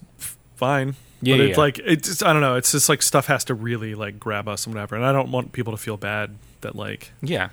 fine. 0.56 0.96
Yeah, 1.22 1.36
but 1.36 1.44
yeah, 1.44 1.50
it's 1.50 1.58
yeah. 1.58 1.62
like 1.64 1.80
it's 1.80 2.08
just, 2.08 2.24
I 2.24 2.32
don't 2.32 2.42
know. 2.42 2.56
It's 2.56 2.72
just 2.72 2.88
like 2.88 3.02
stuff 3.02 3.28
has 3.28 3.44
to 3.46 3.54
really 3.54 3.94
like 3.94 4.20
grab 4.22 4.48
us 4.48 4.66
and 4.66 4.74
whatever. 4.74 4.96
And 4.96 5.04
I 5.06 5.12
don't 5.12 5.32
want 5.32 5.52
people 5.52 5.72
to 5.74 5.78
feel 5.78 5.98
bad 5.98 6.36
that 6.62 6.78
like 6.78 7.12
Yeah. 7.22 7.50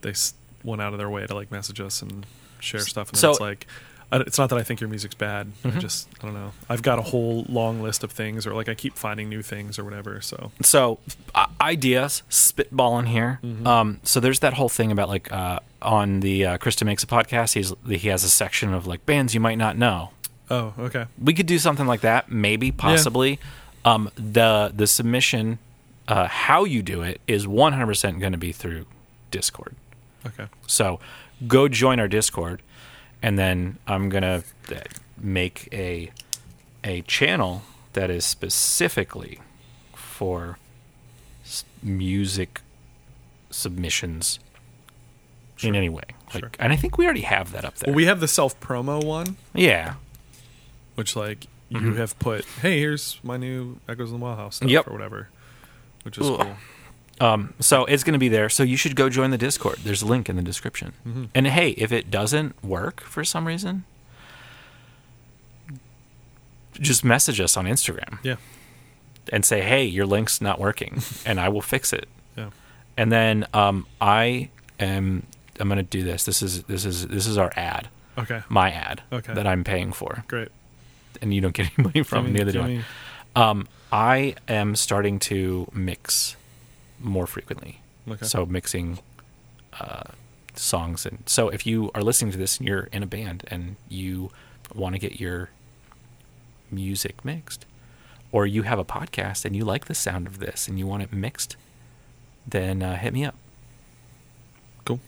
they 0.00 0.14
went 0.64 0.82
out 0.82 0.92
of 0.94 0.98
their 0.98 1.10
way 1.10 1.24
to 1.26 1.32
like 1.34 1.52
message 1.52 1.80
us 1.80 2.02
and 2.02 2.26
share 2.58 2.80
stuff. 2.80 3.10
And 3.10 3.18
So- 3.18 3.30
it's 3.30 3.40
like, 3.40 3.68
it's 4.12 4.38
not 4.38 4.48
that 4.50 4.58
I 4.58 4.62
think 4.62 4.80
your 4.80 4.88
music's 4.88 5.14
bad. 5.14 5.50
I 5.64 5.68
Mhm. 5.68 5.80
just 5.80 6.08
I 6.20 6.26
don't 6.26 6.34
know. 6.34 6.52
I've 6.68 6.82
got 6.82 6.98
a 6.98 7.02
whole 7.02 7.44
long 7.48 7.82
list 7.82 8.04
of 8.04 8.12
things, 8.12 8.46
or 8.46 8.54
like 8.54 8.68
I 8.68 8.74
keep 8.74 8.96
finding 8.96 9.28
new 9.28 9.42
things 9.42 9.78
or 9.78 9.84
whatever. 9.84 10.20
So 10.20 10.52
so 10.62 10.98
uh, 11.34 11.46
ideas 11.60 12.22
spitballing 12.30 13.08
here 13.08 13.40
Mhm. 13.42 13.66
um 13.66 14.00
so 14.04 14.20
there's 14.20 14.40
that 14.40 14.54
whole 14.54 14.68
thing 14.68 14.92
about 14.92 15.08
like 15.08 15.30
uh 15.32 15.58
on 15.82 16.20
the 16.20 16.46
uh 16.46 16.58
krista 16.58 16.84
makes 16.84 17.02
a 17.02 17.06
podcast 17.06 17.54
he's 17.54 17.72
he 18.00 18.08
has 18.08 18.22
a 18.24 18.30
section 18.30 18.72
of 18.72 18.86
like 18.86 19.04
bands 19.06 19.34
you 19.34 19.40
might 19.40 19.58
not 19.58 19.76
know 19.76 20.10
oh 20.50 20.72
okay 20.78 21.06
we 21.22 21.32
could 21.34 21.46
do 21.46 21.58
something 21.58 21.86
like 21.86 22.00
that 22.02 22.30
maybe 22.30 22.70
possibly 22.70 23.38
um 23.84 24.10
the 24.16 24.70
the 24.74 24.86
submission 24.86 25.58
uh 26.08 26.26
how 26.26 26.64
you 26.64 26.82
do 26.82 27.02
it 27.02 27.20
is 27.26 27.46
100% 27.46 28.20
going 28.20 28.32
to 28.32 28.38
be 28.38 28.52
through 28.52 28.86
discord 29.30 29.74
okay 30.26 30.46
so 30.66 31.00
go 31.48 31.66
join 31.68 31.98
our 31.98 32.08
discord 32.08 32.62
and 33.24 33.38
then 33.38 33.78
i'm 33.86 34.08
going 34.10 34.22
to 34.22 34.42
make 35.18 35.68
a 35.72 36.10
a 36.84 37.00
channel 37.02 37.62
that 37.94 38.10
is 38.10 38.24
specifically 38.24 39.40
for 39.94 40.58
music 41.82 42.60
submissions 43.50 44.38
in 45.62 45.74
any 45.74 45.88
way 45.88 46.02
like 46.34 46.40
Sure. 46.42 46.50
and 46.58 46.72
i 46.72 46.76
think 46.76 46.98
we 46.98 47.04
already 47.04 47.20
have 47.22 47.52
that 47.52 47.64
up 47.64 47.76
there 47.76 47.90
Well, 47.92 47.96
we 47.96 48.06
have 48.06 48.20
the 48.20 48.28
self 48.28 48.58
promo 48.60 49.02
one, 49.04 49.36
yeah 49.54 49.94
which 50.96 51.16
like 51.16 51.46
you 51.70 51.80
Mhm. 51.80 51.96
have 51.96 52.16
put, 52.20 52.44
hey, 52.62 52.78
here's 52.78 53.18
my 53.24 53.36
new 53.36 53.78
Echoes 53.88 54.12
in 54.12 54.18
the 54.20 54.24
Wild 54.24 54.38
House 54.38 54.56
stuff 54.56 54.68
Yep. 54.70 54.86
or 54.86 54.92
whatever, 54.92 55.28
which 56.04 56.18
is 56.18 56.26
cool. 56.28 56.56
Um, 57.20 57.54
so 57.60 57.84
it's 57.84 58.02
going 58.02 58.14
to 58.14 58.18
be 58.18 58.28
there. 58.28 58.48
So 58.48 58.62
you 58.64 58.76
should 58.76 58.96
go 58.96 59.08
join 59.08 59.30
the 59.30 59.38
Discord. 59.38 59.78
There's 59.84 60.02
a 60.02 60.06
link 60.06 60.28
in 60.28 60.34
the 60.36 60.42
description. 60.42 60.94
Mhm. 61.06 61.28
And 61.34 61.46
hey, 61.46 61.70
if 61.70 61.92
it 61.92 62.10
doesn't 62.10 62.62
work 62.64 63.00
for 63.02 63.22
some 63.24 63.46
reason, 63.46 63.84
just 66.72 67.04
message 67.04 67.40
us 67.40 67.56
on 67.56 67.66
Instagram 67.66 68.18
Yeah, 68.24 68.36
and 69.32 69.44
say, 69.44 69.62
"Hey, 69.62 69.84
your 69.84 70.06
link's 70.06 70.40
not 70.40 70.58
working," 70.58 71.02
and 71.26 71.38
I 71.40 71.48
will 71.48 71.62
fix 71.62 71.92
it. 71.92 72.08
yeah, 72.36 72.50
And 72.96 73.12
then 73.12 73.46
um, 73.54 73.86
I 74.00 74.50
am 74.80 75.24
I'm 75.60 75.68
going 75.68 75.76
to 75.76 75.82
do 75.84 76.02
this. 76.02 76.24
This 76.24 76.42
is 76.42 76.64
this 76.64 76.84
is 76.84 77.06
this 77.06 77.26
is 77.28 77.38
our 77.38 77.52
ad, 77.54 77.88
okay, 78.18 78.42
my 78.48 78.72
ad 78.72 79.02
Okay. 79.12 79.32
that 79.34 79.46
I'm 79.46 79.62
paying 79.62 79.92
for, 79.92 80.24
great. 80.26 80.48
and 81.22 81.32
you 81.32 81.40
don't 81.40 81.54
get 81.54 81.70
any 81.78 81.84
money 81.88 82.02
from. 82.02 82.32
Neither 82.32 82.50
do 82.52 82.60
I. 82.62 82.84
Um, 83.36 83.68
I 83.92 84.34
am 84.48 84.74
starting 84.74 85.20
to 85.20 85.68
mix 85.72 86.34
more 87.00 87.26
frequently. 87.26 87.80
Okay. 88.08 88.26
So 88.26 88.44
mixing 88.46 88.98
uh, 89.80 90.04
songs, 90.54 91.06
and 91.06 91.22
so 91.26 91.48
if 91.48 91.66
you 91.66 91.90
are 91.94 92.02
listening 92.02 92.32
to 92.32 92.38
this 92.38 92.58
and 92.58 92.68
you're 92.68 92.88
in 92.92 93.02
a 93.02 93.06
band 93.06 93.44
and 93.48 93.76
you 93.88 94.30
want 94.74 94.94
to 94.94 94.98
get 94.98 95.20
your 95.20 95.50
music 96.70 97.24
mixed, 97.24 97.66
or 98.32 98.46
you 98.46 98.62
have 98.62 98.78
a 98.78 98.84
podcast 98.84 99.44
and 99.44 99.54
you 99.56 99.64
like 99.64 99.86
the 99.86 99.94
sound 99.94 100.26
of 100.26 100.38
this 100.38 100.68
and 100.68 100.78
you 100.78 100.86
want 100.86 101.02
it 101.02 101.12
mixed, 101.12 101.56
then 102.46 102.82
uh, 102.82 102.96
hit 102.96 103.12
me 103.12 103.24
up 103.24 103.36
cool. 104.84 105.00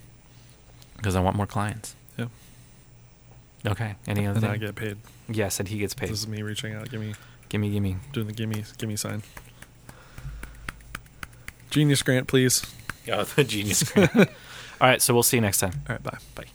because 0.96 1.14
I 1.16 1.20
want 1.20 1.36
more 1.36 1.46
clients. 1.46 1.94
Yeah. 2.16 2.26
Okay. 3.66 3.96
Any 4.06 4.26
other? 4.26 4.38
And 4.38 4.46
I 4.46 4.56
get 4.56 4.74
paid. 4.74 4.96
yes, 5.28 5.58
and 5.60 5.68
he 5.68 5.78
gets 5.78 5.92
paid. 5.94 6.10
This 6.10 6.20
is 6.20 6.28
me 6.28 6.42
reaching 6.42 6.72
out. 6.74 6.88
Give 6.90 7.00
me 7.00 7.14
Gimme, 7.48 7.70
gimme. 7.70 7.96
doing 8.12 8.26
the 8.26 8.32
gimme 8.32 8.64
gimme 8.78 8.96
sign. 8.96 9.22
Genius 11.76 12.02
grant, 12.02 12.26
please. 12.26 12.64
Oh, 13.12 13.24
the 13.24 13.44
genius. 13.52 13.82
Grant. 13.82 14.16
All 14.16 14.24
right, 14.80 15.02
so 15.02 15.12
we'll 15.12 15.22
see 15.22 15.36
you 15.36 15.42
next 15.42 15.58
time. 15.58 15.72
All 15.86 15.94
right, 15.96 16.02
bye. 16.02 16.16
Bye. 16.34 16.46